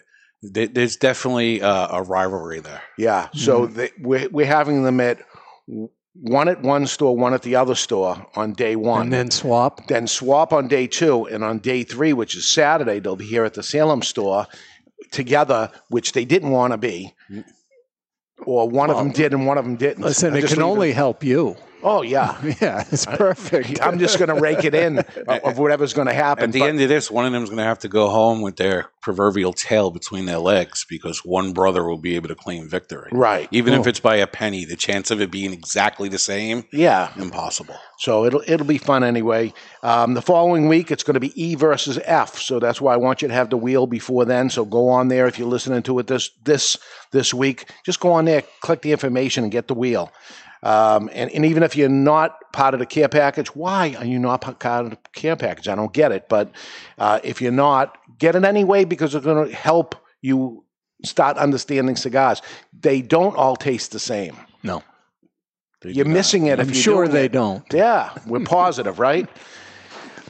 [0.53, 2.81] th- there's definitely uh, a rivalry there.
[2.97, 3.29] Yeah.
[3.33, 5.19] So they, we're, we're having them at
[6.13, 9.01] one at one store, one at the other store on day one.
[9.03, 9.87] and then swap.
[9.87, 11.25] then swap on day two.
[11.27, 14.47] And on day three, which is Saturday, they'll be here at the Salem store
[15.11, 17.13] together, which they didn't want to be.
[18.45, 20.03] Or one of them did and one of them didn't.
[20.03, 21.55] Listen, I it can only help you.
[21.83, 23.79] Oh yeah, yeah, it's perfect.
[23.85, 26.45] I'm just going to rake it in of, of whatever's going to happen.
[26.45, 28.41] At the but- end of this, one of them's going to have to go home
[28.41, 32.67] with their proverbial tail between their legs because one brother will be able to claim
[32.67, 33.09] victory.
[33.11, 33.47] Right.
[33.51, 33.89] Even if Oh.
[33.89, 37.75] it's by a penny, the chance of it being exactly the same, yeah, impossible.
[37.99, 39.53] So it'll it'll be fun anyway.
[39.83, 42.39] Um, the following week, it's going to be E versus F.
[42.39, 44.49] So that's why I want you to have the wheel before then.
[44.49, 46.77] So go on there if you're listening to it this this
[47.11, 47.69] this week.
[47.85, 50.11] Just go on there, click the information, and get the wheel.
[50.63, 54.19] Um, and, and even if you're not part of the care package, why are you
[54.19, 55.67] not part of the care package?
[55.67, 56.27] I don't get it.
[56.29, 56.51] But
[56.97, 60.63] uh, if you're not, get it anyway because it's going to help you
[61.03, 62.41] start understanding cigars.
[62.77, 64.37] They don't all taste the same.
[64.63, 64.83] No.
[65.83, 67.31] You're missing it I'm if you're sure they it.
[67.31, 67.63] don't.
[67.71, 69.29] Yeah, we're positive, right?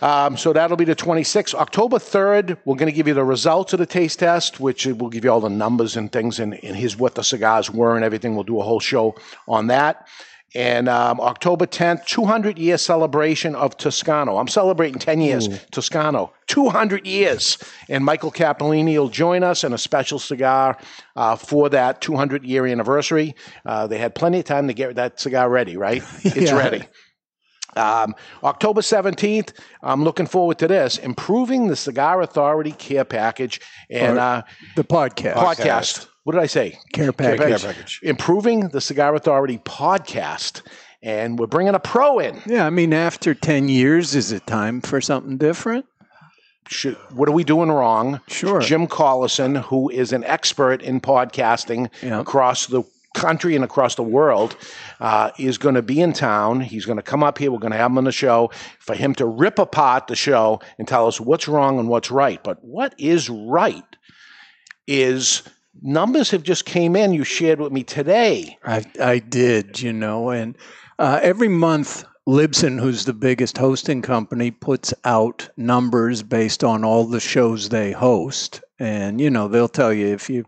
[0.02, 1.54] Um, so that'll be the 26th.
[1.54, 5.10] October 3rd, we're going to give you the results of the taste test, which will
[5.10, 8.04] give you all the numbers and things and, and here's what the cigars were and
[8.04, 8.36] everything.
[8.36, 9.16] We'll do a whole show
[9.48, 10.08] on that.
[10.54, 14.38] And um, October 10th, 200 year celebration of Toscano.
[14.38, 17.58] I'm celebrating 10 years, Toscano, 200 years.
[17.90, 20.78] And Michael Capolini will join us in a special cigar
[21.18, 23.36] uh, for that 200 year anniversary.
[23.66, 26.04] Uh, they had plenty of time to get that cigar ready, right?
[26.24, 26.58] It's Yeah.
[26.58, 26.84] ready.
[27.76, 29.54] Um, October 17th,
[29.84, 34.44] I'm looking forward to this Improving the Cigar Authority Care Package and uh,
[34.76, 35.34] the podcast.
[35.34, 36.08] podcast.
[36.24, 36.80] What did I say?
[36.94, 37.62] Care package.
[37.62, 38.00] Care package.
[38.02, 40.62] Improving the Cigar Authority podcast.
[41.04, 42.42] And we're bringing a pro in.
[42.48, 45.86] Yeah, I mean, after 10 years, is it time for something different?
[46.68, 48.22] Should, what are we doing wrong?
[48.28, 48.60] Sure.
[48.60, 52.82] Jim Collison, who is an expert in podcasting across the
[53.16, 54.56] country and across the world,
[55.00, 56.62] uh, is going to be in town.
[56.62, 57.52] He's going to come up here.
[57.52, 60.60] We're going to have him on the show for him to rip apart the show
[60.78, 62.44] and tell us what's wrong and what's right.
[62.44, 63.84] But what is right
[64.88, 65.42] is
[65.82, 67.14] numbers have just came in.
[67.14, 68.58] You shared with me today.
[68.64, 70.56] I, I did, you know, and
[71.00, 77.06] uh, every month, Libsyn, who's the biggest hosting company, puts out numbers based on all
[77.06, 80.46] the shows they host, and you know they'll tell you if you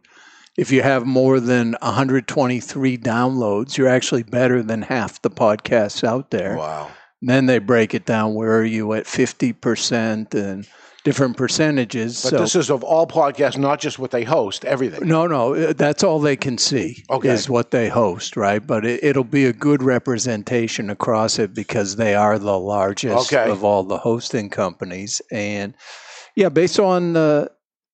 [0.58, 6.32] if you have more than 123 downloads, you're actually better than half the podcasts out
[6.32, 6.58] there.
[6.58, 6.90] Wow.
[7.22, 8.34] then they break it down.
[8.34, 10.68] Where are you at 50 percent and
[11.04, 12.22] different percentages?
[12.24, 15.08] But so this is of all podcasts, not just what they host, everything.
[15.08, 17.30] no, no, uh, that's all they can see Okay.
[17.30, 18.66] is what they host, right?
[18.66, 23.50] But it, it'll be a good representation across it because they are the largest Okay.
[23.50, 25.22] of all the hosting companies.
[25.32, 25.74] And
[26.36, 27.48] yeah, based on uh,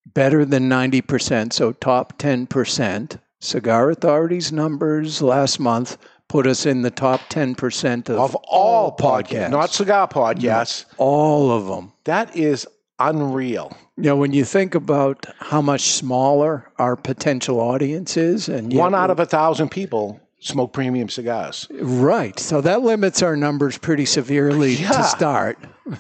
[0.06, 5.98] better than 90%, so top 10%, Cigar Authority's numbers last month
[6.30, 10.86] put us in the top 10% of, Of all podcasts, not cigar podcasts.
[10.98, 11.92] all of them.
[12.06, 12.66] That is
[13.00, 13.76] unreal.
[13.98, 18.80] You know, when you think about how much smaller our potential audience is, and yet
[18.80, 21.68] One out of a thousand people smoke premium cigars.
[21.72, 22.38] Right.
[22.40, 24.92] So that limits our numbers pretty severely Yeah.
[24.92, 25.58] to start.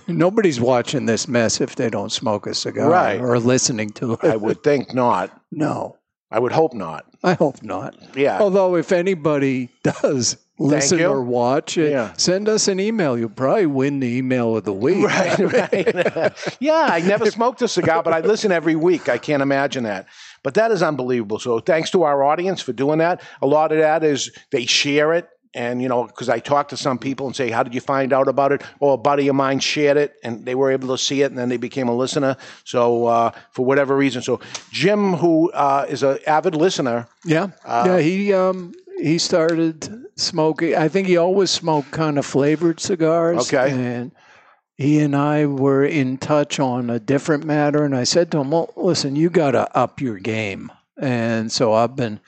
[0.08, 3.20] Nobody's watching this mess if they don't smoke a cigar Right.
[3.20, 4.24] or listening to it.
[4.24, 5.32] I would think not.
[5.52, 5.98] No,
[6.32, 7.06] I would hope not.
[7.24, 7.96] I hope not.
[8.16, 8.39] Yeah.
[8.39, 12.12] Although, if anybody does listen or watch it, Yeah.
[12.18, 13.18] send us an email.
[13.18, 15.06] You'll probably win the email of the week.
[15.06, 16.56] Right, right.
[16.60, 19.10] yeah, I never smoked a cigar, but I listen every week.
[19.10, 20.06] I can't imagine that.
[20.44, 21.39] But that is unbelievable.
[21.39, 23.22] So thanks to our audience for doing that.
[23.41, 25.30] A lot of that is they share it.
[25.56, 28.12] And, you know, because I talk to some people and say, How did you find
[28.12, 28.64] out about it?
[28.82, 31.38] Oh, a buddy of mine shared it and they were able to see it and
[31.38, 32.38] then they became a listener.
[32.64, 34.24] So, uh, for whatever reason.
[34.24, 34.39] So,
[34.72, 38.00] Jim, who uh, is an avid listener, Yeah, Uh, yeah.
[38.00, 40.76] He um he started smoking.
[40.76, 43.54] I think he always smoked kind of flavored cigars.
[43.54, 43.72] Okay.
[43.72, 44.12] and
[44.76, 48.51] he and I were in touch on a different matter, and I said to him,
[48.51, 52.19] "Well, listen, you got to up your game." And so I've been.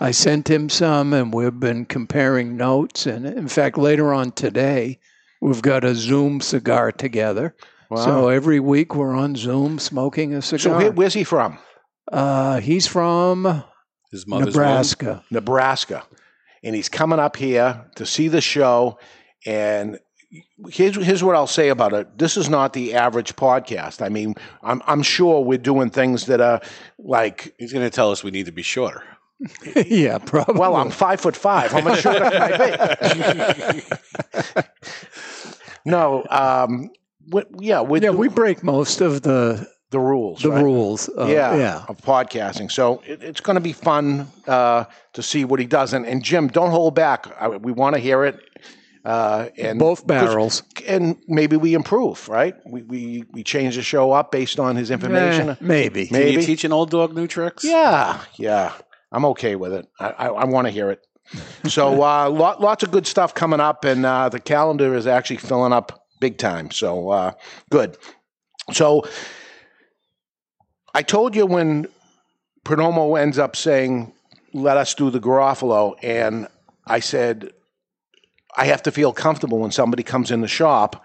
[0.00, 3.06] I sent him some, and we've been comparing notes.
[3.06, 4.98] And in fact, later on today,
[5.40, 7.54] we've got a Zoom cigar together.
[7.90, 8.04] Wow.
[8.04, 10.82] So every week we're on Zoom smoking a cigar.
[10.82, 11.58] So where's he from?
[12.12, 13.64] uh, he's from
[14.10, 15.24] His mother's Nebraska.
[15.30, 16.04] Nebraska.
[16.62, 18.98] And he's coming up here to see the show.
[19.46, 19.98] And
[20.68, 22.18] here's, here's what I'll say about it.
[22.18, 24.04] This is not the average podcast.
[24.04, 26.60] I mean, I'm, I'm sure we're doing things that are
[26.98, 29.02] like, He's going to tell us we need to be shorter.
[29.86, 30.58] yeah, probably.
[30.58, 31.72] well, I'm five foot five.
[31.72, 33.82] How much shorter can I be?
[35.84, 36.90] no, um,
[37.30, 40.42] we, yeah, we, yeah, we break most of the the rules.
[40.42, 40.62] the right?
[40.62, 41.08] rules.
[41.08, 41.84] Of, yeah, yeah.
[41.88, 42.70] of podcasting.
[42.70, 45.92] So it, it's going to be fun uh, to see what he does.
[45.92, 47.26] And, and Jim, don't hold back.
[47.40, 48.40] I, we want to hear it.
[49.04, 50.62] Uh, and Both barrels.
[50.86, 52.54] and maybe we improve, right?
[52.66, 55.50] We, we we change the show up based on his information.
[55.50, 56.08] Eh, maybe.
[56.10, 56.30] Maybe.
[56.30, 57.64] Can you teach an old dog new tricks?
[57.64, 58.72] Yeah, yeah.
[59.12, 59.86] I'm okay with it.
[60.00, 61.00] I I, I want to hear it.
[61.66, 65.36] So uh, lot, lots of good stuff coming up, and uh, the calendar is actually
[65.38, 66.70] filling up big time.
[66.70, 67.32] So uh,
[67.70, 67.98] good.
[68.72, 69.06] So
[70.94, 71.88] I told you when
[72.64, 74.12] Perdomo ends up saying,
[74.54, 76.48] "Let us do the Garofalo," and
[76.86, 77.52] I said,
[78.56, 81.04] I have to feel comfortable when somebody comes in the shop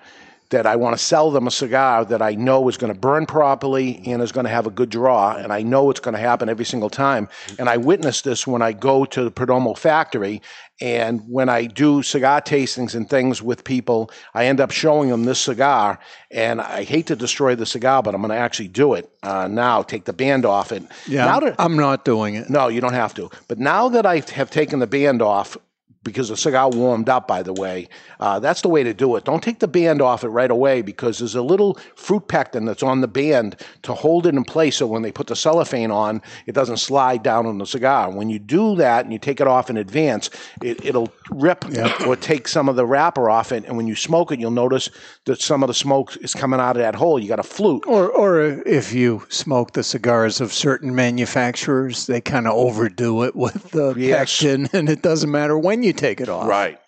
[0.50, 3.28] that I want to sell them a cigar that I know is going to burn
[3.28, 6.20] properly and is going to have a good draw, and I know it's going to
[6.20, 7.30] happen every single time.
[7.60, 10.42] And I witness this when I go to the Perdomo factory,
[10.82, 15.26] and when I do cigar tastings and things with people, I end up showing them
[15.26, 16.00] this cigar,
[16.32, 19.48] and I hate to destroy the cigar, but I'm going to actually do it uh,
[19.48, 19.84] now.
[19.84, 20.82] Take the band off it.
[21.08, 22.50] Yeah, Now that- I'm not doing it.
[22.50, 23.30] no, you don't have to.
[23.48, 25.58] But now that I have taken the band off,
[26.04, 27.88] because the cigar warmed up, by the way,
[28.20, 29.26] uh, that's the way to do it.
[29.26, 32.84] Don't take the band off it right away because there's a little fruit pectin that's
[32.84, 36.22] on the band to hold it in place so when they put the cellophane on,
[36.46, 38.10] it doesn't slide down on the cigar.
[38.12, 40.30] When you do that and you take it off in advance,
[40.62, 41.66] it, it'll rip
[42.08, 43.66] or take some of the wrapper off it.
[43.66, 44.90] And when you smoke it, you'll notice
[45.26, 47.20] that some of the smoke is coming out of that hole.
[47.20, 47.84] You got a flute.
[47.88, 53.36] Or, or if you smoke the cigars of certain manufacturers, they kind of overdo it
[53.36, 54.38] with the Yes.
[54.40, 56.48] pectin, and it doesn't matter when you take it off.
[56.48, 56.80] Right.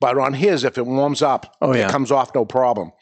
[0.00, 1.86] But on his, if it warms up, Oh, yeah.
[1.86, 2.92] it comes off no problem.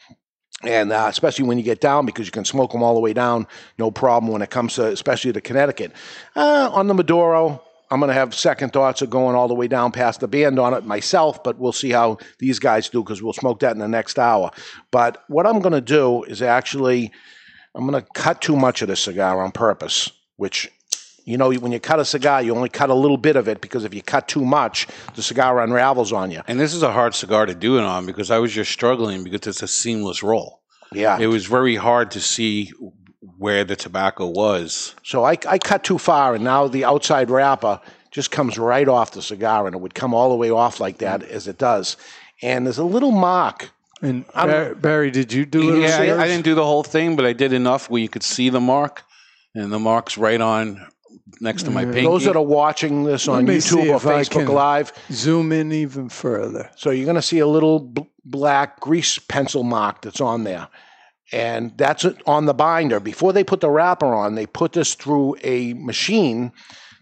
[0.63, 3.11] And uh, especially when you get down, because you can smoke them all the way
[3.11, 3.47] down,
[3.77, 5.91] no problem when it comes to, especially to Connecticut.
[6.35, 9.67] Uh, on the Maduro, I'm going to have second thoughts of going all the way
[9.67, 13.21] down past the band on it myself, but we'll see how these guys do because
[13.21, 14.51] we'll smoke that in the next hour.
[14.89, 17.11] But what I'm going to do is actually,
[17.75, 20.71] I'm going to cut too much of the cigar on purpose, which
[21.25, 23.61] you know, when you cut a cigar, you only cut a little bit of it
[23.61, 26.41] because if you cut too much, the cigar unravels on you.
[26.47, 29.23] And this is a hard cigar to do it on because I was just struggling
[29.23, 30.61] because it's a seamless roll.
[30.91, 31.17] Yeah.
[31.19, 32.71] It was very hard to see
[33.37, 34.95] where the tobacco was.
[35.03, 37.79] So I, I cut too far, and now the outside wrapper
[38.11, 40.99] just comes right off the cigar, and it would come all the way off like
[40.99, 41.29] that mm.
[41.29, 41.97] as it does.
[42.41, 43.71] And there's a little mark.
[44.01, 45.81] And I'm- Barry, did you do it?
[45.81, 46.15] Yeah.
[46.15, 48.49] I, I didn't do the whole thing, but I did enough where you could see
[48.49, 49.03] the mark,
[49.55, 50.85] and the mark's right on
[51.41, 52.03] next to uh, my pinky.
[52.03, 54.93] Those that are watching this on me see YouTube or if I Facebook can Live,
[55.11, 56.69] Zoom in even further.
[56.75, 60.67] So you're going to see a little bl- black grease pencil mark that's on there.
[61.31, 62.99] And that's it on the binder.
[62.99, 66.51] Before they put the wrapper on, they put this through a machine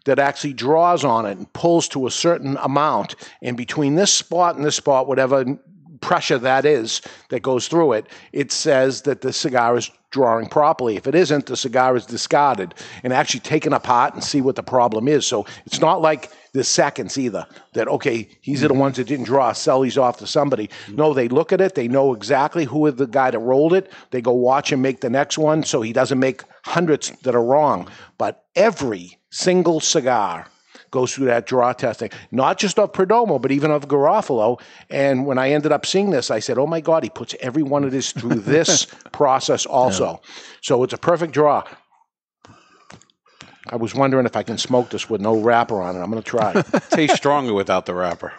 [0.05, 3.15] that actually draws on it and pulls to a certain amount.
[3.41, 5.59] And between this spot and this spot, whatever
[6.01, 10.97] pressure that is that goes through it, it says that the cigar is drawing properly.
[10.97, 14.63] If it isn't, the cigar is discarded and actually taken apart and see what the
[14.63, 15.25] problem is.
[15.25, 18.81] So it's not like the seconds either that, okay, these are the mm-hmm.
[18.81, 20.67] ones that didn't draw, sell these off to somebody.
[20.67, 20.95] Mm-hmm.
[20.97, 23.91] No, they look at it, they know exactly who is the guy that rolled it.
[24.11, 27.43] They go watch him make the next one so he doesn't make hundreds that are
[27.43, 27.89] wrong.
[28.17, 30.47] But every single cigar
[30.91, 34.61] goes through that draw testing, not just of Perdomo, but even of Garofalo.
[34.89, 37.63] And when I ended up seeing this, I said, oh my God, he puts every
[37.63, 40.21] one of this through this process also.
[40.61, 41.63] So it's a perfect draw.
[43.67, 45.99] I was wondering if I can smoke this with no wrapper on it.
[45.99, 46.61] I'm going to try.
[46.89, 48.33] tastes stronger without the wrapper.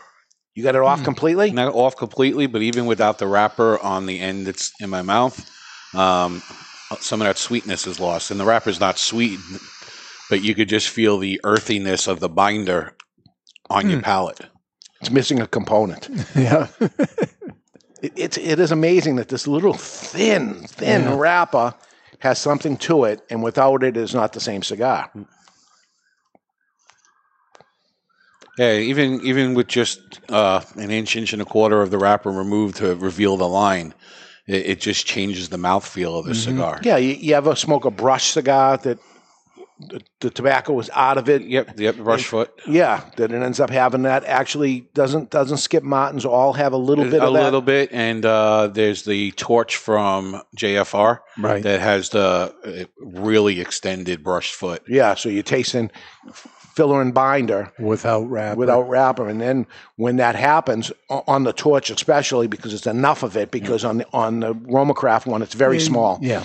[0.54, 1.50] You got it off completely?
[1.50, 5.48] Not off completely, but even without the wrapper on the end that's in my mouth,
[5.94, 6.42] um,
[7.00, 8.30] some of that sweetness is lost.
[8.30, 9.40] And the wrapper's not sweet,
[10.32, 12.96] but you could just feel the earthiness of the binder
[13.68, 14.40] on your palate.
[15.02, 16.08] It's missing a component.
[16.34, 16.68] Yeah.
[18.00, 21.16] It, it's it is amazing that this little thin thin Yeah.
[21.16, 21.72] wrapper
[22.18, 25.08] has something to it, and without it, it, is not the same cigar.
[28.58, 32.32] Yeah, even even with just uh, an inch, inch and a quarter of the wrapper
[32.32, 33.94] removed to reveal the line,
[34.48, 36.80] it, it just changes the mouthfeel of the cigar.
[36.82, 38.98] Yeah, you, you ever smoke a brush cigar that
[39.88, 41.42] the, the tobacco was out of it?
[41.42, 42.50] Yep, yep, brush foot.
[42.66, 44.24] Yeah, that it ends up having that.
[44.24, 47.42] Actually, doesn't doesn't Skip Martins all have a little bit a of that?
[47.44, 51.62] little bit, and uh, there's the torch from JFR Right.
[51.62, 54.82] that has the uh, really extended brushed foot.
[54.88, 55.90] Yeah, so you're tasting
[56.74, 58.58] filler and binder Without wrapper.
[58.58, 59.66] without wrapper, and then
[59.96, 63.98] when that happens o- on the torch, especially because it's enough of it, because on
[63.98, 66.18] the on the Romacraft one, it's very small.
[66.22, 66.44] Yeah.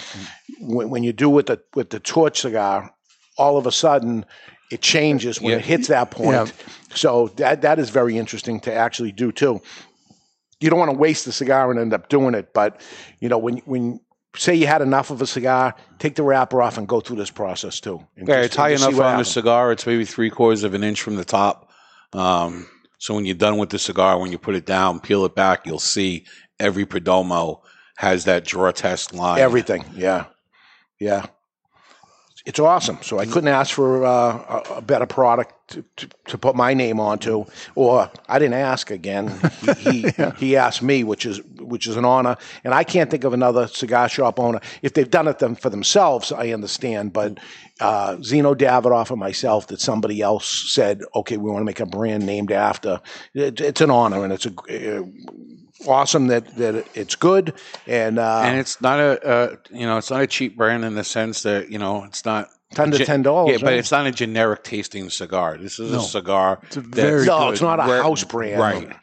[0.59, 2.91] When, when you do with the with the torch cigar,
[3.37, 4.25] all of a sudden
[4.71, 5.57] it changes when Yeah.
[5.59, 6.31] it hits that point.
[6.33, 6.45] Yeah.
[6.93, 9.61] So that that is very interesting to actually do too.
[10.59, 12.81] You don't want to waste the cigar and end up doing it, but
[13.19, 13.99] you know when when
[14.35, 17.31] say you had enough of a cigar, take the wrapper off and go through this
[17.31, 18.05] process too.
[18.17, 19.71] And Yeah, just- it's high and just see enough on the cigar.
[19.71, 21.69] It's maybe three quarters of an inch from the top.
[22.13, 22.67] Um,
[22.99, 25.65] so when you're done with the cigar, when you put it down, peel it back,
[25.65, 26.25] you'll see
[26.59, 27.61] every Perdomo
[27.97, 29.39] has that draw test line.
[29.39, 30.25] Everything, yeah,
[30.99, 31.25] yeah.
[32.47, 32.99] It's awesome.
[33.01, 36.73] So I couldn't ask for uh, a, a better product to, to, to put my
[36.73, 37.43] name onto,
[37.75, 39.37] or I didn't ask again.
[39.79, 42.37] He he, he asked me, which is which is an honor.
[42.63, 44.61] And I can't think of another cigar shop owner.
[44.81, 47.11] If they've done it them for themselves, I understand.
[47.11, 47.37] But
[47.81, 51.85] uh, Zino Davidoff and myself, that somebody else said, okay, we want to make a
[51.85, 53.01] brand named after.
[53.33, 54.99] It, it's an honor, and it's a.
[54.99, 55.03] Uh,
[55.85, 57.53] Awesome that, that it's good
[57.85, 60.95] and uh, and it's not a uh, you know it's not a cheap brand in
[60.95, 63.73] the sense that you know it's not 10 to $10, Yeah, but right?
[63.77, 65.57] it's not a generic tasting cigar.
[65.57, 65.99] This is No.
[65.99, 66.59] a cigar.
[66.63, 67.53] It's a very No, good.
[67.53, 68.59] it's not a Where- house brand.
[68.59, 68.93] right?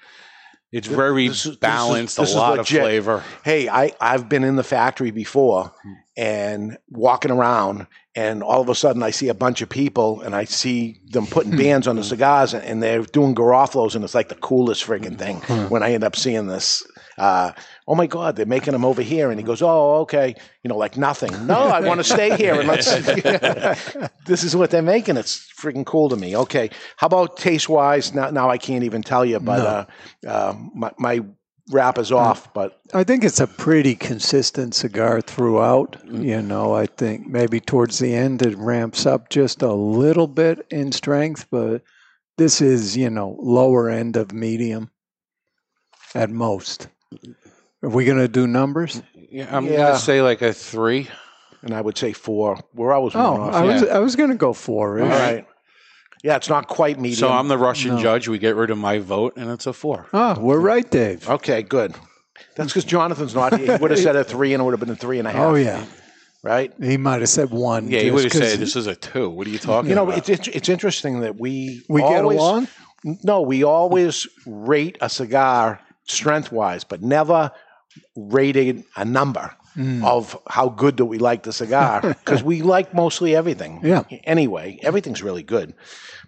[0.71, 2.17] It's Th- very this is- this is- balanced.
[2.19, 3.23] this a lot of flavor.
[3.45, 5.73] Hey, I, I've been in the factory before
[6.17, 7.87] and walking around,
[8.17, 11.27] and all of a sudden I see a bunch of people and I see them
[11.27, 14.87] putting bands on the cigars and, and they're doing Garofalo's, and it's like the coolest
[14.87, 15.37] friggin' thing
[15.69, 16.85] when I end up seeing this.
[17.17, 17.53] Uh,
[17.87, 19.31] oh my God, they're making them over here.
[19.31, 20.35] And he goes, Oh, okay.
[20.63, 21.47] You know, like nothing.
[21.47, 22.59] No, I want to stay here.
[22.59, 22.93] And let's,
[24.27, 25.17] this is what they're making.
[25.17, 26.37] It's freaking cool to me.
[26.37, 26.71] Okay.
[26.97, 28.15] How about taste wise?
[28.15, 31.21] Now, now I can't even tell you, but uh, uh, my, my
[31.71, 32.53] wrap is off.
[32.55, 35.93] But I think it's a pretty consistent cigar throughout.
[36.05, 36.23] Mm-hmm.
[36.23, 40.67] You know, I think maybe towards the end it ramps up just a little bit
[40.71, 41.83] in strength, but
[42.37, 44.91] this is, you know, lower end of medium
[46.15, 46.89] at most.
[47.83, 49.03] Are we going to do numbers?
[49.15, 49.77] Yeah, I'm Yeah.
[49.79, 51.09] gonna say like a three.
[51.63, 52.59] and I would say four.
[52.75, 53.55] We're always Oh, one off.
[53.55, 53.89] I was Yeah.
[53.97, 55.01] I was going to go four.
[55.01, 55.47] All right.
[56.25, 57.19] Yeah, it's not quite medium.
[57.19, 58.03] So I'm the Russian No.
[58.03, 58.29] judge.
[58.29, 60.07] We get rid of my vote, and it's a four.
[60.15, 61.29] Oh, we're right, Dave.
[61.29, 61.95] Okay, good.
[62.57, 63.77] That's because Jonathan's not here.
[63.77, 65.31] He would have said a three, and it would have been a three and a
[65.33, 65.43] half.
[65.43, 65.85] Oh yeah,
[66.43, 66.73] right.
[66.83, 67.89] he might have said one.
[67.91, 69.29] Yeah, he would have 'cause said this is a two.
[69.29, 70.17] What are you talking You know, about?
[70.17, 72.69] it's, it's it's interesting that we We get along?
[73.23, 77.51] No, we always rate a cigar strength wise, but never
[78.17, 80.05] rated a number Mm.
[80.07, 83.81] of how good do we like the cigar because we like mostly everything.
[83.83, 84.05] Yeah.
[84.23, 85.75] Anyway, everything's really good.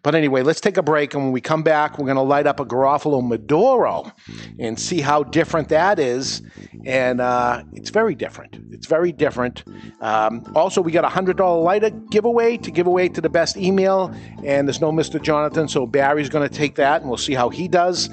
[0.07, 2.47] But anyway, let's take a break, and when we come back, we're going to light
[2.47, 4.13] up a Garofalo Maduro
[4.57, 6.43] and see how different that is.
[6.85, 8.57] And uh, it's very different.
[8.71, 9.65] It's very different.
[10.01, 13.57] Um, also, we got a hundred dollar lighter giveaway to give away to the best
[13.57, 15.21] email, and there's no Mr.
[15.21, 18.09] Jonathan, so Barry's going to take that, and we'll see how he does.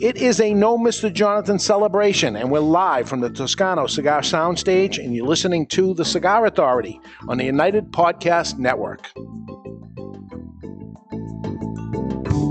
[0.00, 1.12] It is a no Mr.
[1.12, 6.04] Jonathan celebration, and we're live from the Toscano Cigar Soundstage, and you're listening to the
[6.04, 9.12] Cigar Authority on the United Podcast Network.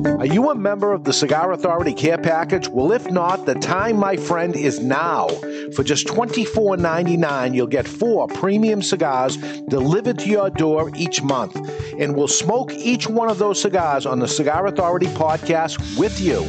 [0.06, 2.68] Are you a member of the Cigar Authority Care Package?
[2.68, 5.28] Well, if not, the time, my friend, is now.
[5.74, 9.38] For just $24.99, you'll get four premium cigars
[9.68, 11.56] delivered to your door each month.
[11.98, 16.46] And we'll smoke each one of those cigars on the Cigar Authority podcast with you.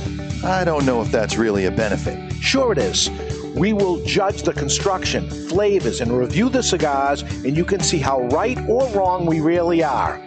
[0.47, 2.35] I don't know if that's really a benefit.
[2.35, 3.09] Sure, it is.
[3.57, 8.21] We will judge the construction, flavors, and review the cigars, and you can see how
[8.25, 10.26] right or wrong we really are.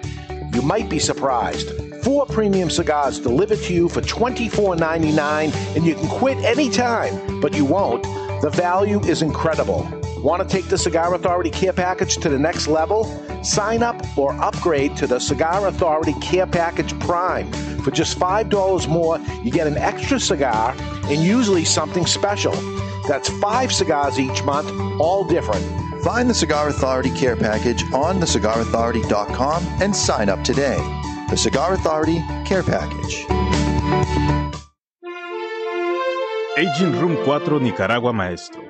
[0.54, 1.72] You might be surprised.
[2.04, 7.66] Four premium cigars delivered to you for $24.99, and you can quit anytime, but you
[7.66, 8.04] won't.
[8.42, 9.88] The value is incredible.
[10.18, 13.06] Want to take the Cigar Authority Care Package to the next level?
[13.44, 17.52] Sign up or upgrade to the Cigar Authority Care Package Prime.
[17.84, 22.54] For just $5 more, you get an extra cigar and usually something special.
[23.08, 24.70] That's five cigars each month,
[25.00, 25.89] all different.
[26.04, 30.78] Find the Cigar Authority Care Package on thecigarauthority.com and sign up today.
[31.30, 33.26] The Cigar Authority Care Package.
[36.58, 38.64] Aging Room 4 Nicaragua Maestro.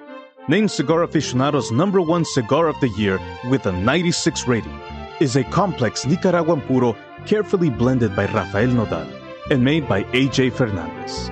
[0.47, 4.79] Named Cigar Aficionado's number one cigar of the year with a 96 rating,
[5.19, 6.95] is a complex Nicaraguan puro
[7.27, 9.07] carefully blended by Rafael Nodal
[9.51, 11.29] and made by AJ Fernandez.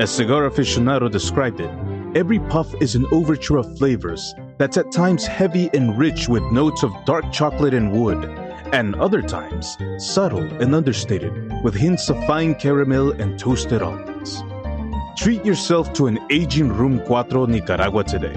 [0.00, 1.70] As Cigar Aficionado described it,
[2.16, 6.82] every puff is an overture of flavors that's at times heavy and rich with notes
[6.82, 8.24] of dark chocolate and wood,
[8.72, 14.42] and other times subtle and understated with hints of fine caramel and toasted almonds.
[15.16, 18.34] Treat yourself to an aging Room 4 Nicaragua today.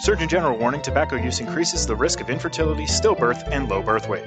[0.00, 4.26] Surgeon General warning tobacco use increases the risk of infertility, stillbirth, and low birth weight.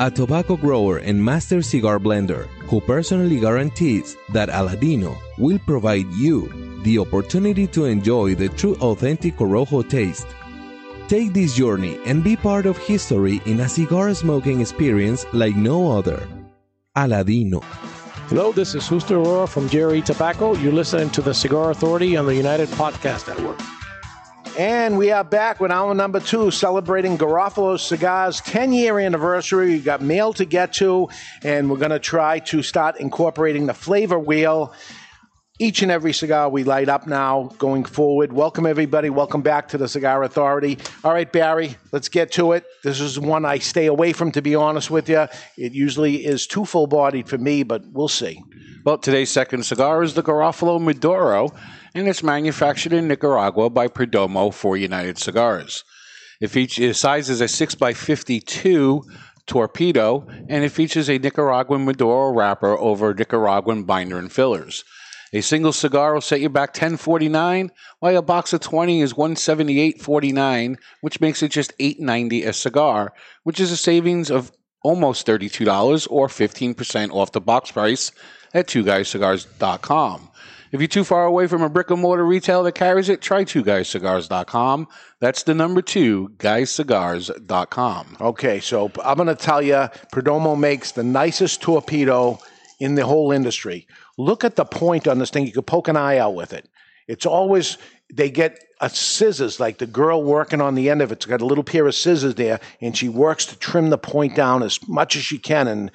[0.00, 6.48] a tobacco grower and master cigar blender who personally guarantees that Aladino will provide you
[6.84, 10.26] the opportunity to enjoy the true authentic Corojo taste.
[11.08, 15.90] Take this journey and be part of history in a cigar smoking experience like no
[15.90, 16.28] other.
[16.96, 17.62] Aladino.
[18.28, 20.54] Hello, this is Justo Eiroa from JRE Tobacco.
[20.54, 23.77] You're listening to the Cigar Authority on the United Podcast Network.
[24.58, 29.68] And we are back with hour number two, celebrating Garofalo Cigars' 10 year anniversary.
[29.68, 31.08] We got mail to get to,
[31.44, 34.74] and we're going to try to start incorporating the flavor wheel.
[35.60, 38.32] Each and every cigar we light up now going forward.
[38.32, 39.10] Welcome, everybody.
[39.10, 40.78] Welcome back to the Cigar Authority.
[41.04, 42.64] All right, Barry, let's get to it.
[42.82, 45.28] This is one I stay away from, to be honest with you.
[45.56, 48.42] It usually is too full bodied for me, but we'll see.
[48.84, 51.50] Well, today's second cigar is the Garofalo Maduro,
[51.94, 55.84] and it's manufactured in Nicaragua by Perdomo for United Cigars.
[56.40, 59.02] It features size is a 6x52
[59.46, 64.84] torpedo, and it features a Nicaraguan Maduro wrapper over Nicaraguan binder and fillers.
[65.32, 70.76] A single cigar will set you back 10.49, while a box of 20 is 178.49,
[71.00, 73.12] which makes it just 8.90 a cigar,
[73.42, 74.52] which is a savings of
[74.82, 78.12] almost $32 or 15% off the box price
[78.54, 80.27] at twoguyscigars.com.
[80.70, 83.44] If you're too far away from a brick and mortar retailer that carries it, try
[83.44, 84.88] twoguyscigars.com.
[85.20, 88.16] That's the number two, guyscigars.com.
[88.20, 92.38] Okay, so I'm going to tell you, Perdomo makes the nicest torpedo
[92.78, 93.86] in the whole industry.
[94.16, 95.46] Look at the point on this thing.
[95.46, 96.68] You could poke an eye out with it.
[97.06, 97.78] It's always
[98.12, 101.46] they get a scissors, like the girl working on the end of it's got a
[101.46, 105.16] little pair of scissors there, and she works to trim the point down as much
[105.16, 105.66] as she can.
[105.66, 105.90] And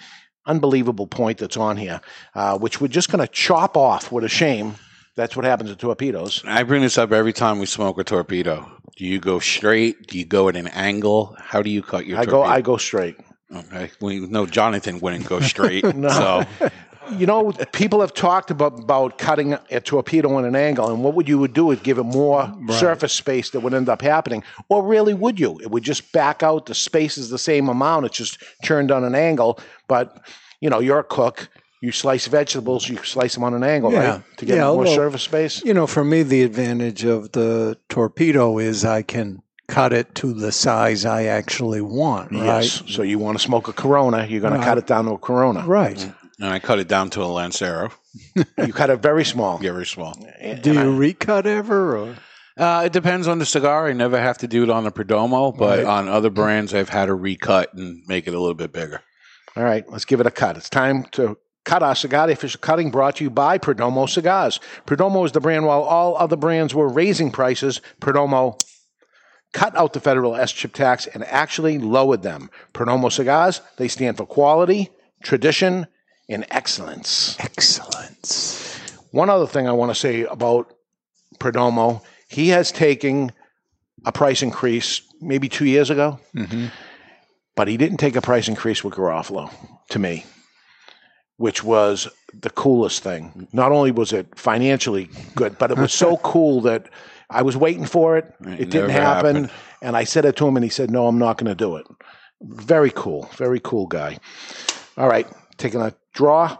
[0.45, 2.01] unbelievable point that's on here,
[2.35, 4.11] uh, which we're just going to chop off.
[4.11, 4.75] What a shame.
[5.15, 6.41] That's what happens to torpedoes.
[6.45, 8.69] I bring this up every time we smoke a torpedo.
[8.97, 10.07] Do you go straight?
[10.07, 11.35] Do you go at an angle?
[11.39, 12.43] How do you cut your I torpedo?
[12.43, 12.43] go.
[12.43, 13.15] I go straight.
[13.55, 13.91] Okay.
[14.01, 15.83] We know Jonathan wouldn't go straight.
[15.95, 16.09] No.
[16.09, 16.69] So
[17.11, 21.13] You know, people have talked about, about cutting a torpedo on an angle, and what
[21.13, 24.43] would you would do is give it more surface space that would end up happening,
[24.69, 25.59] or really would you?
[25.61, 26.65] It would just back out.
[26.65, 28.05] The space is the same amount.
[28.05, 29.59] It's just turned on an angle.
[29.87, 30.25] But
[30.61, 31.49] you know, you're a cook.
[31.81, 32.87] You slice vegetables.
[32.87, 34.09] You slice them on an angle, Yeah.
[34.13, 35.61] right, to get Yeah, more surface space.
[35.65, 40.33] You know, for me, the advantage of the torpedo is I can cut it to
[40.33, 42.63] the size I actually want, right?
[42.63, 42.83] Yes.
[42.87, 44.25] So you want to smoke a Corona?
[44.25, 44.65] You're going to Right.
[44.65, 45.97] cut it down to a Corona, Right.
[45.97, 46.22] Mm-hmm.
[46.43, 47.89] And I cut it down to a Lancero.
[48.35, 49.59] you cut it very small.
[49.63, 50.13] Yeah, Very small.
[50.61, 51.95] Do you recut ever?
[51.97, 52.15] Or?
[52.57, 53.87] Uh, it depends on the cigar.
[53.87, 55.87] I never have to do it on the Perdomo, but Right.
[55.87, 58.99] on other brands, I've had to recut and make it a little bit bigger.
[59.55, 60.57] All right, let's give it a cut.
[60.57, 62.27] It's time to cut our cigar.
[62.27, 64.59] The official cutting brought to you by Perdomo Cigars.
[64.85, 67.79] Perdomo is the brand while all other brands were raising prices.
[68.01, 68.59] Perdomo
[69.53, 72.49] cut out the federal SCHIP tax and actually lowered them.
[72.73, 74.89] Perdomo Cigars, they stand for quality,
[75.23, 75.87] tradition,
[76.29, 77.35] and excellence.
[77.39, 78.79] Excellence.
[79.11, 80.73] One other thing I want to say about
[81.39, 83.31] Perdomo, he has taken
[84.05, 86.67] a price increase maybe two years ago Mm-hmm.
[87.55, 89.51] but he didn't take a price increase with Garofalo
[89.89, 90.25] to me,
[91.37, 93.47] which was the coolest thing.
[93.53, 96.89] Not only was it financially good, but it was so cool that
[97.29, 98.33] I was waiting for it.
[98.45, 99.35] It, It didn't happen.
[99.35, 99.51] happened.
[99.81, 101.75] And I said it to him, and he said, No, I'm not going to do
[101.77, 101.85] it.
[102.41, 103.29] Very cool.
[103.37, 104.17] Very cool guy.
[104.97, 105.27] All right,
[105.63, 106.57] taking a draw.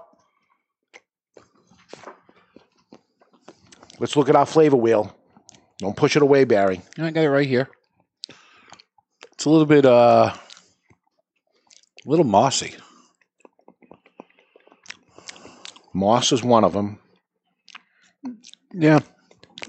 [4.00, 5.14] Let's look at our flavor wheel.
[5.80, 6.82] Don't push it away, Barry.
[6.98, 7.70] I got it right here.
[9.34, 10.40] It's a little bit, uh, a
[12.10, 12.76] little mossy.
[15.94, 16.98] Moss is one of them.
[18.74, 19.02] Yeah.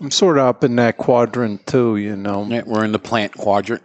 [0.01, 2.47] I'm sort of up in that quadrant too, you know.
[2.47, 3.82] Yeah, we're in the plant quadrant.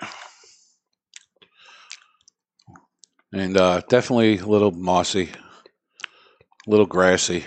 [3.31, 5.29] And uh, definitely a little mossy,
[6.67, 7.45] a little grassy.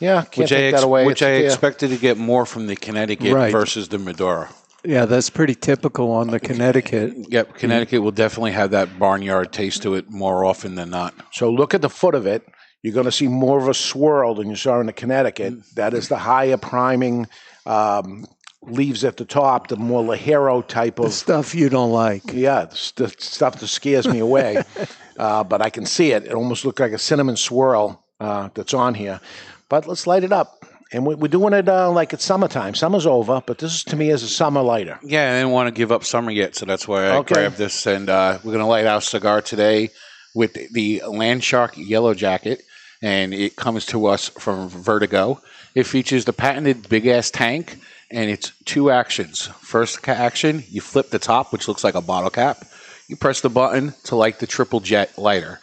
[0.00, 1.06] Yeah, can't which I, ex- that away.
[1.06, 1.44] which It's I there.
[1.46, 3.52] expected to get more from the Connecticut Right.
[3.52, 4.48] versus the Maduro.
[4.84, 7.14] Yeah, that's pretty typical on the Connecticut.
[7.30, 11.14] Yep, Connecticut will definitely have that barnyard taste to it more often than not.
[11.32, 12.46] So look at the foot of it.
[12.82, 15.54] You're going to see more of a swirl than you saw in the Connecticut.
[15.76, 17.28] That is the higher priming
[17.64, 18.26] um,
[18.66, 22.22] leaves at the top, the more Ligero type The of stuff you don't like.
[22.32, 24.62] yeah, the st- stuff that scares me away.
[25.18, 26.24] uh, but I can see it.
[26.24, 29.20] It almost looks like a cinnamon swirl uh, that's on here.
[29.68, 30.64] But let's light it up.
[30.92, 32.74] And we- we're doing it uh, like it's summertime.
[32.74, 34.98] Summer's over, but this is to me as a summer lighter.
[35.02, 37.34] Yeah, I didn't want to give up summer yet, so that's why I Okay.
[37.34, 37.86] grabbed this.
[37.86, 39.90] And uh, we're going to light our cigar today
[40.34, 42.62] with the Landshark Yellow Jacket,
[43.02, 45.40] and it comes to us from Vertigo.
[45.74, 47.78] It features the patented big ass tank,
[48.10, 49.46] and it's two actions.
[49.46, 52.64] First action, you flip the top, which looks like a bottle cap.
[53.08, 55.60] You press the button to light the triple jet lighter,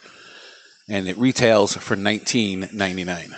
[0.88, 3.34] and it retails for nineteen ninety nine.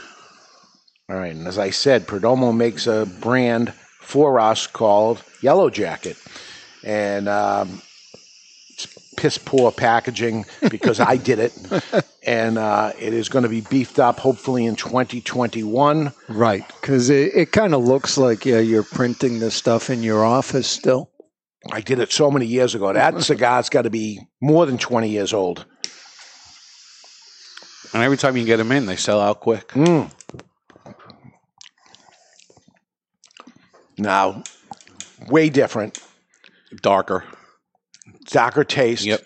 [1.09, 6.17] All right, and as I said, Perdomo makes a brand for us called Yellow Jacket,
[6.83, 7.83] and um,
[9.17, 11.53] piss poor packaging because I did it,
[12.27, 16.13] and uh, it is going to be beefed up hopefully in 2021.
[16.29, 20.25] Right, because it, it kind of looks like yeah, you're printing the stuff in your
[20.25, 21.11] office still.
[21.73, 22.93] I did it so many years ago.
[22.93, 25.65] That cigar's got to be more than 20 years old.
[27.93, 29.69] And every time you get them in, they sell out quick.
[29.69, 30.11] Mm.
[33.97, 34.43] Now,
[35.29, 36.03] way different,
[36.83, 37.25] Darker.
[38.25, 39.05] Darker taste.
[39.05, 39.25] Yep.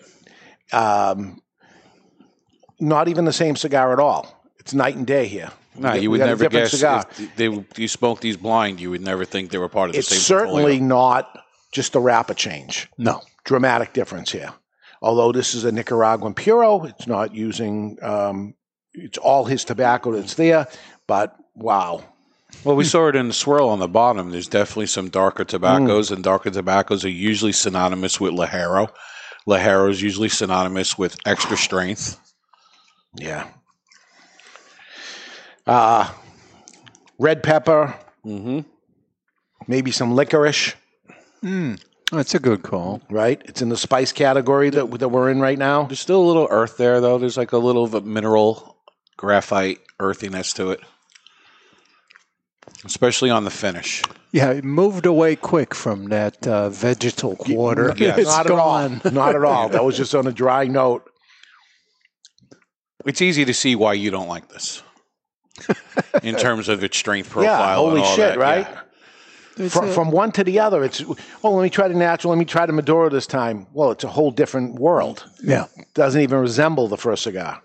[0.71, 1.41] Um,
[2.79, 4.49] not even the same cigar at all.
[4.59, 5.51] It's night and day here.
[5.75, 7.05] No, you would never guess cigar.
[7.17, 8.79] if they you smoke these blind.
[8.79, 10.17] You would never think they were part of the It's same.
[10.17, 10.83] It's certainly portfolio.
[10.87, 11.39] not
[11.71, 12.87] just a wrapper change.
[12.97, 13.21] No.
[13.45, 14.51] Dramatic difference here.
[15.01, 18.53] Although this is a Nicaraguan Puro, it's not using, um,
[18.93, 20.67] it's all his tobacco that's there,
[21.07, 22.03] but wow.
[22.63, 24.31] Well, we saw it in the swirl on the bottom.
[24.31, 25.47] There's definitely some darker Mm.
[25.47, 28.89] tobaccos, and darker tobaccos are usually synonymous with Ligero.
[29.47, 32.19] Ligero is usually synonymous with extra strength.
[33.15, 33.47] Yeah.
[35.65, 36.09] Uh,
[37.17, 37.95] red pepper,
[38.25, 38.59] Mm-hmm.
[39.67, 40.73] maybe some licorice,
[41.41, 41.81] Mm,
[42.11, 43.01] that's a good call.
[43.09, 43.41] right?
[43.45, 45.83] It's in the spice category that, that we're in right now.
[45.83, 47.17] There's still a little earth there, though.
[47.17, 48.75] There's like a little of a mineral
[49.15, 50.81] graphite earthiness to it,
[52.85, 54.01] especially on the finish.
[54.31, 57.93] Yeah, it moved away quick from that uh, vegetal quarter.
[57.97, 58.19] Yes.
[58.19, 58.93] It's Not gone.
[58.95, 59.11] at all.
[59.11, 59.69] Not at all.
[59.69, 61.09] That was just on a dry note.
[63.05, 64.83] It's easy to see why you don't like this
[66.23, 67.51] in terms of its strength profile.
[67.51, 68.37] yeah, holy and all shit, that.
[68.37, 68.67] right?
[69.57, 69.69] Yeah.
[69.69, 71.03] From, from one to the other, it's
[71.43, 72.31] oh, let me try the natural.
[72.31, 73.67] Let me try the Maduro this time.
[73.73, 75.25] Well, it's a whole different world.
[75.43, 75.65] Yeah.
[75.95, 77.61] Doesn't even resemble the first cigar.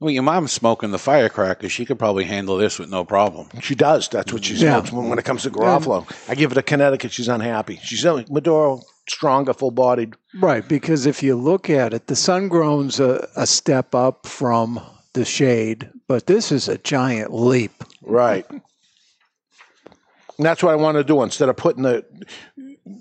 [0.00, 1.68] Well, your mom's smoking the firecracker.
[1.68, 3.48] She could probably handle this with no problem.
[3.60, 4.08] She does.
[4.08, 4.72] That's what she Yeah.
[4.80, 6.10] smokes when, when it comes to Garofalo.
[6.26, 7.12] I give it a Connecticut.
[7.12, 7.78] She's unhappy.
[7.82, 10.14] She's uh, Maduro, stronger, full bodied.
[10.40, 14.80] Right, because if you look at it, the sun grown's a, a step up from
[15.12, 17.84] the shade, but this is a giant leap.
[18.00, 18.46] Right.
[18.50, 22.04] And that's what I want to do instead of putting the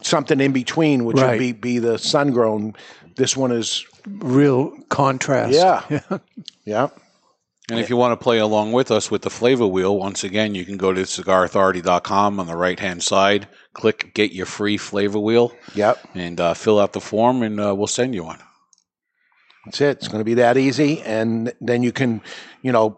[0.02, 1.32] something in between, which Right.
[1.32, 2.74] would be be the sun grown.
[3.16, 3.86] This one is
[4.18, 5.54] Real contrast.
[5.54, 6.02] yeah,
[6.66, 6.90] yeah.
[7.70, 10.56] And if you want to play along with us with the flavor wheel, once again,
[10.56, 15.20] you can go to cigarauthority.com on the right hand side, click get your free flavor
[15.20, 15.54] wheel.
[15.76, 16.00] Yep.
[16.16, 18.40] And uh, fill out the form, and uh, we'll send you one.
[19.66, 19.98] That's it.
[19.98, 22.22] It's going to be that easy, and then you can,
[22.64, 22.98] you know,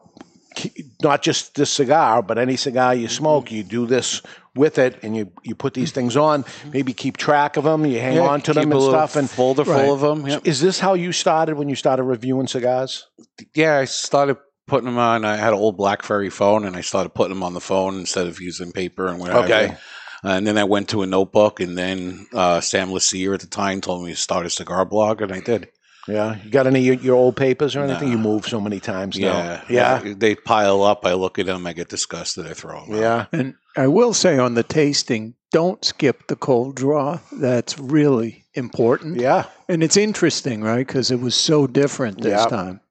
[1.01, 4.21] not just this cigar, but any cigar you smoke, you do this
[4.55, 6.45] with it, and you you put these things on.
[6.73, 7.85] Maybe keep track of them.
[7.85, 9.15] You hang Yeah, on to them keep a and little stuff.
[9.15, 10.41] And folder full of 'em, yep.
[10.45, 13.07] Is this how you started when you started reviewing cigars?
[13.55, 14.37] Yeah, I started
[14.67, 15.25] putting them on.
[15.25, 18.27] I had an old BlackBerry phone, and I started putting them on the phone instead
[18.27, 19.39] of using paper and whatever.
[19.43, 19.75] Okay.
[20.23, 23.81] And then I went to a notebook, and then uh, Sam Lassier at the time
[23.81, 25.69] told me to start a cigar blog, and I did.
[26.07, 26.37] Yeah.
[26.43, 28.09] You got any of your, your old papers or anything?
[28.11, 29.61] You move so many times now.
[29.69, 30.13] Yeah, Yeah.
[30.15, 31.05] They pile up.
[31.05, 31.65] I look at them.
[31.67, 32.47] I get disgusted.
[32.47, 32.95] I throw them.
[32.95, 33.25] Yeah.
[33.31, 37.19] And I will say on the tasting, don't skip the cold draw.
[37.33, 39.19] That's really important.
[39.19, 39.45] Yeah.
[39.69, 40.85] And it's interesting, right?
[40.85, 42.45] Because it was so different this Yeah.
[42.47, 42.81] time.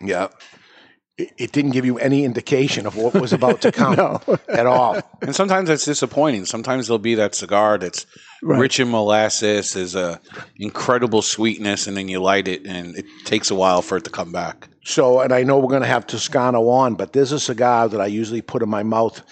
[0.00, 0.28] Yeah.
[1.18, 3.98] It, it didn't give you any indication of what was about to come
[4.48, 5.00] at all.
[5.20, 6.44] And sometimes it's disappointing.
[6.46, 8.06] Sometimes there'll be that cigar that's
[8.40, 8.60] Right.
[8.60, 10.20] rich in molasses, there's a
[10.58, 14.10] incredible sweetness, and then you light it, and it takes a while for it to
[14.10, 14.68] come back.
[14.84, 18.00] So, and I know we're going to have Toscano on, but there's a cigar that
[18.00, 19.22] I usually put in my mouth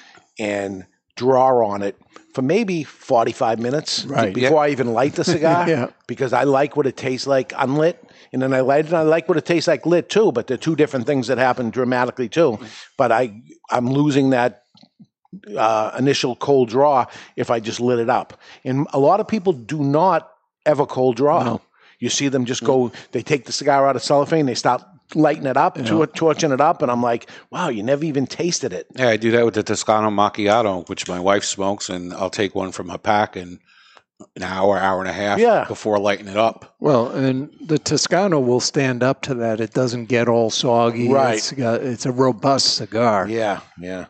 [0.41, 1.97] and draw on it
[2.35, 4.35] for maybe 45 minutes Right.
[4.35, 5.91] before I even light the cigar Yeah.
[6.09, 8.06] because I like what it tastes like unlit.
[8.33, 10.47] And then I light it and I like what it tastes like lit too, but
[10.47, 12.59] they're two different things that happen dramatically too.
[12.97, 13.41] But I,
[13.71, 14.63] I'm losing that
[15.57, 18.39] uh, initial cold draw if I just lit it up.
[18.65, 20.31] And a lot of people do not
[20.65, 21.59] ever cold draw.
[21.99, 24.83] You see them just go, they take the cigar out of cellophane, they start
[25.15, 28.73] lighting it up, tor- torching it up, and I'm like, wow, you never even tasted
[28.73, 28.87] it.
[28.97, 32.55] Yeah, I do that with the Toscano Macchiato, which my wife smokes, and I'll take
[32.55, 33.61] one from her pack in
[34.35, 35.65] an hour, hour and a half Yeah.
[35.69, 36.75] before lighting it up.
[36.81, 39.61] Well, and the Toscano will stand up to that.
[39.61, 41.09] It doesn't get all soggy.
[41.09, 41.37] Right.
[41.37, 43.29] It's, got, it's a robust cigar.
[43.29, 44.07] Yeah, yeah.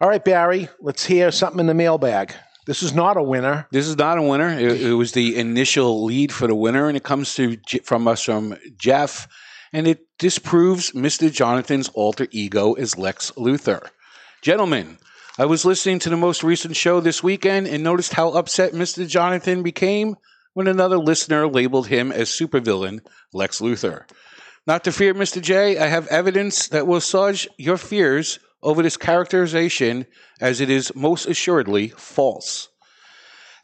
[0.00, 2.34] All right, Barry, let's hear something in the mailbag.
[2.66, 3.68] This is not a winner.
[3.70, 4.48] This is not a winner.
[4.48, 8.22] It, it was the initial lead for the winner, and it comes to from us
[8.22, 9.28] from Jeff,
[9.74, 11.30] and it disproves Mr.
[11.30, 13.88] Jonathan's alter ego as Lex Luthor.
[14.40, 14.96] Gentlemen,
[15.36, 19.08] I was listening to the most recent show this weekend and noticed how upset Mr.
[19.08, 20.14] Jonathan became
[20.52, 23.00] when another listener labeled him as supervillain
[23.32, 24.08] Lex Luthor.
[24.64, 25.42] Not to fear, Mr.
[25.42, 30.06] J, I have evidence that will assuage your fears over this characterization,
[30.40, 32.68] as it is most assuredly false.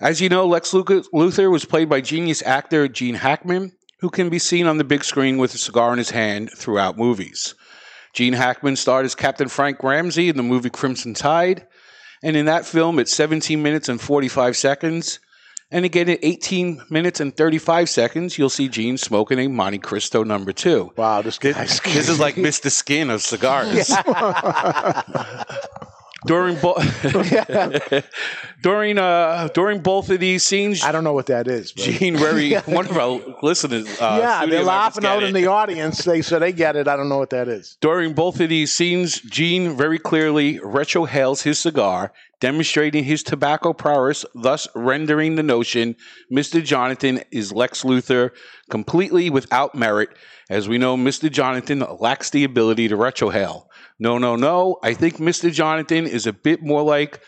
[0.00, 3.70] As you know, Lex Luthor Luthor was played by genius actor Gene Hackman,
[4.00, 6.98] who can be seen on the big screen with a cigar in his hand throughout
[6.98, 7.54] movies.
[8.12, 11.66] Gene Hackman starred as Captain Frank Ramsey in the movie Crimson Tide,
[12.22, 15.20] and in that film, it's 17 minutes and 45 seconds.
[15.72, 20.52] And again, at 18 minutes and 35 seconds, you'll see Gene smoking a Montecristo number
[20.52, 20.92] two.
[20.96, 22.70] Wow, this This, this is like Mr.
[22.70, 23.88] Skin of cigars.
[26.30, 26.78] during bo-
[28.62, 31.72] during uh during both of these scenes, I don't know what that is.
[31.72, 33.86] but- Gene very one of our listeners.
[34.00, 36.04] Uh, yeah, they're laughing out in the audience.
[36.04, 36.86] They so they get it.
[36.88, 37.76] I don't know what that is.
[37.80, 44.24] During both of these scenes, Gene very clearly retrohales his cigar, demonstrating his tobacco prowess,
[44.34, 45.96] thus rendering the notion
[46.32, 46.62] Mr.
[46.64, 48.30] Jonathan is Lex Luthor
[48.70, 50.10] completely without merit.
[50.48, 51.30] As we know, Mr.
[51.30, 53.66] Jonathan lacks the ability to retrohale.
[54.00, 54.78] No, no, no.
[54.82, 55.52] I think Mr.
[55.52, 57.20] Jonathan is a bit more like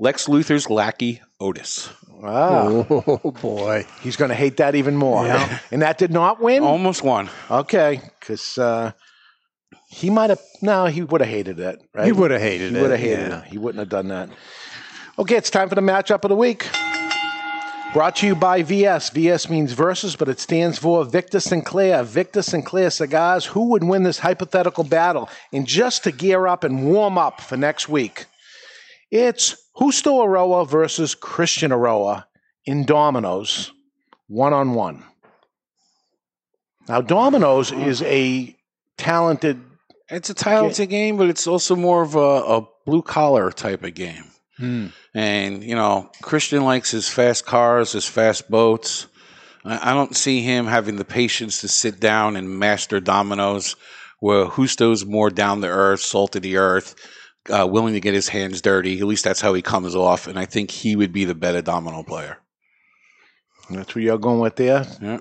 [0.00, 1.88] Lex Luthor's lackey, Otis.
[2.10, 2.86] Wow.
[3.24, 3.86] Oh, boy.
[4.02, 5.24] He's going to hate that even more.
[5.24, 5.60] Yeah.
[5.70, 6.62] And that did not win?
[6.64, 7.30] Almost won.
[7.50, 8.90] Okay, because uh,
[9.88, 12.06] he might have, no, he would have hated it, right?
[12.06, 12.82] He would have hated He it.
[12.82, 13.38] would have hated yeah.
[13.42, 13.44] it.
[13.44, 14.28] He wouldn't have done that.
[15.18, 16.66] Okay, it's time for the matchup of the week.
[17.94, 19.08] Brought to you by VS.
[19.10, 22.02] VS means versus, but it stands for Victor Sinclair.
[22.02, 23.46] Victor Sinclair Cigars.
[23.46, 25.30] Who would win this hypothetical battle?
[25.54, 28.26] And just to gear up and warm up for next week,
[29.10, 32.26] it's Justo Eiroa versus Christian Eiroa
[32.66, 33.72] in Dominoes,
[34.26, 35.02] one on one.
[36.88, 38.54] Now, Dominoes is a
[38.98, 39.62] talented.
[40.10, 43.94] It's a talented game, but it's also more of a, a blue collar type of
[43.94, 44.24] game.
[44.58, 44.86] Hmm.
[45.14, 49.06] And, you know, Christian likes his fast cars, his fast boats.
[49.64, 53.76] I I don't see him having the patience to sit down and master dominoes,
[54.20, 56.94] where Justo's more down to earth, salt of the earth,
[57.50, 58.98] uh, willing to get his hands dirty.
[58.98, 60.26] At least that's how he comes off.
[60.26, 62.38] And I think he would be the better domino player.
[63.70, 64.86] That's what you're going with there?
[65.00, 65.20] Yeah.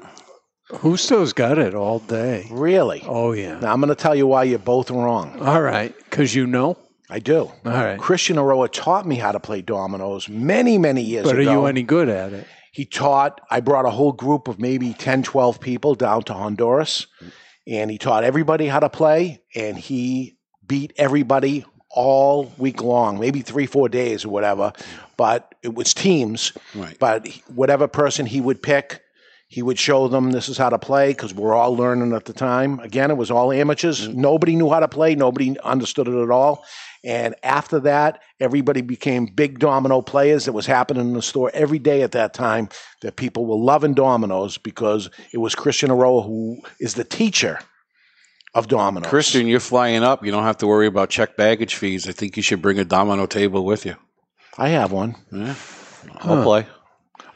[0.81, 2.47] Justo's got it all day.
[2.51, 3.03] Really?
[3.05, 3.59] Oh, yeah.
[3.59, 5.39] Now, I'm going to tell you why you're both wrong.
[5.39, 6.77] All right, because you know.
[7.09, 7.51] I do.
[7.65, 7.99] All right.
[7.99, 11.37] Christian Eiroa taught me how to play dominoes many, many years ago.
[11.37, 12.47] But are you any good at it?
[12.71, 17.07] He taught, I brought a whole group of maybe 10, 12 people down to Honduras,
[17.65, 23.41] and he taught everybody how to play, and he beat everybody all week long, maybe
[23.41, 24.73] three, four days or whatever.
[25.15, 26.51] But it was teams.
[26.75, 26.97] Right.
[26.99, 29.01] But whatever person he would pick,
[29.47, 32.33] he would show them this is how to play because we're all learning at the
[32.33, 32.79] time.
[32.79, 34.07] Again, it was all amateurs.
[34.07, 34.15] Mm.
[34.15, 35.15] Nobody knew how to play.
[35.15, 36.65] Nobody understood it at all.
[37.03, 40.47] And after that, everybody became big domino players.
[40.47, 42.69] It was happening in the store every day at that time
[43.01, 47.59] that people were loving dominoes because it was Christian Eiroa who is the teacher
[48.53, 49.09] of dominoes.
[49.09, 50.25] Christian, you're flying up.
[50.25, 52.07] You don't have to worry about check baggage fees.
[52.09, 53.95] I think you should bring a domino table with you.
[54.57, 55.15] I have one.
[55.31, 55.55] Yeah.
[56.21, 56.43] I'll Huh.
[56.43, 56.67] play.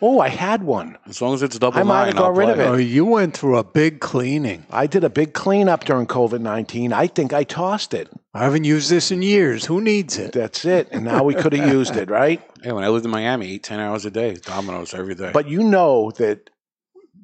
[0.03, 0.97] Oh, I had one.
[1.07, 2.53] As long as it's double I might nine, have got I'll rid play.
[2.53, 2.67] of it.
[2.67, 4.65] Oh, you went through a big cleaning.
[4.71, 6.91] I did a big cleanup during COVID 19.
[6.91, 8.09] I think I tossed it.
[8.33, 9.65] I haven't used this in years.
[9.65, 10.31] Who needs it?
[10.33, 10.87] That's it.
[10.91, 12.41] And now we could have used it, right?
[12.63, 15.31] Yeah, when I lived in Miami, 10 hours a day, dominoes every day.
[15.33, 16.51] But you know that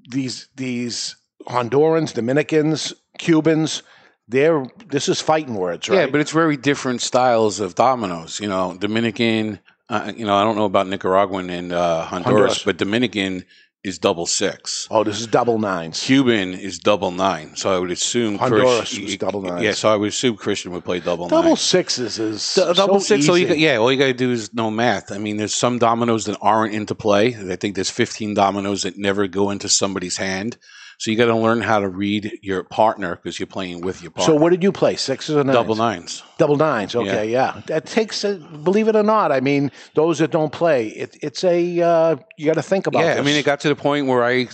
[0.09, 1.15] these these
[1.47, 3.83] Hondurans, Dominicans, Cubans,
[4.27, 5.99] they're this is fighting words, right?
[5.99, 8.39] Yeah, but it's very different styles of dominoes.
[8.39, 9.59] You know, Dominican.
[9.89, 12.63] Uh, you know, I don't know about Nicaraguan and uh, Honduras, Honduras.
[12.63, 13.45] but Dominican
[13.83, 14.85] is double six.
[14.91, 16.03] Oh, this is double nines.
[16.03, 17.55] Cuban is double nine.
[17.55, 19.63] So I would assume Honduras Chris- was double nines.
[19.63, 21.55] Yeah, so I would assume Christian would play double, double nine.
[21.55, 23.29] sixes is D- double so six.
[23.29, 23.49] All you easy.
[23.53, 25.11] got, yeah, all you got to do is know math.
[25.11, 27.35] I mean, there's some dominoes that aren't into play.
[27.49, 30.57] I think there's 15 dominoes that never go into somebody's hand.
[30.99, 34.09] So you got to learn how to read your partner because you're playing with your
[34.09, 34.33] partner.
[34.33, 34.95] So what did you play?
[34.95, 35.55] Sixes or nines?
[35.55, 36.23] Double nines.
[36.39, 36.95] Double nines.
[36.95, 37.61] Okay, yeah.
[37.67, 38.23] That takes.
[38.23, 41.81] A, believe it or not, I mean, those that don't play, it, it's a.
[41.81, 43.03] Uh, you got to think about.
[43.03, 43.19] Yeah, this.
[43.19, 44.47] I mean, it got to the point where I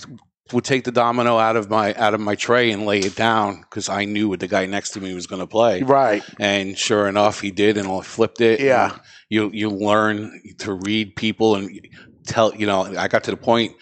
[0.52, 3.62] would take the domino out of my out of my tray and lay it down
[3.62, 5.82] because I knew what the guy next to me was going to play.
[5.82, 6.22] Right.
[6.38, 8.60] And sure enough, he did, and I flipped it.
[8.60, 8.98] Yeah.
[9.30, 11.80] You you learn to read people and
[12.26, 12.54] tell.
[12.54, 13.74] You know, I got to the point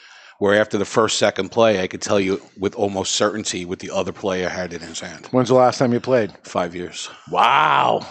[0.42, 3.92] where after the first second play, I could tell you with almost certainty what the
[3.92, 5.26] other player had in his hand.
[5.26, 6.32] When's the last time you played?
[6.42, 7.08] Five years.
[7.30, 8.04] Wow.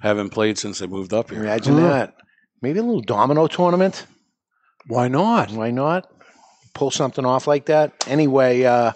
[0.00, 1.40] Haven't played since I moved up here.
[1.40, 2.14] Imagine that.
[2.60, 4.06] Maybe a little domino tournament.
[4.86, 5.50] Why not?
[5.50, 6.08] Why not?
[6.72, 7.92] Pull something off like that.
[8.06, 8.92] Anyway, uh,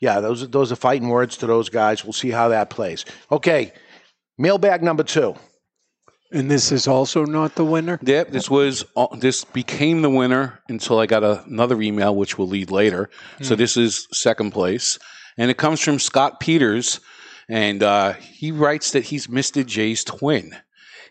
[0.00, 2.04] yeah, those are, those are fighting words to those guys.
[2.04, 3.06] We'll see how that plays.
[3.32, 3.72] Okay,
[4.36, 5.36] mailbag number two.
[6.32, 7.98] And this is also not the winner?
[8.02, 12.48] Yep, this was uh, this became the winner until I got another email, which will
[12.48, 13.08] lead later.
[13.42, 13.58] So Hmm.
[13.58, 14.98] this is second place,
[15.38, 17.00] and it comes from Scott Peters,
[17.48, 19.64] and uh, he writes that he's Mr.
[19.64, 20.56] J's twin.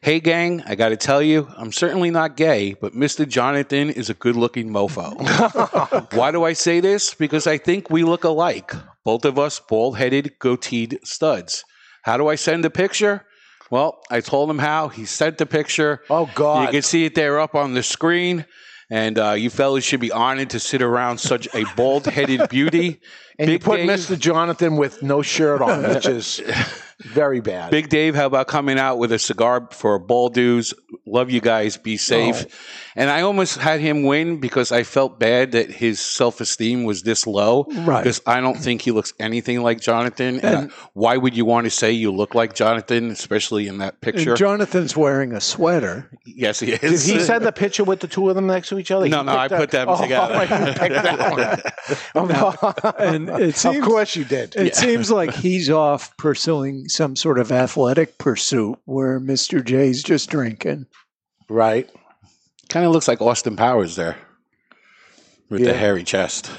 [0.02, 3.28] Hey gang, I got to tell you, I'm certainly not gay, but Mr.
[3.28, 5.16] Jonathan is a good-looking mofo.
[6.14, 7.14] Why do I say this?
[7.16, 8.74] Because I think we look alike.
[9.04, 11.64] Both of us bald-headed, goateed studs.
[12.04, 13.26] How do I send a picture?
[13.72, 14.90] Well, I told him how.
[14.90, 16.02] He sent the picture.
[16.10, 16.66] Oh God!
[16.66, 18.46] You can see it there up on the screen.
[18.92, 23.02] And uh, you fellas should be honored to sit around such a bald-headed beauty.
[23.38, 24.18] And you put Dave- Mr.
[24.18, 26.42] Jonathan with no shirt on, which is
[27.04, 27.72] very bad.
[27.72, 30.74] Big Dave, how about coming out with a cigar for ball dudes?
[31.06, 31.78] Love you guys.
[31.78, 32.46] Be safe.
[32.48, 32.56] Oh.
[32.96, 37.04] And I almost had him win because I felt bad that his self esteem was
[37.04, 37.66] this low.
[37.70, 38.02] Right.
[38.02, 40.40] Because I don't think he looks anything like Jonathan.
[40.40, 44.00] And, And- why would you want to say you look like Jonathan, especially in that
[44.00, 44.32] picture?
[44.32, 46.10] And Jonathan's wearing a sweater.
[46.26, 47.06] yes, he Did is.
[47.06, 49.08] he send the picture with the two of them next to each other?
[49.10, 50.34] No, He no, I picked put them oh, together.
[50.42, 51.62] you picked that
[52.14, 52.96] one.
[53.00, 54.56] And it seems, of course you did.
[54.56, 59.64] It seems like he's off pursuing some sort of athletic pursuit where Mr.
[59.64, 60.86] J's just drinking.
[61.50, 61.90] Right.
[62.70, 64.18] Kind of looks like Austin Powers there
[65.50, 65.68] with Yeah.
[65.72, 66.52] the hairy chest.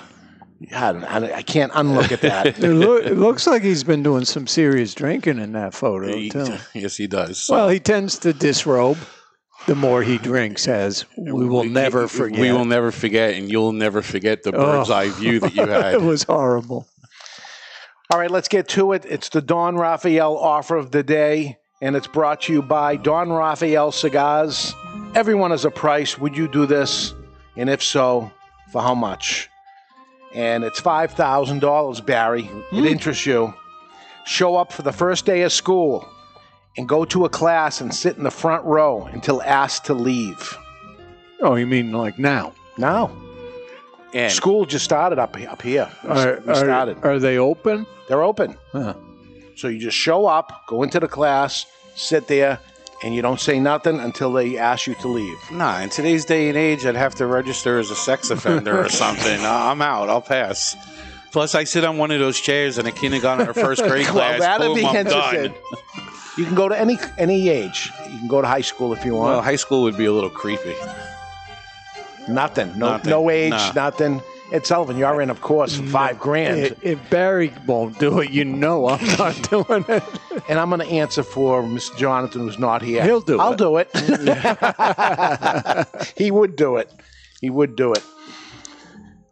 [0.74, 2.58] I, don't- I can't unlook at that.
[2.62, 6.30] It, loo- it looks like he's been doing some serious drinking in that photo, He-
[6.30, 6.56] too.
[6.74, 7.46] yes, he does.
[7.50, 8.96] Well, he tends to disrobe.
[9.66, 12.38] the more he drinks, as we will never forget.
[12.38, 14.64] We will never forget, and you'll never forget the oh.
[14.64, 14.94] bird's Oh.
[14.94, 15.94] eye view that you had.
[15.94, 16.86] it was horrible.
[18.08, 19.04] All right, let's get to it.
[19.04, 23.32] It's the Don Raphael offer of the day, and it's brought to you by Don
[23.32, 24.72] Raphael Cigars.
[25.16, 26.16] Everyone has a price.
[26.16, 27.14] Would you do this?
[27.56, 28.30] And if so,
[28.70, 29.50] for how much?
[30.32, 32.44] And it's $5,000, Barry.
[32.44, 32.84] It hmm.
[32.84, 33.52] interests you.
[34.24, 36.08] Show up for the first day of school
[36.76, 40.56] and go to a class and sit in the front row until asked to leave.
[41.40, 42.54] Oh, you mean like now?
[42.78, 43.10] Now.
[44.14, 45.90] And School just started up, up here.
[46.04, 46.98] Are, we started.
[47.02, 47.86] are, are they open?
[48.08, 48.56] They're open.
[48.72, 48.94] Huh.
[49.56, 52.58] So you just show up, go into the class, sit there,
[53.02, 55.36] and you don't say nothing until they ask you to leave.
[55.50, 58.88] Nah, in today's day and age, I'd have to register as a sex offender or
[58.88, 59.40] something.
[59.44, 60.08] Uh, I'm out.
[60.08, 60.76] I'll pass.
[61.32, 64.14] Plus, I sit on one of those chairs in a kindergarten or first grade Well,
[64.14, 64.40] class.
[64.40, 65.52] that'd Boom, be I'm interesting.
[65.52, 65.54] done.
[66.38, 67.90] You can go to any any age.
[68.10, 69.32] You can go to high school if you want.
[69.32, 70.74] Well, high school would be a little creepy.
[72.28, 72.78] Nothing.
[72.78, 73.10] No Nothing.
[73.10, 73.72] no age, Nah.
[73.74, 74.22] nothing.
[74.52, 76.76] Ed Sullivan, you're in, of course, for five grand.
[76.80, 80.04] If, Barry won't do it, you know I'm not doing it.
[80.48, 81.96] and I'm going to answer for Mr.
[81.96, 83.02] Jonathan, who's not here.
[83.02, 83.40] He'll do it.
[83.40, 83.88] I'll do it.
[86.16, 86.92] he would do it.
[87.40, 88.02] He would do it.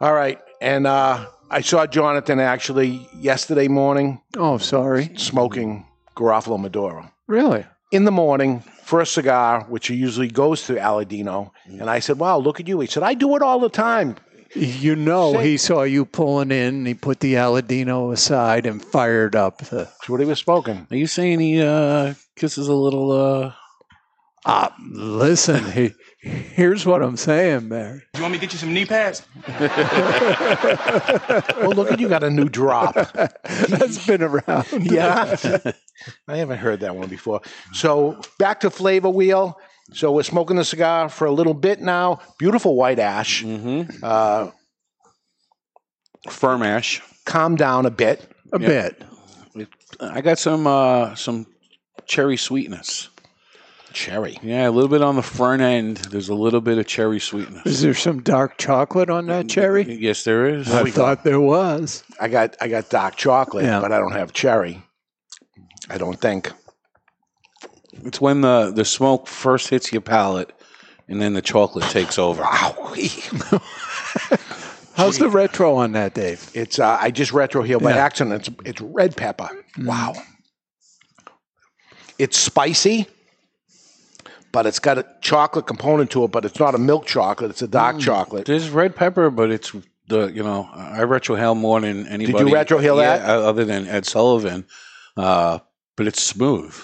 [0.00, 0.38] All right.
[0.60, 5.10] And uh, I saw Jonathan actually yesterday morning Oh, sorry.
[5.16, 7.10] smoking Garofalo Maduro.
[7.28, 7.64] Really?
[7.92, 11.50] in the morning for a cigar, which he usually goes to Aladino.
[11.66, 12.80] And I said, Wow, look at you.
[12.80, 14.16] He said, I do it all the time.
[14.54, 16.86] You know, he saw you pulling in.
[16.86, 19.76] He put the Aladino aside and fired up the.
[19.76, 20.86] That's what he was smoking.
[20.88, 23.10] Are you saying he uh, kisses a little?
[23.10, 23.52] Uh...
[24.46, 25.92] Ah, listen, he,
[26.24, 28.02] here's what I'm saying, Barry.
[28.14, 29.22] You want me to get you some knee pads?
[31.58, 32.94] Well, look at you got a new drop.
[32.94, 34.66] That's been around.
[34.80, 35.36] yeah.
[36.28, 37.40] I haven't heard that one before.
[37.72, 39.58] So back to Flavor Wheel.
[39.92, 42.20] So we're smoking the cigar for a little bit now.
[42.38, 43.44] Beautiful white ash.
[43.44, 44.02] Mm-hmm.
[44.02, 44.50] Uh,
[46.30, 47.02] Firm ash.
[47.26, 48.26] calm down a bit.
[48.52, 49.02] A bit.
[50.00, 51.46] I got some uh, some
[52.06, 53.08] cherry sweetness.
[53.94, 54.36] Cherry.
[54.42, 55.98] Yeah, a little bit on the front end.
[55.98, 57.64] There's a little bit of cherry sweetness.
[57.64, 59.84] Is there some dark chocolate on that cherry?
[59.84, 60.68] Yes, there is.
[60.70, 62.02] I thought there was.
[62.20, 63.80] I got I got dark chocolate, Yeah.
[63.80, 64.82] but I don't have cherry.
[65.88, 66.50] I don't think.
[68.04, 70.52] It's when the the smoke first hits your palate,
[71.08, 72.42] and then the chocolate takes over.
[74.94, 76.50] How's the retro on that, Dave?
[76.54, 78.04] It's uh, I just retro here by Yeah.
[78.04, 78.48] accident.
[78.48, 79.48] It's it's red pepper.
[79.78, 80.14] Wow.
[82.18, 83.06] It's spicy,
[84.54, 86.30] but it's got a chocolate component to it.
[86.30, 87.50] But it's not a milk chocolate.
[87.50, 88.46] It's a dark chocolate.
[88.46, 89.74] There's red pepper, but it's
[90.06, 92.44] the you know I retrohale more than anybody.
[92.44, 93.28] Did you retrohale yeah, that?
[93.28, 94.64] Other than Ed Sullivan,
[95.16, 95.58] uh,
[95.96, 96.74] but it's smooth.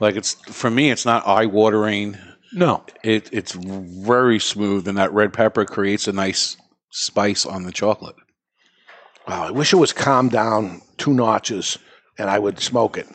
[0.00, 2.18] Like it's for me, it's not eye watering.
[2.52, 2.84] No.
[3.02, 6.58] It it's very smooth, and that red pepper creates a nice
[6.90, 8.16] spice on the chocolate.
[9.26, 11.78] Wow, I wish it was calmed down two notches,
[12.18, 13.08] and I would smoke it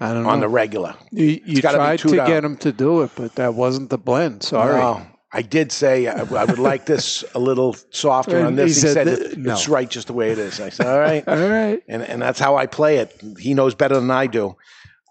[0.00, 0.30] I don't know.
[0.30, 0.46] on know.
[0.46, 0.94] the regular.
[1.10, 2.26] you you tried to down.
[2.26, 4.42] get him to do it, but that wasn't the blend.
[4.42, 4.80] Sorry.
[4.80, 8.80] No, I did say I, I would like this a little softer on this.
[8.82, 9.52] he He, said said, no.
[9.52, 10.58] it's right just the way it is.
[10.58, 11.22] I said, all right.
[11.28, 11.82] All right.
[11.86, 13.20] and and that's how I play it.
[13.38, 14.56] He knows better than I do,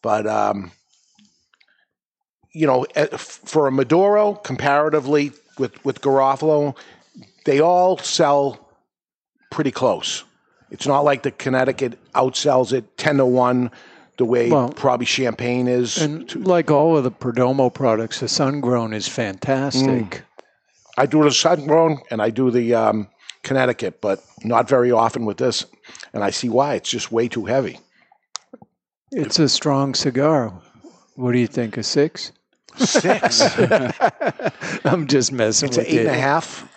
[0.02, 0.72] but um,
[2.52, 2.86] you know,
[3.18, 6.76] for a Maduro, comparatively with with Garofalo,
[7.46, 8.70] they all sell
[9.52, 10.24] pretty close.
[10.72, 13.72] It's not like the Connecticut outsells it ten to one,
[14.20, 15.98] the way Well- probably Champagne is.
[15.98, 20.22] And like all of the Perdomo products, the sun grown is fantastic.
[20.98, 23.08] I do the Sun Grown and I do the um,
[23.44, 25.66] Connecticut, but not very often with this,
[26.14, 26.74] and I see why.
[26.76, 27.80] It's just way too heavy.
[29.12, 30.54] It's a strong cigar.
[31.16, 31.78] What do you think?
[31.78, 32.34] A six?
[32.76, 33.42] Six.
[34.86, 36.12] I'm just messing It's an with eight and you.
[36.12, 36.70] a half.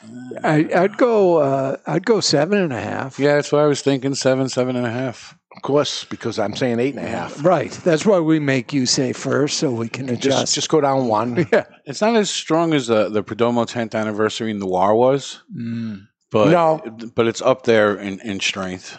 [0.44, 1.38] I, I'd go.
[1.38, 3.18] Uh, I'd go seven and a half.
[3.18, 4.14] Yeah, that's what I was thinking.
[4.14, 5.36] Seven, seven and a half.
[5.56, 7.44] Of course, because I'm saying eight and a half.
[7.44, 7.70] Right.
[7.84, 10.22] That's why we make you say first, so we can adjust.
[10.40, 11.46] Just just go down one.
[11.52, 11.64] yeah.
[11.84, 16.06] It's not as strong as the the Perdomo 10th anniversary Noir was, Mm.
[16.30, 16.80] but No.
[17.14, 18.98] but it's up there in, in strength.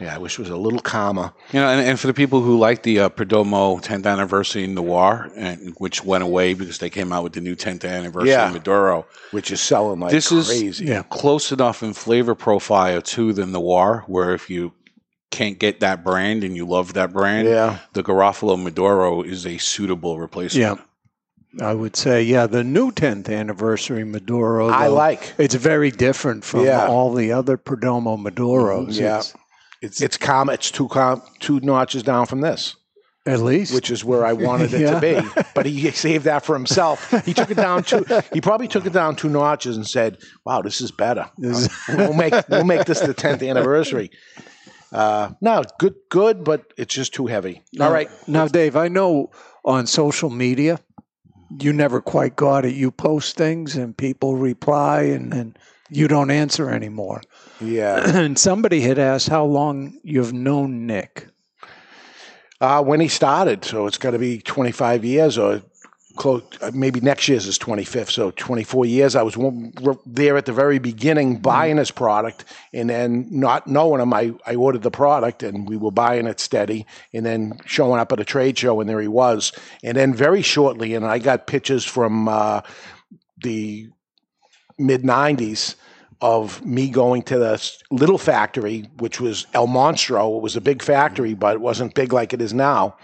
[0.00, 1.32] Yeah, I wish it was a little calmer.
[1.52, 5.30] You know, and, and for the people who like the uh, Perdomo 10th anniversary Noir,
[5.36, 8.50] and which went away because they came out with the new 10th anniversary Yeah.
[8.50, 10.88] Maduro, which is selling like this crazy.
[10.90, 14.72] is close enough in flavor profile to the Noir, where if you
[15.32, 17.78] can't get that brand and you love that brand, Yeah.
[17.94, 20.78] the Garofalo Maduro is a suitable replacement.
[20.78, 20.84] Yeah.
[21.66, 24.68] I would say, yeah, the new 10th anniversary Maduro.
[24.68, 25.34] I like.
[25.38, 26.86] It's very different from Yeah.
[26.86, 28.88] all the other Perdomo Maduros.
[28.90, 29.02] Mm-hmm.
[29.02, 29.18] Yeah.
[29.18, 29.34] It's-
[29.82, 30.48] It's it's calm.
[30.48, 32.76] It's two calm, two notches down from this.
[33.26, 33.72] At least.
[33.74, 34.98] which is where I wanted it Yeah.
[34.98, 35.42] to be.
[35.54, 37.10] But he saved that for himself.
[37.24, 38.04] He took it down two.
[38.32, 41.28] He probably took it down two notches and said, "Wow, this is better.
[41.38, 44.10] we'll make we'll make this the tenth anniversary."
[44.92, 47.62] Uh, no, good, good, but it's just too heavy.
[47.72, 49.30] Now, All right, Now, Dave, I know
[49.64, 50.78] on social media,
[51.58, 52.74] you never quite got it.
[52.74, 55.58] You post things and people reply and, and
[55.90, 57.22] you don't answer anymore.
[57.60, 58.00] Yeah.
[58.18, 61.28] and somebody had asked how long you've known Nick.
[62.60, 65.62] Uh, when he started, so it's got to be 25 years or
[66.16, 66.42] close.
[66.60, 69.16] uh, Maybe next year's is 25th, so 24 years.
[69.16, 69.36] I was
[70.06, 74.54] there at the very beginning buying his product, and then not knowing him, I, I
[74.54, 78.24] ordered the product, and we were buying it steady, and then showing up at a
[78.24, 79.52] trade show, and there he was.
[79.82, 82.62] And then very shortly, and I got pictures from uh,
[83.42, 83.88] the
[84.78, 85.76] mid 90s
[86.20, 90.36] of me going to the little factory, which was El Monstro.
[90.36, 92.96] It was a big factory, but it wasn't big like it is now.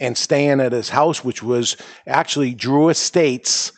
[0.00, 1.76] And staying at his house, which was
[2.06, 3.72] actually Drew Estates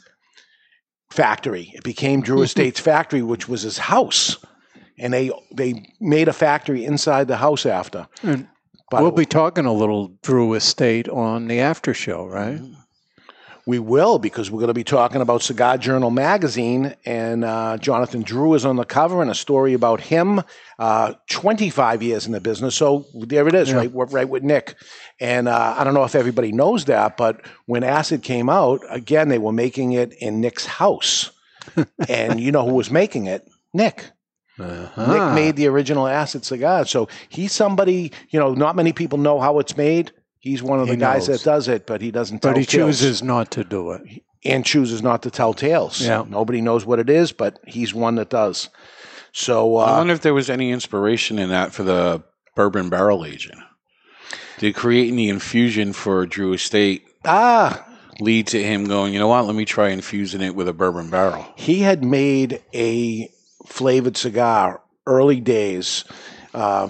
[1.11, 1.73] factory.
[1.75, 4.37] It became Drew Estates factory, which was his house.
[4.99, 8.07] And they they made a factory inside the house after.
[8.23, 8.49] And
[8.91, 12.61] But we'll be talking a little Drew Estate on the after show, right?
[13.67, 18.23] We will because we're going to be talking about Cigar Journal magazine, and uh, Jonathan
[18.23, 20.43] Drew is on the cover, and a story about him.
[20.79, 23.77] Uh, Twenty-five years in the business, so there it is, Yeah.
[23.77, 24.77] right, right with Nick.
[25.21, 29.29] And uh, I don't know if everybody knows that, but when Acid came out, again,
[29.29, 31.31] they were making it in Nick's house,
[32.09, 33.47] and you know who was making it?
[33.75, 34.11] Nick.
[34.59, 35.07] Uh-huh.
[35.13, 36.85] Nick made the original acid cigar.
[36.85, 40.13] So he's somebody, you know, not many people know how it's made.
[40.41, 41.43] He's one of the He guys knows.
[41.43, 42.99] that does it, but he doesn't tell But he tales.
[42.99, 44.03] chooses not to do it.
[44.45, 46.01] And chooses not to tell tales.
[46.01, 46.25] Yeah.
[46.27, 48.71] Nobody knows what it is, but he's one that does.
[49.33, 52.23] So I uh, wonder if there was any inspiration in that for the
[52.57, 53.63] bourbon barrel aging.
[54.59, 57.87] Did creating the infusion for Drew Estate ah
[58.19, 61.11] lead to him going, you know what, let me try infusing it with a bourbon
[61.11, 61.47] barrel?
[61.57, 63.31] he had made a
[63.67, 66.05] flavored cigar early days,
[66.55, 66.89] uh,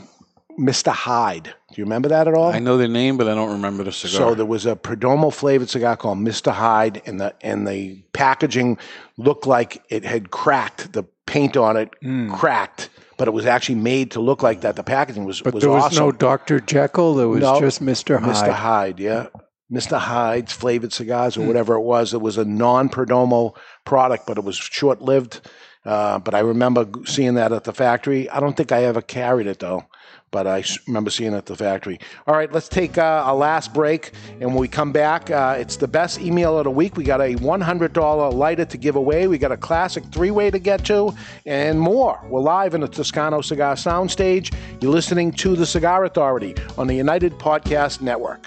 [0.59, 0.90] Mr.
[0.93, 1.55] Hyde.
[1.72, 2.51] Do you remember that at all?
[2.52, 4.18] I know the name, but I don't remember the cigar.
[4.30, 6.51] So there was a Perdomo flavored cigar called Mr.
[6.52, 8.76] Hyde, and the and the packaging
[9.16, 10.92] looked like it had cracked.
[10.92, 11.90] The paint on it
[12.32, 14.74] cracked, but it was actually made to look like that.
[14.74, 16.06] The packaging was But was there was awesome.
[16.06, 16.59] no Dr.
[16.59, 17.14] Jekyll.
[17.14, 18.18] There was No, just Mr.
[18.20, 18.34] Hyde.
[18.34, 18.52] Mr.
[18.52, 19.26] Hyde, yeah.
[19.72, 19.98] Mr.
[19.98, 22.12] Hyde's flavored cigars or whatever it was.
[22.12, 25.40] It was a non Perdomo product, but it was short lived.
[25.84, 28.28] Uh, but I remember seeing that at the factory.
[28.28, 29.84] I don't think I ever carried it though,
[30.31, 31.98] but I remember seeing it at the factory.
[32.27, 34.12] All right, let's take uh, a last break.
[34.40, 36.97] And when we come back, uh, it's the best email of the week.
[36.97, 39.27] We got a $100 lighter to give away.
[39.27, 41.12] We got a classic three way to get to,
[41.47, 42.20] and more.
[42.28, 44.55] We're live in the Toscano Cigar Soundstage.
[44.81, 48.47] You're listening to The Cigar Authority on the United Podcast Network.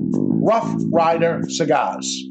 [0.43, 2.30] Rough Rider Cigars.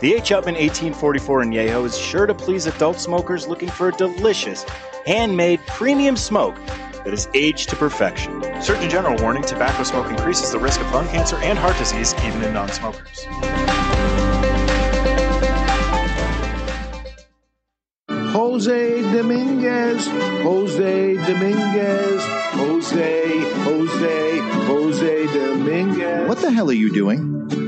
[0.00, 0.30] The H.
[0.30, 4.64] Upmann 1844 Añejo is sure to please adult smokers looking for a delicious,
[5.04, 6.54] handmade premium smoke
[7.02, 8.40] that is aged to perfection.
[8.62, 12.44] Surgeon General warning tobacco smoke increases the risk of lung cancer and heart disease even
[12.44, 13.26] in non smokers.
[18.08, 22.22] Jose Dominguez, Jose Dominguez,
[22.52, 26.28] Jose, Jose, Jose Dominguez.
[26.28, 27.67] What the hell are you doing?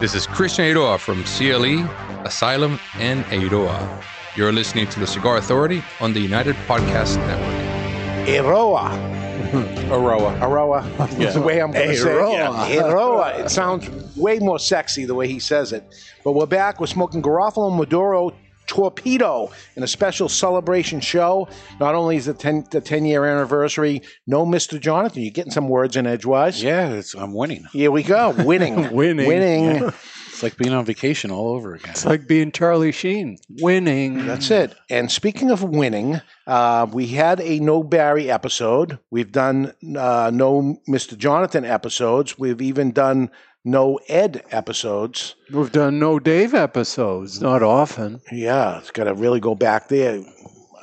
[0.00, 0.06] Jose.
[0.06, 4.02] This is Christian Eiroa from CLE, Asylum, and Eiroa.
[4.36, 8.28] You're listening to the Cigar Authority on the United Podcast Network.
[8.28, 9.20] Eroa.
[9.90, 10.38] Aroa.
[10.40, 10.82] Aroa.
[10.98, 12.16] That's the way I'm going to say it.
[12.16, 12.68] Eiroa.
[12.68, 13.40] Eroa.
[13.40, 15.84] It sounds way more sexy the way he says it.
[16.24, 16.80] But we're back.
[16.80, 18.32] We're smoking Garofalo Maduro
[18.70, 21.48] Torpedo in a special celebration show.
[21.80, 24.80] Not only is it 10, the 10 year anniversary, no Mr.
[24.80, 25.22] Jonathan.
[25.22, 26.62] You're getting some words in edgewise.
[26.62, 27.66] Yeah, it's, I'm winning.
[27.72, 28.30] Here we go.
[28.30, 28.90] Winning.
[28.92, 29.26] Winning.
[29.26, 29.64] Winning.
[29.64, 29.90] Yeah.
[30.28, 31.90] It's like being on vacation all over again.
[31.90, 34.24] It's like being Charlie Sheen, winning.
[34.26, 34.74] That's it.
[34.88, 38.98] And speaking of winning, uh, we had a No Barry episode.
[39.10, 41.18] We've done uh, No Mr.
[41.18, 42.38] Jonathan episodes.
[42.38, 43.30] We've even done
[43.64, 45.34] No Ed episodes.
[45.52, 48.20] We've done no Dave episodes, not often.
[48.32, 50.22] Yeah, it's got to really go back there.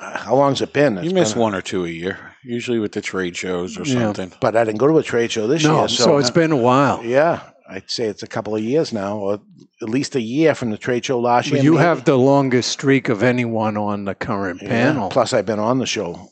[0.00, 0.94] How long's it been?
[0.96, 3.82] You It's miss been- one or two a year, usually with the trade shows or
[3.82, 4.04] Yeah.
[4.12, 4.32] something.
[4.40, 5.88] But I didn't go to a trade show this No, year.
[5.88, 7.02] so it's been a while.
[7.04, 9.40] Yeah, I'd say it's a couple of years now, or
[9.82, 11.60] at least a year from the trade show last year.
[11.60, 11.82] you maybe.
[11.82, 15.08] have the longest streak of anyone on the current Yeah, panel.
[15.08, 16.28] Plus, I've been on the show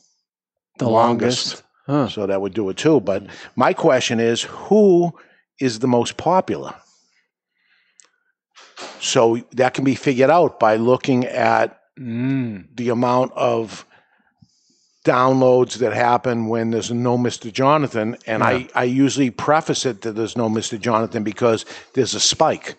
[0.77, 1.63] the longest.
[1.87, 2.07] Huh.
[2.09, 2.99] so that would do it too.
[3.01, 3.23] But
[3.55, 5.13] my question is, who
[5.59, 6.73] is the most popular?
[8.99, 12.67] So that can be figured out by looking at Mm.
[12.75, 13.83] the amount of
[15.03, 17.51] downloads that happen when there's no Mr.
[17.51, 18.15] Jonathan.
[18.27, 20.79] And I, I usually preface it that there's no Mr.
[20.79, 21.65] Jonathan because
[21.95, 22.75] there's a spike.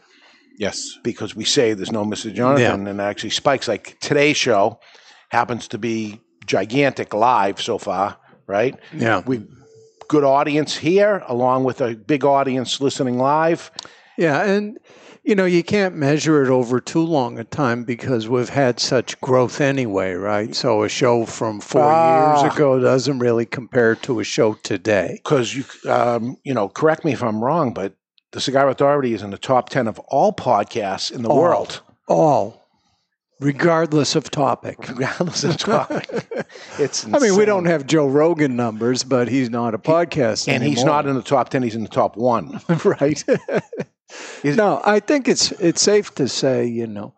[0.57, 0.99] Yes.
[1.03, 2.33] Because we say there's no Mr.
[2.33, 3.67] Jonathan and it actually spikes.
[3.67, 4.79] Like today's show
[5.31, 8.79] happens to be gigantic live so far, right?
[8.95, 9.23] Yeah.
[9.27, 9.43] We
[10.09, 13.71] good audience here along with a big audience listening live.
[14.17, 14.79] Yeah, and
[15.25, 19.21] You know, you can't measure it over too long a time because we've had such
[19.21, 20.55] growth anyway, right?
[20.57, 22.43] So a show from four Ah.
[22.43, 25.21] years ago doesn't really compare to a show today.
[25.23, 27.93] Because you, um, you know, correct me if I'm wrong, but
[28.33, 31.37] the Cigar Authority is in the top ten of all podcasts in the All.
[31.43, 31.83] world.
[32.07, 32.68] All,
[33.41, 34.77] regardless of topic.
[34.89, 36.09] Regardless of topic.
[36.79, 37.07] it's.
[37.07, 40.85] I mean, we don't have Joe Rogan numbers, but he's not a podcast and he's
[40.85, 41.63] not in the top ten.
[41.63, 42.61] He's in the top one.
[42.85, 43.23] right.
[44.45, 47.15] no, I think it's it's safe to say, you know,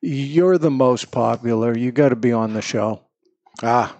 [0.00, 1.76] you're the most popular.
[1.76, 3.02] You got to be on the show.
[3.62, 3.96] Ah,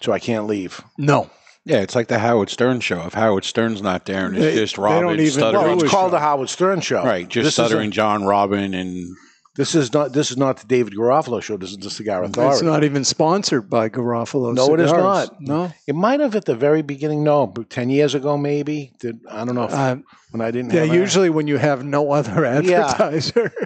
[0.00, 0.82] so I can't leave.
[0.98, 1.30] No.
[1.66, 3.02] Yeah, it's like the Howard Stern show.
[3.06, 5.80] If Howard Stern's not there and it's They- just they don't Robin even stuttering, Well,
[5.82, 7.04] it's called the Howard Stern Show.
[7.04, 7.28] right?
[7.28, 9.06] Just This stuttering a- John Robin and
[9.56, 10.12] This is not.
[10.12, 11.56] This is not the David Garofalo show.
[11.56, 12.52] This is the Cigar Authority.
[12.54, 14.54] It's not even sponsored by Garofalo.
[14.54, 15.40] No, it is not.
[15.40, 15.72] No.
[15.88, 17.24] It might have at the very beginning.
[17.24, 18.92] No, but ten years ago, maybe.
[19.00, 19.96] Did I don't know if, Uh,
[20.30, 20.72] when I didn't.
[20.72, 23.52] Yeah, have usually when you have no other advertiser.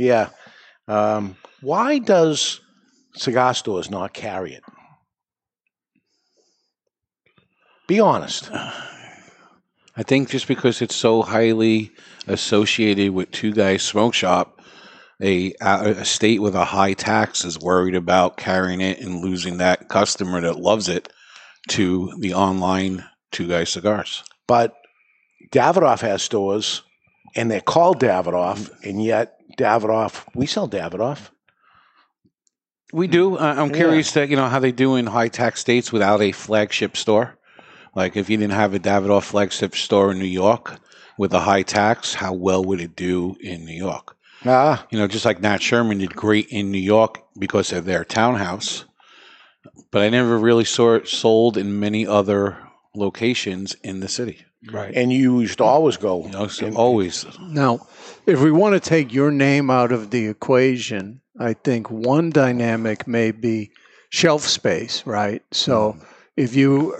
[0.00, 0.28] Yeah.
[0.86, 2.60] Um, why does
[3.16, 4.62] cigar stores not carry it?
[7.88, 8.48] Be honest.
[8.52, 11.90] I think just because it's so highly
[12.28, 14.57] associated with Two Guys Smoke Shop,
[15.20, 19.88] a, a state with a high tax is worried about carrying it and losing that
[19.88, 21.12] customer that loves it
[21.68, 24.22] to the online Two Guys Cigars.
[24.46, 24.74] But
[25.50, 26.82] Davidoff has stores,
[27.34, 31.30] and they're called Davidoff, and yet Davidoff, we sell Davidoff.
[32.92, 33.36] We do.
[33.38, 33.76] I'm Yeah.
[33.76, 37.36] curious that you know how they do in high tax states without a flagship store.
[37.94, 40.78] Like if you didn't have a Davidoff flagship store in New York
[41.18, 44.16] with a high tax, how well would it do in New York?
[44.44, 48.04] Ah, You know, just like Nat Sherman did great in New York because of their
[48.04, 48.84] townhouse,
[49.90, 52.58] but I never really saw it sold in many other
[52.94, 54.44] locations in the city.
[54.72, 54.92] Right.
[54.92, 56.24] and you used to always go.
[56.24, 57.24] You know, so always.
[57.40, 57.86] Now,
[58.26, 63.06] if we want to take your name out of the equation, I think one dynamic
[63.06, 63.70] may be
[64.10, 65.42] shelf space, right?
[65.52, 65.96] So
[66.36, 66.92] if you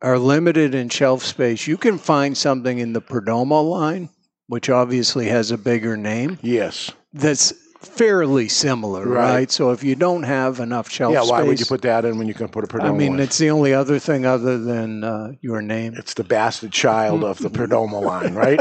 [0.00, 4.08] are limited in shelf space, you can find something in the Perdomo line,
[4.52, 6.90] which obviously has a bigger name, Yes.
[7.14, 9.30] that's fairly similar, Right.
[9.34, 9.50] right?
[9.50, 12.18] So if you don't have enough shelf yeah, space, why would you put that in
[12.18, 13.20] when you can put a Perdomo I mean, in?
[13.20, 15.94] it's the only other thing other than uh, your name.
[15.96, 18.60] It's the bastard child of the Perdomo line, right?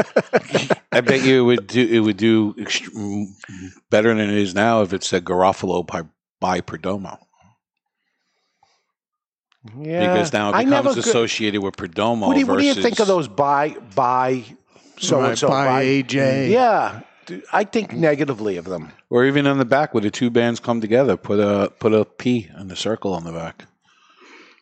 [0.93, 2.89] I bet you it would do it would do ext-
[3.89, 6.03] better than it is now if it said Garofalo by,
[6.39, 7.17] by Perdomo.
[9.79, 10.13] Yeah.
[10.13, 12.73] because now it never becomes could- associated with Perdomo What do, you, what do you
[12.75, 14.43] think of those buy buy
[14.97, 16.49] so and so Right, by AJ.
[16.51, 18.91] Yeah, Dude, I think negatively of them.
[19.09, 21.17] or even on the back where the two bands come together.
[21.17, 23.65] Put a put a P in the circle on the back.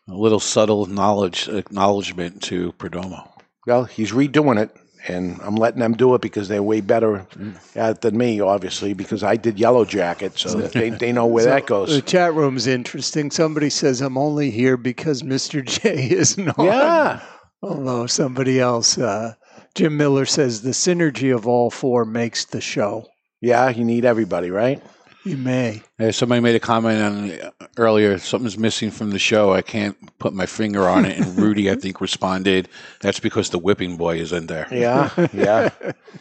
[0.08, 3.30] A little subtle knowledge acknowledgement to Perdomo.
[3.68, 4.76] Well, he's redoing it,
[5.08, 7.28] and I'm letting them do it because they're way better
[7.76, 11.44] at it than me, obviously, because I did Yellow Jacket, so they, they know where
[11.44, 11.94] So that goes.
[11.94, 13.30] The chat room's interesting.
[13.30, 15.64] Somebody says I'm only here because Mr.
[15.64, 16.66] J isn't on.
[16.66, 17.22] Yeah.
[17.62, 19.34] Although somebody else, uh,
[19.80, 23.08] Jim Miller says the synergy of all four makes the show.
[23.40, 24.84] Yeah, you need everybody, right?
[25.24, 25.84] You may.
[26.00, 28.18] Uh, somebody made a comment on uh, earlier.
[28.18, 29.52] Something's missing from the show.
[29.52, 31.18] I can't put my finger on it.
[31.18, 32.70] And Rudy, I think, responded,
[33.02, 35.70] "That's because the whipping boy is in there." Yeah, yeah.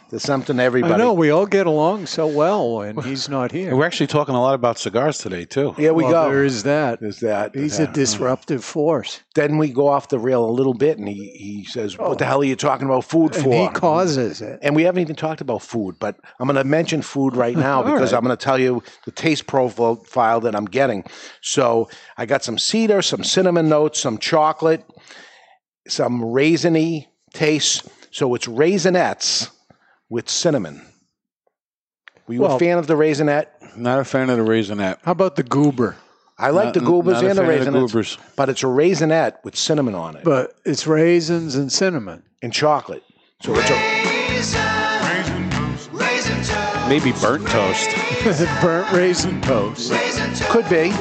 [0.09, 0.93] There's something everybody.
[0.93, 3.69] I know we all get along so well and he's not here.
[3.69, 5.73] And we're actually talking a lot about cigars today too.
[5.77, 6.29] Yeah, we Well, go.
[6.29, 6.99] There is that.
[6.99, 7.55] There's that.
[7.55, 7.89] He's Yeah.
[7.89, 9.21] a disruptive force.
[9.35, 12.25] Then we go off the rail a little bit, and he, he says, "What the
[12.25, 14.59] hell are you talking about food And for?" he causes it.
[14.61, 17.81] And we haven't even talked about food, but I'm going to mention food right now
[17.83, 18.17] because right.
[18.17, 21.03] I'm going to tell you the taste profile that I'm getting.
[21.41, 24.83] So I got some cedar, some cinnamon notes, some chocolate,
[25.87, 27.87] some raisiny taste.
[28.11, 29.49] So it's raisinets
[30.09, 30.85] with cinnamon.
[32.27, 33.47] Were you a fan of the raisinet?
[33.75, 34.97] Not a fan of the raisinet.
[35.03, 35.95] How about the goober?
[36.37, 38.17] I like Not- the goobers and the fan of the goobers.
[38.37, 42.23] but it's a raisinet with cinnamon on it But it's raisins and cinnamon.
[42.41, 43.03] and chocolate.
[43.41, 44.78] So it's a
[46.89, 47.89] Maybe burnt toast.
[48.61, 49.91] Burnt raisin toast.
[50.49, 50.91] could be,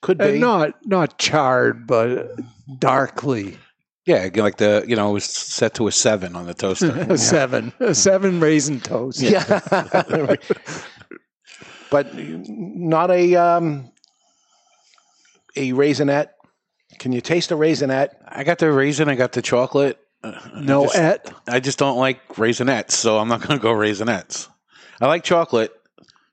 [0.00, 0.38] could And be.
[0.38, 2.38] not not charred, but
[2.78, 3.58] darkly.
[4.06, 6.92] Yeah, like the you know it was set to a seven on the toaster.
[7.10, 7.72] a seven.
[7.80, 9.20] A seven raisin toast.
[9.20, 9.42] Yeah.
[11.90, 13.90] but not a um,
[15.56, 16.28] a raisinet.
[17.00, 18.10] Can you taste a raisinet?
[18.28, 19.08] I got the raisin.
[19.08, 19.98] I got the chocolate.
[20.22, 21.32] Uh, I No just- et.
[21.48, 24.48] I just don't like raisinets, so I'm not going to go raisinets.
[25.00, 25.72] I like chocolate.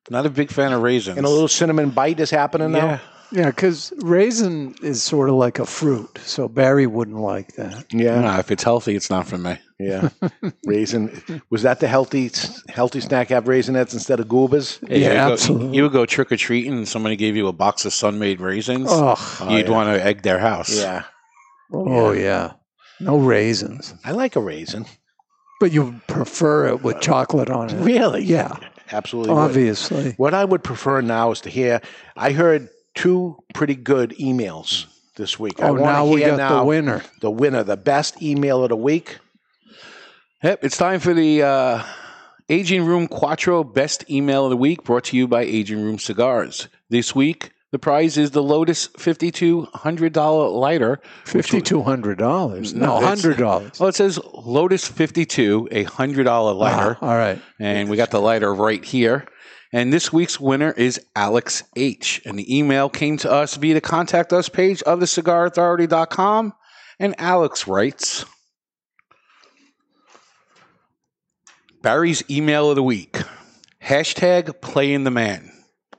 [0.10, 1.18] Not a big fan of raisins.
[1.18, 2.86] And a little cinnamon bite is happening now.
[2.86, 3.00] yeah.
[3.32, 7.92] Yeah, because raisin is sort of like a fruit, so Barry wouldn't like that.
[7.92, 8.22] Yeah.
[8.22, 9.58] No, if it's healthy, it's not for me.
[9.80, 10.10] Yeah,
[10.66, 11.42] raisin.
[11.50, 12.32] Was that the healthy
[12.70, 13.30] healthy snack?
[13.30, 14.78] Have raisinets instead of goobas?
[14.88, 17.52] Hey, you would Go, you would go trick or treating, and somebody gave you a
[17.52, 18.88] box of Sun-Maid raisins.
[18.92, 19.18] Ugh.
[19.42, 19.70] you'd Oh, yeah.
[19.72, 20.78] want to egg their house.
[20.80, 21.04] Yeah.
[21.74, 22.54] Oh yeah,
[23.00, 23.96] no raisins.
[24.06, 24.86] I like a raisin.
[25.66, 27.84] But you prefer it with chocolate on it.
[27.84, 28.24] Really?
[28.24, 28.56] Yeah.
[28.92, 29.34] Absolutely.
[29.34, 29.40] would.
[29.40, 30.12] Obviously.
[30.12, 31.82] What I would prefer now is to hear.
[32.16, 34.86] I heard two pretty good emails
[35.16, 35.56] this week.
[35.58, 37.02] Oh, wanna now we hear got the winner.
[37.22, 39.18] The winner, the best email of the week.
[40.44, 41.84] Yep, it's time for the uh,
[42.48, 46.68] Aging Room Quattro Best Email of the Week, brought to you by Aging Room Cigars.
[46.92, 51.02] This week, the prize is the Lotus $5,200 lighter.
[51.26, 52.74] Fifty two hundred dollars.
[52.74, 53.78] No, hundred dollars.
[53.82, 56.98] Well, it says Lotus 52, a $100 lighter.
[57.02, 57.38] Ah, all right.
[57.60, 59.28] And we got the lighter right here.
[59.74, 62.22] And this week's winner is Alex H.
[62.26, 66.54] And the email came to us via the contact us page of the cigarauthority.com.
[66.98, 68.24] And Alex writes
[71.82, 73.18] Barry's email of the week.
[73.84, 75.52] Hashtag playing the man.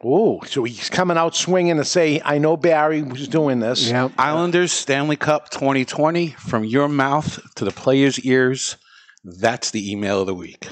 [0.08, 4.08] Oh, so he's coming out swinging to say, "I know Barry was doing this." Yeah.
[4.16, 8.76] Islanders Stanley Cup 2020 from your mouth to the players' ears.
[9.24, 10.68] That's the email of the week.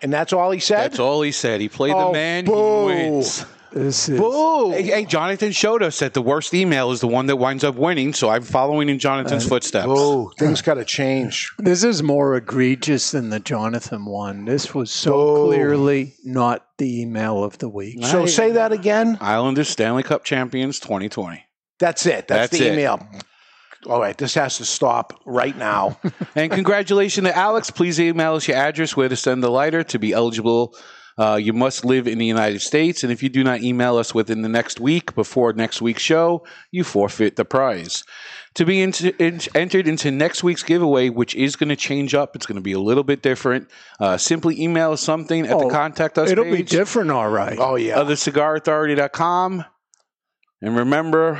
[0.00, 0.92] And that's all he said.
[0.92, 1.60] That's all he said.
[1.60, 2.44] He played Oh, the man.
[2.44, 2.88] boo.
[2.88, 3.44] He wins.
[3.72, 4.70] This is Boo!
[4.72, 7.76] Hey, hey, Jonathan showed us that the worst email is the one that winds up
[7.76, 8.12] winning.
[8.12, 9.86] So I'm following in Jonathan's footsteps.
[9.88, 11.52] Oh, things got to change.
[11.58, 14.44] this is more egregious than the Jonathan one.
[14.44, 18.04] This was so clearly not the email of the week.
[18.06, 19.18] So say that again.
[19.20, 21.44] Islanders Stanley Cup champions 2020.
[21.78, 22.28] That's it.
[22.28, 22.72] That's, That's the it.
[22.72, 23.08] email.
[23.86, 25.98] All right, this has to stop right now.
[26.36, 27.70] And congratulations to Alex.
[27.70, 30.76] Please email us your address where to send the lighter to be eligible.
[31.20, 34.14] Uh, you must live in the United States, and if you do not email us
[34.14, 38.04] within the next week before next week's show, you forfeit the prize.
[38.54, 42.34] To be into, in, entered into next week's giveaway, which is going to change up,
[42.34, 43.68] it's going to be a little bit different.
[44.00, 47.58] Uh, simply email us something at the Oh, contact us It'll be different, all right.
[47.60, 48.00] Oh yeah.
[48.00, 49.66] of thecigarauthority.com.
[50.62, 51.38] And remember,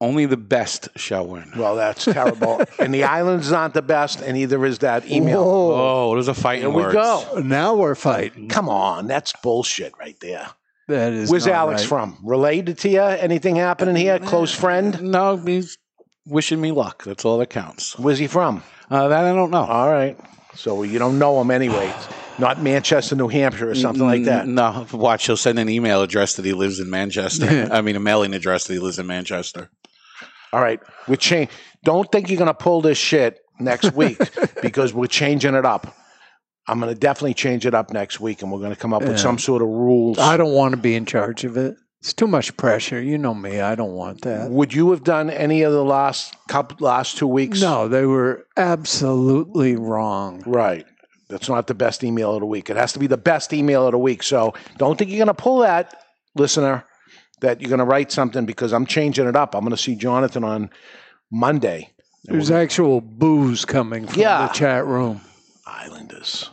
[0.00, 1.50] only the best shall win.
[1.56, 2.62] well, that's terrible.
[2.78, 5.40] and the islands aren't the best, and either is that email.
[5.40, 6.94] Oh, those are fighting Here we words.
[6.94, 7.40] go.
[7.42, 8.48] Now we're fighting.
[8.48, 10.48] Come on, that's bullshit right there.
[10.88, 11.30] That is.
[11.30, 11.88] Where's not Alex right.
[11.88, 12.18] from?
[12.22, 13.00] Related to you?
[13.00, 14.18] Anything happening here?
[14.18, 15.02] Close friend?
[15.02, 15.78] No, he's
[16.26, 17.02] wishing me luck.
[17.04, 17.98] That's all that counts.
[17.98, 18.62] Where's he from?
[18.90, 19.64] Uh, that I don't know.
[19.64, 20.18] All right.
[20.54, 21.92] So you don't know him anyway.
[22.38, 24.46] Not Manchester, New Hampshire, or something like that.
[24.46, 25.26] No, watch.
[25.26, 27.68] He'll send an email address that he lives in Manchester.
[27.72, 29.70] I mean, a mailing address that he lives in Manchester.
[30.52, 30.80] All right.
[31.08, 31.50] We're change.
[31.84, 34.18] Don't think you're going to pull this shit next week
[34.62, 35.94] because we're changing it up.
[36.68, 39.02] I'm going to definitely change it up next week, and we're going to come up
[39.02, 39.08] Yeah.
[39.10, 40.18] with some sort of rules.
[40.18, 41.76] I don't want to be in charge of it.
[42.00, 43.00] It's too much pressure.
[43.00, 43.60] You know me.
[43.60, 44.50] I don't want that.
[44.50, 47.60] Would you have done any of the last couple, last two weeks?
[47.62, 50.42] No, they were absolutely wrong.
[50.46, 50.84] Right.
[51.28, 52.70] That's not the best email of the week.
[52.70, 54.22] It has to be the best email of the week.
[54.22, 56.02] So don't think you're going to pull that,
[56.36, 56.84] listener,
[57.40, 59.54] that you're going to write something because I'm changing it up.
[59.54, 60.70] I'm going to see Jonathan on
[61.30, 61.90] Monday.
[62.24, 64.46] There's actual booze coming from Yeah.
[64.46, 65.20] the chat room.
[65.66, 66.50] Islanders.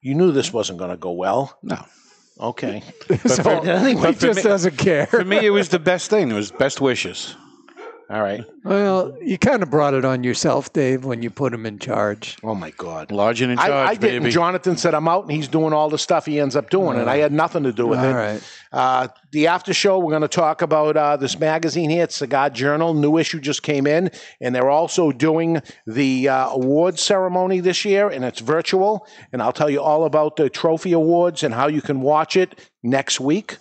[0.00, 1.58] You knew this wasn't going to go well.
[1.62, 1.84] No.
[2.40, 2.82] Okay.
[3.26, 5.06] so anyway, he just doesn't care.
[5.06, 6.30] For me, it was the best thing.
[6.30, 7.36] It was best wishes.
[8.10, 8.44] All right.
[8.64, 12.36] Well, you kind of brought it on yourself, Dave, when you put him in charge.
[12.42, 13.10] Oh my God.
[13.10, 14.22] Large and in charge, I, I didn't.
[14.24, 14.32] baby.
[14.32, 17.08] Jonathan said I'm out, and he's doing all the stuff he ends up doing, and
[17.08, 18.12] I had nothing to do with All it.
[18.12, 18.42] right.
[18.72, 22.04] Uh, the after show, we're going to talk about uh, this magazine here.
[22.04, 22.92] It's Cigar Journal.
[22.92, 24.10] New issue just came in,
[24.40, 29.06] and they're also doing the uh, awards ceremony this year, and it's virtual.
[29.32, 32.70] And I'll tell you all about the trophy awards and how you can watch it
[32.82, 33.56] next week.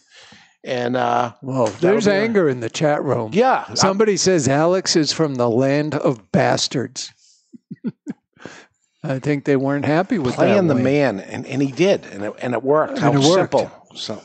[0.65, 3.31] And uh, Well, there's be- anger in the chat room.
[3.33, 7.11] Yeah, Somebody says Alex is from the land of bastards.
[9.03, 10.83] I think they weren't happy with playing that the way.
[10.83, 12.97] man, and, and he did, and it, and it worked.
[12.99, 13.51] How it worked.
[13.53, 13.71] simple.
[13.95, 14.21] So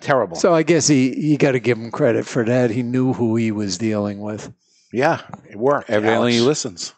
[0.00, 0.36] terrible.
[0.36, 2.70] So I guess he you got to give him credit for that.
[2.70, 4.52] He knew who he was dealing with.
[4.92, 5.90] yeah, it worked.
[5.90, 6.46] Evidently, he Alex.
[6.48, 6.94] listens.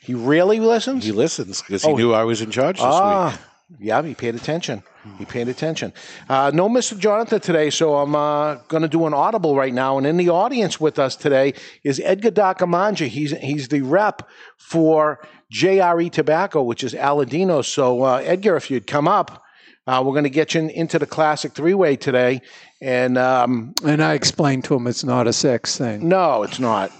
[0.00, 1.04] He really listens.
[1.04, 3.38] He listens because he Oh, knew I was in charge this ah,
[3.70, 3.78] week.
[3.86, 4.82] yeah, he paid attention.
[5.18, 5.92] He paid attention.
[6.28, 6.96] Uh, no Mr.
[6.96, 9.98] Jonathan today, so I'm uh, going to do an audible right now.
[9.98, 13.08] And in the audience with us today is Edgar Dacamanja.
[13.08, 15.20] He's he's the rep for
[15.52, 17.64] JRE Tobacco, which is Aladino.
[17.64, 19.42] So uh, Edgar, if you'd come up,
[19.88, 22.40] uh, we're going to get you in, into the classic three way today.
[22.80, 26.08] And um, And I explained to him it's not a sex thing.
[26.08, 26.92] no, it's not.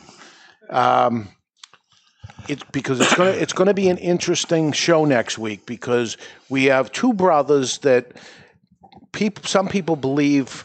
[0.71, 1.29] Um,
[2.49, 6.17] it's because it's gonna it's gonna be an interesting show next week because
[6.49, 8.13] we have two brothers that
[9.13, 10.65] people some people believe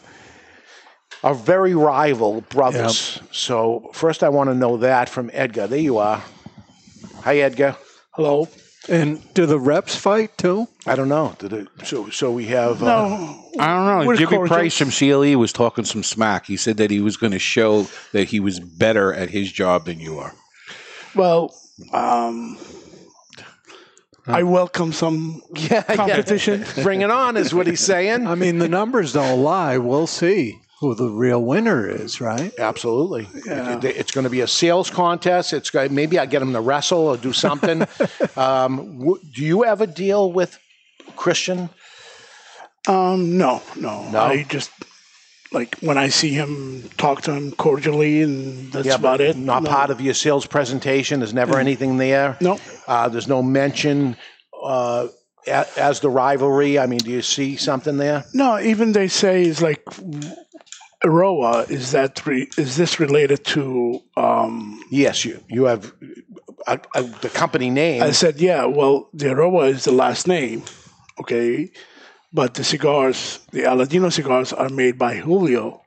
[1.24, 3.20] are very rival brothers.
[3.32, 5.66] So first, I want to know that from Edgar.
[5.66, 6.22] There you are.
[7.22, 7.76] Hi, Edgar.
[8.12, 8.48] Hello.
[8.88, 10.66] And do the reps fight too?
[10.86, 11.36] I don't know.
[11.38, 12.82] Did it, so so we have.
[12.82, 14.06] Uh, I don't know.
[14.06, 14.56] We're Jimmy cordial.
[14.56, 16.46] Price from CLE was talking some smack.
[16.46, 19.84] He said that he was going to show that he was better at his job
[19.84, 20.32] than you are.
[21.14, 21.54] Well,
[21.92, 22.58] um,
[24.26, 26.64] I welcome some yeah, competition.
[26.82, 28.26] Bring it on, is what he's saying.
[28.26, 29.78] I mean, the numbers don't lie.
[29.78, 32.52] We'll see who the real winner is, right?
[32.58, 33.26] Absolutely.
[33.46, 35.52] It- it- it's going to be a sales contest.
[35.52, 37.82] It's going, maybe I get him to wrestle or do something.
[38.36, 40.58] um, w- do you ever deal with
[41.16, 41.70] Christian?
[42.86, 44.20] Um, no, no, No?
[44.20, 44.70] I just
[45.52, 49.36] like when I see him, talk to him cordially, and that's Yeah, about it.
[49.36, 49.70] Not No.
[49.70, 51.20] part of your sales presentation.
[51.20, 51.60] There's never Mm.
[51.60, 52.36] anything there.
[52.40, 52.58] No.
[52.86, 54.16] Uh, there's no mention
[54.62, 55.08] uh,
[55.76, 56.78] as the rivalry.
[56.78, 58.24] I mean, do you see something there?
[58.34, 59.82] No, even they say is like
[61.04, 61.64] Aroa.
[61.68, 64.00] Is that re- is this related to?
[64.16, 65.92] Um, yes, you you have
[66.66, 68.02] uh, uh, the company name.
[68.02, 68.64] I said, yeah.
[68.64, 70.64] Well, the Aroa is the last name,
[71.20, 71.70] okay,
[72.32, 75.82] but the cigars, the Aladino cigars, are made by Julio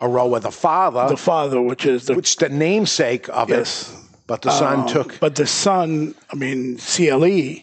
[0.00, 3.90] Eiroa, the father, the father, which is the which the namesake of Yes.
[3.92, 4.02] it.
[4.26, 5.20] But the son Um, took.
[5.20, 7.62] But the son, I mean, CLE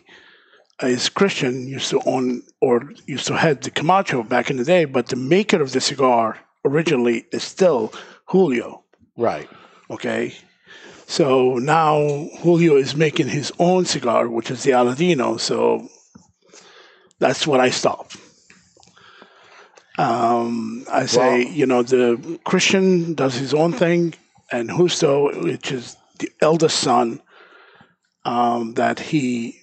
[0.81, 4.85] is Christian, used to own or used to head the Camacho back in the day,
[4.85, 7.91] but the maker of the cigar originally is still
[8.27, 8.83] Julio.
[9.17, 9.49] Right.
[9.91, 10.33] Okay.
[11.05, 11.97] So now
[12.41, 15.37] Julio is making his own cigar, which is the Aladino.
[15.39, 15.87] So
[17.19, 18.15] that's what I stopped.
[19.97, 24.15] Um, I say, you know, the Christian does his own thing,
[24.51, 27.21] and Justo, which is the eldest son,
[28.25, 29.59] um, that he,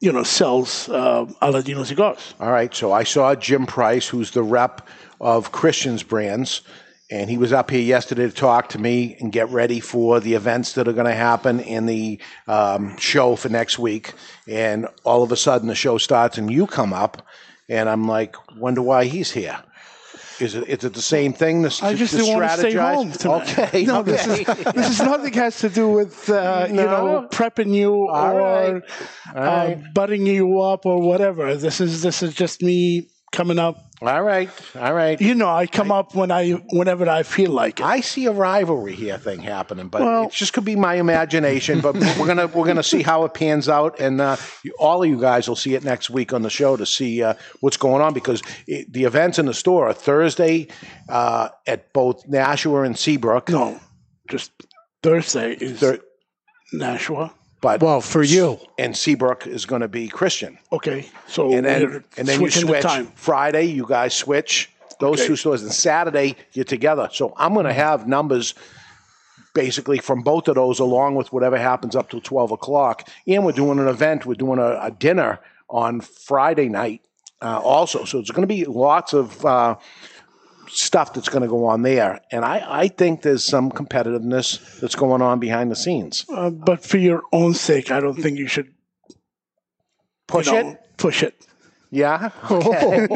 [0.00, 2.34] you know, sells uh, Aladino cigars.
[2.40, 2.74] All right.
[2.74, 4.88] So I saw Jim Price, who's the rep
[5.20, 6.62] of Christian's brands,
[7.10, 10.34] and he was up here yesterday to talk to me and get ready for the
[10.34, 12.18] events that are going to happen in the
[12.48, 14.14] um, show for next week.
[14.48, 17.26] And all of a sudden, the show starts, and you come up,
[17.68, 19.62] and I'm like, wonder why he's here.
[20.40, 21.62] Is it, is it the same thing?
[21.62, 23.58] This, I just to didn't want to stay home tonight.
[23.58, 23.84] Okay.
[23.86, 24.12] No, okay.
[24.12, 28.36] this is this is nothing has to do with uh, you know prepping you All
[28.36, 28.82] or right.
[29.34, 29.94] Uh, right.
[29.94, 31.54] butting you up or whatever.
[31.54, 33.76] This is this is just me coming up.
[34.06, 34.50] All right.
[34.76, 35.20] All right.
[35.20, 37.86] You know, I come up when I whenever I feel like it.
[37.86, 41.80] I see a rivalry here thing happening, but Well- it just could be my imagination.
[41.80, 44.36] But we're gonna we're gonna see how it pans out, and uh,
[44.78, 47.34] all of you guys will see it next week on the show to see uh,
[47.60, 50.68] what's going on because it, the events in the store are Thursday
[51.08, 53.48] uh, at both Nashua and Seabrook.
[53.48, 53.80] No,
[54.28, 54.52] just
[55.02, 55.82] Thursday is
[56.72, 57.32] Nashua.
[57.64, 62.04] But well, for you and Seabrook is going to be Christian, Okay, so and then
[62.18, 63.06] and then you switching the switch.
[63.14, 63.64] Friday.
[63.64, 64.70] You guys switch
[65.00, 65.28] those Okay.
[65.28, 67.08] two stores, and Saturday you're together.
[67.10, 68.52] So I'm going to have numbers
[69.54, 73.08] basically from both of those, along with whatever happens up till 12 o'clock.
[73.26, 77.00] And we're doing an event, we're doing a, a dinner on Friday night
[77.40, 78.04] uh, also.
[78.04, 79.76] So it's going to be lots of uh,
[80.68, 82.20] stuff that's going to go on there.
[82.30, 86.24] And I, I think there's some competitiveness that's going on behind the scenes.
[86.28, 88.74] Uh, but for your own sake, I don't think you should
[90.26, 90.80] Push you know, it?
[90.96, 91.46] Push it.
[91.90, 92.30] Yeah.
[92.50, 93.06] Okay.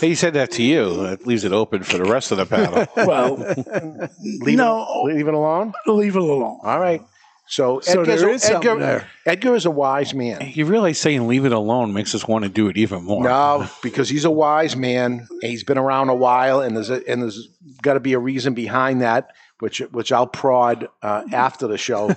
[0.00, 1.02] he said that to you.
[1.02, 2.86] That leaves it open for the rest of the panel.
[2.96, 3.36] Well,
[4.20, 5.72] leave no, it, leave it alone.
[5.86, 6.58] leave it alone.
[6.62, 7.02] All right.
[7.48, 9.08] So, So Edgar's there a- something Edgar, there.
[9.24, 10.52] Edgar is a wise man.
[10.54, 13.24] You realize saying "leave it alone" makes us want to do it even more.
[13.24, 15.26] No, because he's a wise man.
[15.30, 17.48] and He's been around a while, and there's a, and there's
[17.82, 19.30] got to be a reason behind that,
[19.60, 22.14] which which I'll prod uh, after the show.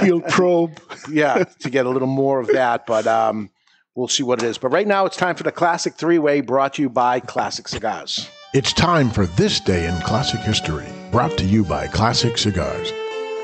[0.04, 0.78] You'll probe.
[1.10, 3.48] yeah, to get a little more of that, but um,
[3.94, 4.58] we'll see what it is.
[4.58, 7.66] But right now, it's time for the classic three way, brought to you by Classic
[7.66, 8.28] Cigars.
[8.52, 12.92] It's time for This Day in Classic History, brought to you by Classic Cigars.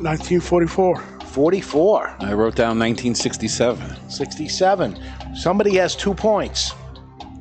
[0.00, 1.15] 1944.
[1.36, 2.16] 44.
[2.20, 4.08] I wrote down 1967.
[4.08, 4.98] 67.
[5.34, 6.72] Somebody has two points.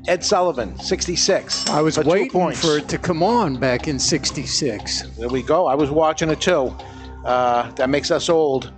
[0.09, 1.69] Ed Sullivan, 66.
[1.69, 2.59] I was for waiting points.
[2.59, 5.03] for it to come on back in 66.
[5.17, 5.67] There we go.
[5.67, 6.75] I was watching it too.
[7.23, 8.73] Uh, that makes us old.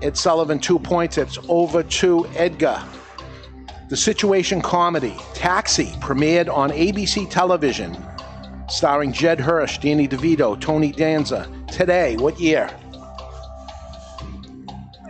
[0.00, 1.18] Ed Sullivan, two points.
[1.18, 2.82] It's over to Edgar.
[3.90, 7.94] The situation comedy, Taxi, premiered on ABC television,
[8.66, 11.46] starring Judd Hirsch, Danny DeVito, Tony Danza.
[11.70, 12.74] Today, what year?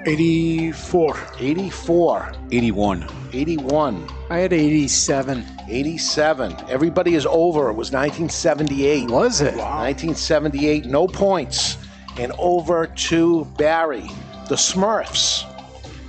[0.07, 1.19] 84.
[1.39, 2.33] 84.
[2.51, 3.09] 81.
[3.33, 4.09] 81.
[4.31, 5.45] I had 87.
[5.69, 6.57] 87.
[6.69, 7.71] Everybody is over.
[7.71, 9.11] It was 1978.
[9.11, 9.57] Was it?
[9.57, 10.87] 1978.
[10.87, 11.79] No points.
[12.19, 14.09] And over to Barry.
[14.49, 15.51] The Smurfs.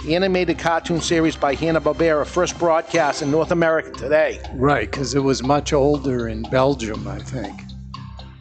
[0.04, 2.28] The Animated cartoon series by Hanna-Barbera.
[2.28, 4.40] First broadcast in North America today.
[4.54, 7.62] Right, because it was much older in Belgium, I think.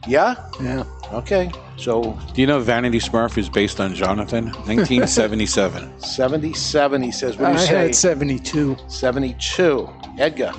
[0.06, 0.34] Yeah?
[0.60, 0.84] Yeah.
[1.12, 1.50] Okay.
[1.76, 4.44] So Do you know Vanity Smurf is based on Jonathan?
[4.66, 6.00] 1977.
[6.00, 7.36] 77, he says.
[7.36, 7.74] What do you I say?
[7.86, 8.76] had 72.
[8.88, 9.90] 72.
[10.18, 10.52] Edgar.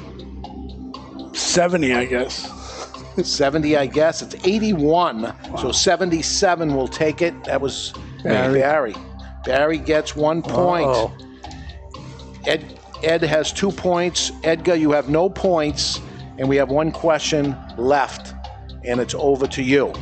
[1.34, 2.52] 70, I guess.
[3.24, 4.22] 70, I guess.
[4.22, 5.34] It's 81.
[5.58, 7.44] So 77 will take it.
[7.46, 7.94] That was
[8.24, 8.60] Barry.
[8.60, 8.96] Barry.
[9.46, 10.88] Barry gets one point.
[10.88, 11.16] Uh-oh.
[12.46, 14.32] Ed, Ed has two points.
[14.44, 16.02] Edgar, you have no points.
[16.38, 18.34] And we have one question left.
[18.84, 19.94] And it's over to you.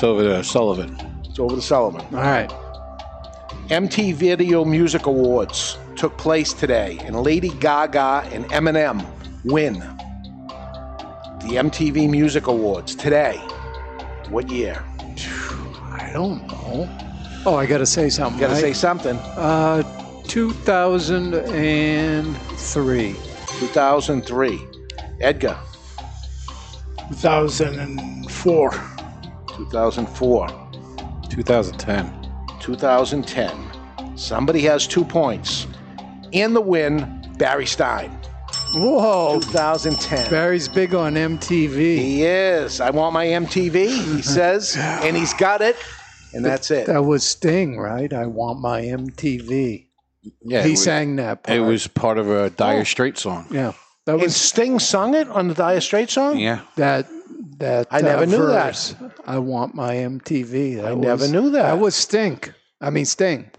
[0.00, 0.96] It's over to Sullivan.
[1.26, 2.00] It's over to Sullivan.
[2.16, 2.48] All right.
[3.68, 9.04] MTV Video Music Awards took place today, and Lady Gaga and Eminem
[9.44, 9.74] win
[11.40, 13.36] the MTV Music Awards today.
[14.30, 14.82] What year?
[15.92, 16.88] I don't know.
[17.44, 18.40] Oh, I got to say something.
[18.40, 18.62] You got to right?
[18.62, 19.18] say something.
[19.36, 19.82] Uh,
[20.26, 23.16] 2003.
[23.58, 24.60] 2003.
[25.20, 25.58] Edgar.
[27.10, 28.99] 2004.
[29.68, 30.48] 2004.
[31.28, 32.30] 2010.
[32.60, 34.16] 2010.
[34.16, 35.66] Somebody has two points.
[36.32, 38.10] In the win, Barry Stein.
[38.74, 39.40] Whoa.
[39.40, 40.30] 2010.
[40.30, 41.76] Barry's big on MTV.
[41.98, 42.80] He is.
[42.80, 45.76] I want my MTV, he says, and he's got it,
[46.32, 46.86] and that's it.
[46.86, 48.12] That was Sting, right?
[48.12, 49.88] I want my MTV.
[50.42, 51.58] Yeah, he it was- sang that part.
[51.58, 52.84] It was part of a Dire Oh.
[52.84, 53.46] Straits song.
[53.50, 53.72] Yeah.
[54.06, 56.38] That And was Sting sung it on the Dire Straits song?
[56.38, 56.60] Yeah.
[56.76, 57.06] that
[57.60, 58.94] that I never uh, knew that.
[59.24, 60.76] I want my MTV.
[60.76, 61.62] That I never knew that.
[61.62, 62.52] That was Stink.
[62.80, 63.50] I mean Sting.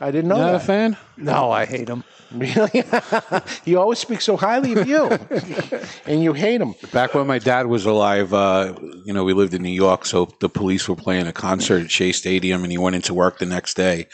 [0.00, 0.66] I didn't know Not a that.
[0.66, 0.96] fan?
[1.16, 2.04] No, I hate him.
[2.32, 2.84] Really?
[3.64, 5.06] you always speak so highly of you,
[6.06, 6.74] and you hate him.
[6.92, 8.74] Back when my dad was alive, uh,
[9.04, 11.90] you know, we lived in New York, so the police were playing a concert at
[11.90, 14.06] Shea Stadium, and he went into work the next day.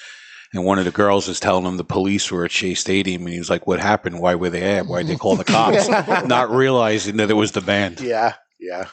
[0.53, 3.33] And one of the girls was telling him the police were at Shea Stadium, and
[3.33, 4.21] he was like, "What happened?
[4.21, 4.85] Why were they there?
[4.85, 5.89] Why did they call the cops?"
[6.27, 8.01] Not realizing that it was the band.
[8.01, 8.87] Yeah, yeah.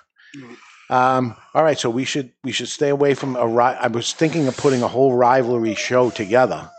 [0.89, 3.47] Um, all right, so we should we should stay away from a.
[3.47, 6.69] Ri- I was thinking of putting a whole rivalry show together,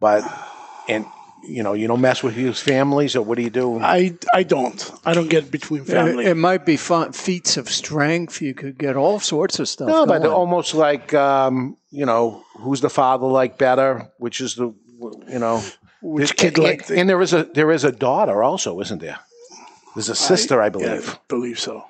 [0.00, 0.22] but
[0.88, 1.04] and
[1.46, 3.80] you know you don't mess with his families or what do you do?
[3.80, 4.90] I, I don't.
[5.04, 6.24] I don't get between family.
[6.24, 8.40] It, it might be fun, feats of strength.
[8.40, 9.88] You could get all sorts of stuff.
[9.88, 10.32] no, but going.
[10.32, 14.74] almost like um, you know who's the father like better, which is the
[15.28, 15.62] you know
[16.02, 19.00] Which kid and, like the- and there is a there is a daughter also, isn't
[19.00, 19.18] there?
[19.94, 21.06] There's a sister, I, believe.
[21.06, 21.84] Yeah, believe so.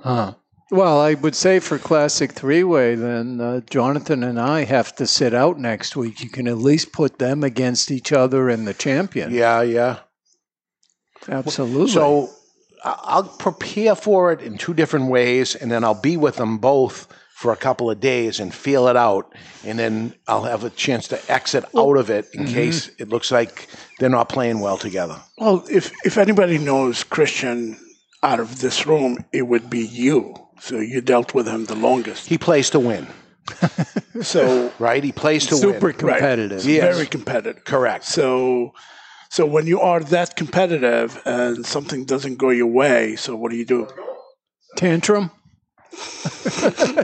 [0.00, 0.34] Huh.
[0.72, 5.06] Well, I would say for Classic Three Way, then uh, Jonathan and I have to
[5.06, 6.20] sit out next week.
[6.20, 9.32] You can at least put them against each other and the champion.
[9.32, 10.00] Yeah, yeah.
[11.28, 11.92] Absolutely.
[11.92, 12.30] So
[12.84, 17.06] I'll prepare for it in two different ways, and then I'll be with them both
[17.40, 19.32] for a couple of days and feel it out,
[19.64, 22.52] and then I'll have a chance to exit out of it in Mhm.
[22.52, 25.16] case it looks like they're not playing well together.
[25.38, 27.76] Well, if if anybody knows Christian
[28.22, 30.34] out of this room, it would be you.
[30.60, 32.26] So you dealt with him the longest.
[32.28, 33.06] He plays to win.
[34.22, 35.96] So right, he plays to Super win.
[35.96, 36.64] competitive.
[36.64, 36.94] Yes.
[36.96, 37.64] Very competitive.
[37.64, 38.04] Correct.
[38.04, 38.72] So
[39.30, 43.56] so when you are that competitive and something doesn't go your way, so what do
[43.56, 43.86] you do?
[44.76, 45.30] Tantrum.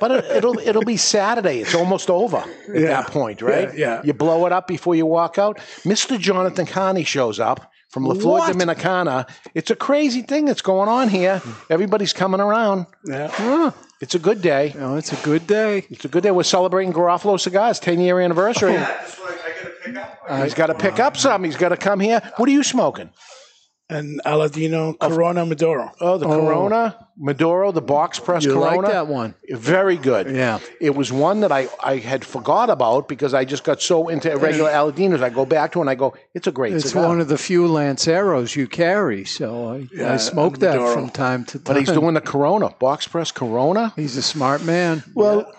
[0.01, 1.61] But it, it'll it'll be Saturday.
[1.61, 2.81] It's almost over at Yeah.
[2.89, 3.69] that point, right?
[3.77, 4.01] Yeah, yeah.
[4.05, 5.59] You blow it up before you walk out.
[5.85, 6.19] Mr.
[6.19, 8.53] Jonathan Carney shows up from La Flor What?
[8.57, 9.29] Dominicana.
[9.55, 11.41] It's a crazy thing that's going on here.
[11.71, 12.87] Everybody's coming around.
[13.07, 13.71] Yeah.
[14.01, 14.75] It's a good day.
[14.77, 15.87] No, it's a good day.
[15.91, 16.31] It's a good day.
[16.31, 18.77] We're celebrating Garofalo Cigars 10 year anniversary.
[18.77, 20.43] Oh.
[20.43, 21.45] He's got to pick up some.
[21.45, 22.21] He's got to come here.
[22.37, 23.11] What are you smoking?
[23.90, 25.93] And Aladino Corona Maduro.
[26.01, 26.40] Oh, the oh.
[26.40, 28.89] Corona Maduro, the box press You like Corona.
[28.89, 29.35] that one?
[29.51, 30.35] Very good.
[30.35, 30.59] Yeah.
[30.81, 34.35] It was one that I, I had forgot about because I just got so into
[34.39, 35.23] regular Aladinos.
[35.23, 37.09] I go back to it and I go, it's a great It's cigar.
[37.09, 40.94] one of the few Lanceros you carry, so I, I smoke that Maduro.
[40.94, 41.62] from time to time.
[41.65, 43.93] but he's doing the Corona, box press Corona.
[43.97, 45.02] He's a smart man.
[45.15, 45.52] Well,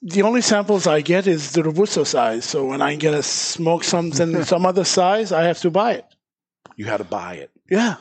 [0.00, 2.46] the only samples I get is the Robusto size.
[2.46, 6.06] So when I get to smoke something some other size, I have to buy it.
[6.76, 7.50] You had to buy it.
[7.70, 7.96] Yeah.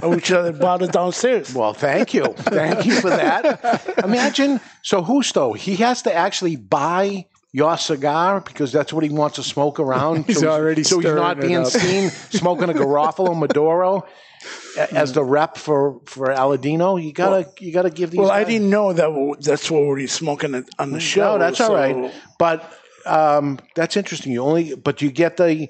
[0.00, 1.52] I wish I had bought it downstairs.
[1.52, 2.26] Well, thank you.
[2.26, 3.98] Thank you for that.
[4.04, 9.36] Imagine, so Justo, he has to actually buy your cigar because that's what he wants
[9.36, 10.24] to smoke around.
[10.26, 11.66] He's so already so he's not being up.
[11.66, 14.06] seen smoking a Garofalo Maduro
[14.92, 17.02] as the rep for for Aladino.
[17.02, 18.18] You gotta you gotta give these.
[18.18, 21.32] Well, I didn't know that that's what we're smoking it on the show.
[21.32, 22.14] No, that's all so- right.
[22.38, 22.70] But
[23.06, 24.32] um, that's interesting.
[24.32, 25.68] You only, but you get the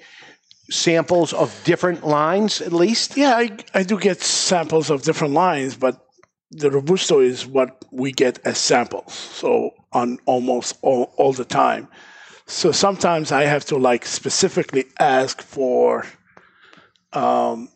[0.70, 3.16] samples of different lines at least.
[3.16, 6.04] Yeah, I, I do get samples of different lines, but
[6.50, 9.12] the Robusto is what we get as samples.
[9.14, 11.88] So on almost all, all the time.
[12.46, 16.06] So sometimes I have to like specifically ask for,
[17.12, 17.68] um,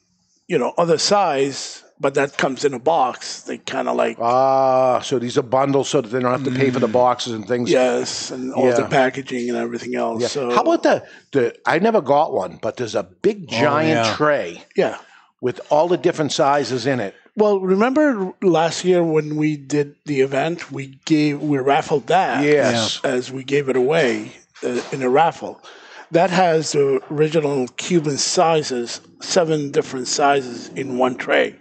[0.48, 3.42] you know, other size, but that comes in a box.
[3.42, 6.50] They kind of like Ah, so these are bundles so that they don't have to
[6.50, 7.70] pay for the boxes and things.
[7.70, 10.20] yes, and all the packaging and everything else.
[10.20, 10.28] Yeah.
[10.28, 11.56] So How about the the?
[11.64, 14.16] I never got one, but there's a big giant yeah.
[14.16, 14.98] tray yeah.
[15.40, 17.14] with all the different sizes in it.
[17.36, 22.44] Well, remember last year when we did the event, we gave we raffled that.
[22.44, 23.00] Yes.
[23.04, 25.62] as we gave it away uh, in a raffle.
[26.10, 31.56] That has the original Cuban sizes, seven different sizes in one tray.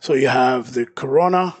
[0.00, 1.54] So you have the Corona,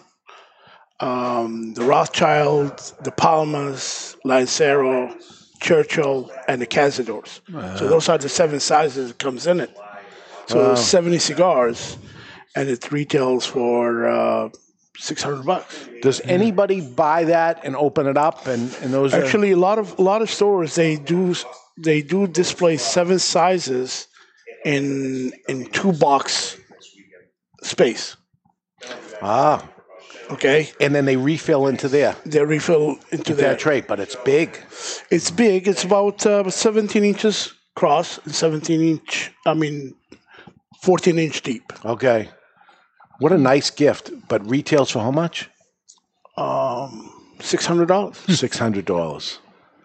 [1.00, 5.14] um, the Rothschild, the Palmas, Lancero,
[5.60, 7.40] Churchill, and the Cazadors.
[7.78, 9.70] So those are the seven sizes that comes in it.
[10.46, 10.74] So Wow.
[10.74, 11.96] 70 cigars,
[12.54, 14.48] and it retails for uh,
[14.98, 15.88] 600 bucks.
[16.02, 18.46] Does anybody buy that and open it up?
[18.46, 21.34] And, and those are- Actually, a lot of a lot of stores they do
[21.78, 24.06] they do display seven sizes
[24.64, 26.56] in in two box
[27.64, 28.16] space.
[29.22, 29.68] Ah.
[30.30, 30.70] Okay.
[30.80, 32.16] And then they refill into there.
[32.24, 34.58] They refill into their tray, but it's big.
[35.10, 35.68] It's big.
[35.68, 39.94] It's about uh, 17 inches cross and 17 inch, I mean,
[40.82, 41.72] 14 inch deep.
[41.84, 42.30] Okay.
[43.18, 45.48] What a nice gift, but retails for how much?
[46.36, 47.86] Um, $600.
[47.86, 49.38] $600.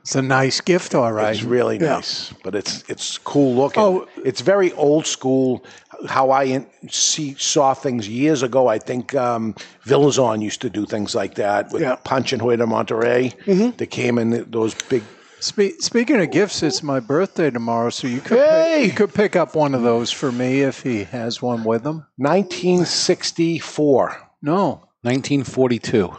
[0.10, 1.36] It's a nice gift, all right.
[1.36, 1.98] It's really Yeah.
[1.98, 3.84] nice, but it's it's cool looking.
[3.84, 4.08] Oh.
[4.26, 5.64] it's very old school.
[6.08, 8.66] How I in, see saw things years ago.
[8.68, 9.54] I think um,
[9.86, 11.96] Villazon used to do things like that with Yeah.
[12.04, 13.36] Punch and Hoyo Monterrey.
[13.46, 13.78] Mm-hmm.
[13.78, 15.04] They came in those big.
[15.42, 18.86] Spe- speaking of gifts, it's my birthday tomorrow, so you could Hey!
[18.86, 22.04] you could pick up one of those for me if he has one with him.
[22.18, 24.18] 1964.
[24.42, 26.12] No, 1942.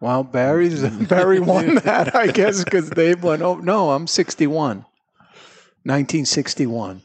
[0.00, 3.42] Well, Barry's Barry won that, I guess, because they went.
[3.42, 4.84] Oh no, I'm 61.
[5.84, 7.02] 1961.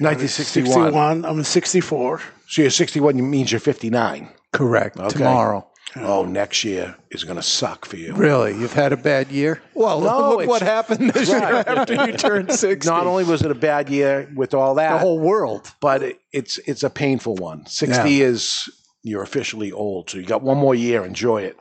[0.00, 0.72] 1961.
[0.72, 1.24] 61.
[1.24, 2.20] I'm 64.
[2.48, 4.28] So you're 61 means you're 59.
[4.52, 4.96] Correct.
[4.98, 5.08] Okay.
[5.18, 5.66] Tomorrow.
[5.96, 8.12] Oh, next year is going to suck for you.
[8.14, 9.62] Really, you've had a bad year.
[9.74, 12.86] Well, No, look what happened this year after you turned 60.
[12.88, 15.72] Not only was it a bad year with all that, the whole world.
[15.80, 17.64] but it, it's it's a painful one.
[17.66, 18.24] 60 Yeah.
[18.26, 18.68] is
[19.02, 21.04] you're officially old, so you got one more year.
[21.04, 21.56] Enjoy it.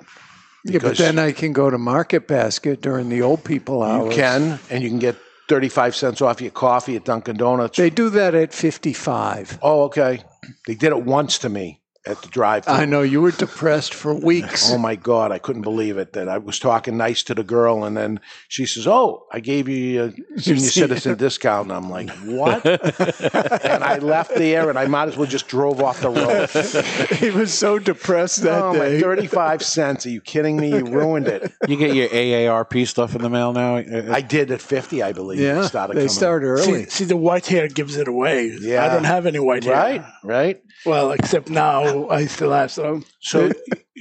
[0.69, 4.09] Yeah, but then I can go to Market Basket during the old people hour.
[4.09, 5.15] you can, and you can get
[5.47, 7.77] 35 cents off your coffee at Dunkin' Donuts.
[7.77, 9.59] They do that at 55.
[9.61, 10.21] oh, okay.
[10.65, 12.63] They did it once to me at the drive.
[12.67, 14.71] I know you were depressed for weeks.
[14.77, 17.83] Oh my God, I couldn't believe it that I was talking nice to the girl,
[17.83, 22.09] and then she says, "Oh, I gave you a senior citizen discount." And I'm like,
[22.25, 22.65] "What?"
[23.65, 26.49] and I left there, and I might as well just drove off the road.
[27.19, 29.01] he was so depressed that oh, my day.
[29.01, 30.05] 35 cents.
[30.05, 30.69] Are you kidding me?
[30.69, 31.51] You ruined it.
[31.67, 33.77] You get your AARP stuff in the mail now?
[33.77, 35.39] I did at 50, I believe.
[35.39, 36.09] yeah, it started they coming.
[36.09, 36.83] start early.
[36.83, 38.57] See, see, the white hair gives it away.
[38.59, 38.85] Yeah.
[38.85, 39.73] I don't have any white hair.
[39.73, 40.61] Right, right.
[40.85, 43.03] Well, except now I still have some.
[43.19, 43.51] So,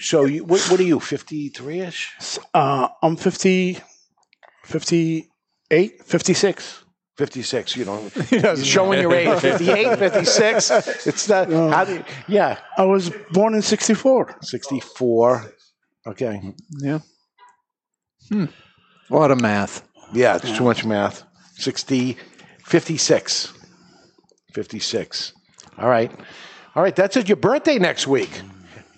[0.01, 2.39] so you, what, what are you, 53 ish?
[2.55, 3.79] Uh, I'm 50,
[4.65, 6.85] 58, 56.
[7.17, 8.11] 56, you know,
[8.63, 10.71] showing your age, 58, 56.
[11.07, 14.37] It's not, how do you, yeah, I was born in 64.
[14.43, 15.53] 64.
[16.09, 16.53] Okay.
[16.79, 16.99] Yeah.
[18.29, 18.45] Hmm.
[19.11, 19.83] A lot of math.
[20.13, 21.23] Yeah, it's too much math.
[21.55, 22.19] 60,
[22.65, 23.53] 56.
[24.53, 25.33] 56.
[25.79, 26.13] All right.
[26.77, 27.27] All right, that's it.
[27.29, 28.43] Your birthday next week.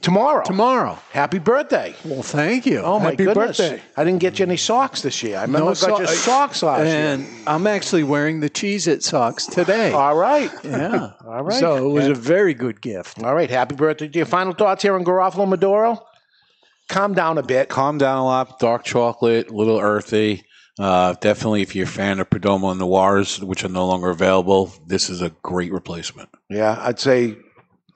[0.01, 0.45] Tomorrow.
[0.45, 0.97] Tomorrow.
[1.11, 1.95] Happy birthday.
[2.05, 2.79] Well, thank you.
[2.81, 3.59] Oh, my Happy goodness.
[3.59, 3.83] birthday.
[3.97, 5.39] I didn't get you any socks this year.
[5.39, 6.95] I remember I got you socks last year.
[7.15, 7.27] and.
[7.49, 9.93] I'm actually wearing the Cheez It socks today.
[9.93, 10.51] All right.
[10.65, 11.13] Yeah.
[11.27, 11.59] All right.
[11.59, 12.13] So it was Yeah.
[12.13, 13.23] a very good gift.
[13.23, 13.51] All right.
[13.51, 14.27] Happy birthday Your.
[14.27, 16.05] Final thoughts here on Garofalo Maduro?
[16.89, 17.69] Calm down a bit.
[17.69, 18.59] Calm down a lot.
[18.61, 20.45] Dark chocolate, a little earthy.
[20.79, 24.73] Uh, definitely, if you're a fan of Perdomo and Noirs, which are no longer available,
[24.87, 26.29] this is a great replacement.
[26.49, 27.37] Yeah, I'd say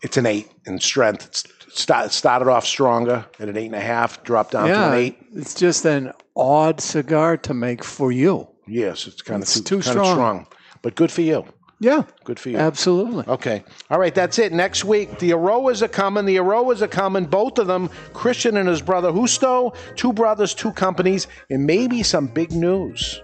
[0.02, 1.26] it's an eight in strength.
[1.26, 1.44] It's
[1.82, 5.16] start, started off stronger at an eight and a half, dropped down to an eight.
[5.34, 8.48] it's just an odd cigar to make for you.
[8.66, 10.06] Yes, it's kind It's of too kind strong.
[10.08, 10.46] Of strong,
[10.82, 11.44] but good for you.
[11.80, 12.58] Yeah, Good for you.
[12.58, 13.24] absolutely.
[13.26, 13.64] Okay.
[13.90, 14.52] All right, that's it.
[14.52, 16.26] Next week, the Eiroas are coming.
[16.26, 17.24] The Eiroas are coming.
[17.24, 22.28] Both of them, Christian and his brother Justo, two brothers, two companies, and maybe some
[22.28, 23.20] big news.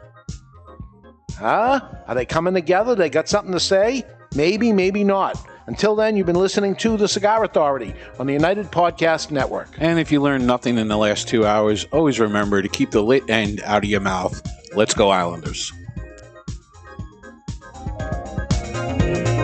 [1.39, 1.81] Huh?
[2.09, 2.97] Are they coming together?
[2.97, 4.03] They got something to say?
[4.35, 5.37] Maybe, maybe not.
[5.69, 9.69] Until then, you've been listening to The Cigar Authority on the United Podcast Network.
[9.77, 13.03] And if you learned nothing in the last two hours, always remember to keep the
[13.03, 14.41] lit end out of your mouth.
[14.75, 15.71] Let's go, Islanders.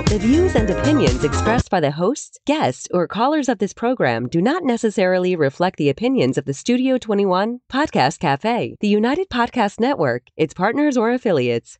[0.06, 4.40] The views and opinions expressed by the hosts, guests, or callers of this program do
[4.40, 10.22] not necessarily reflect the opinions of the Studio 21 Podcast Cafe, the United Podcast Network,
[10.38, 11.78] its partners, or affiliates.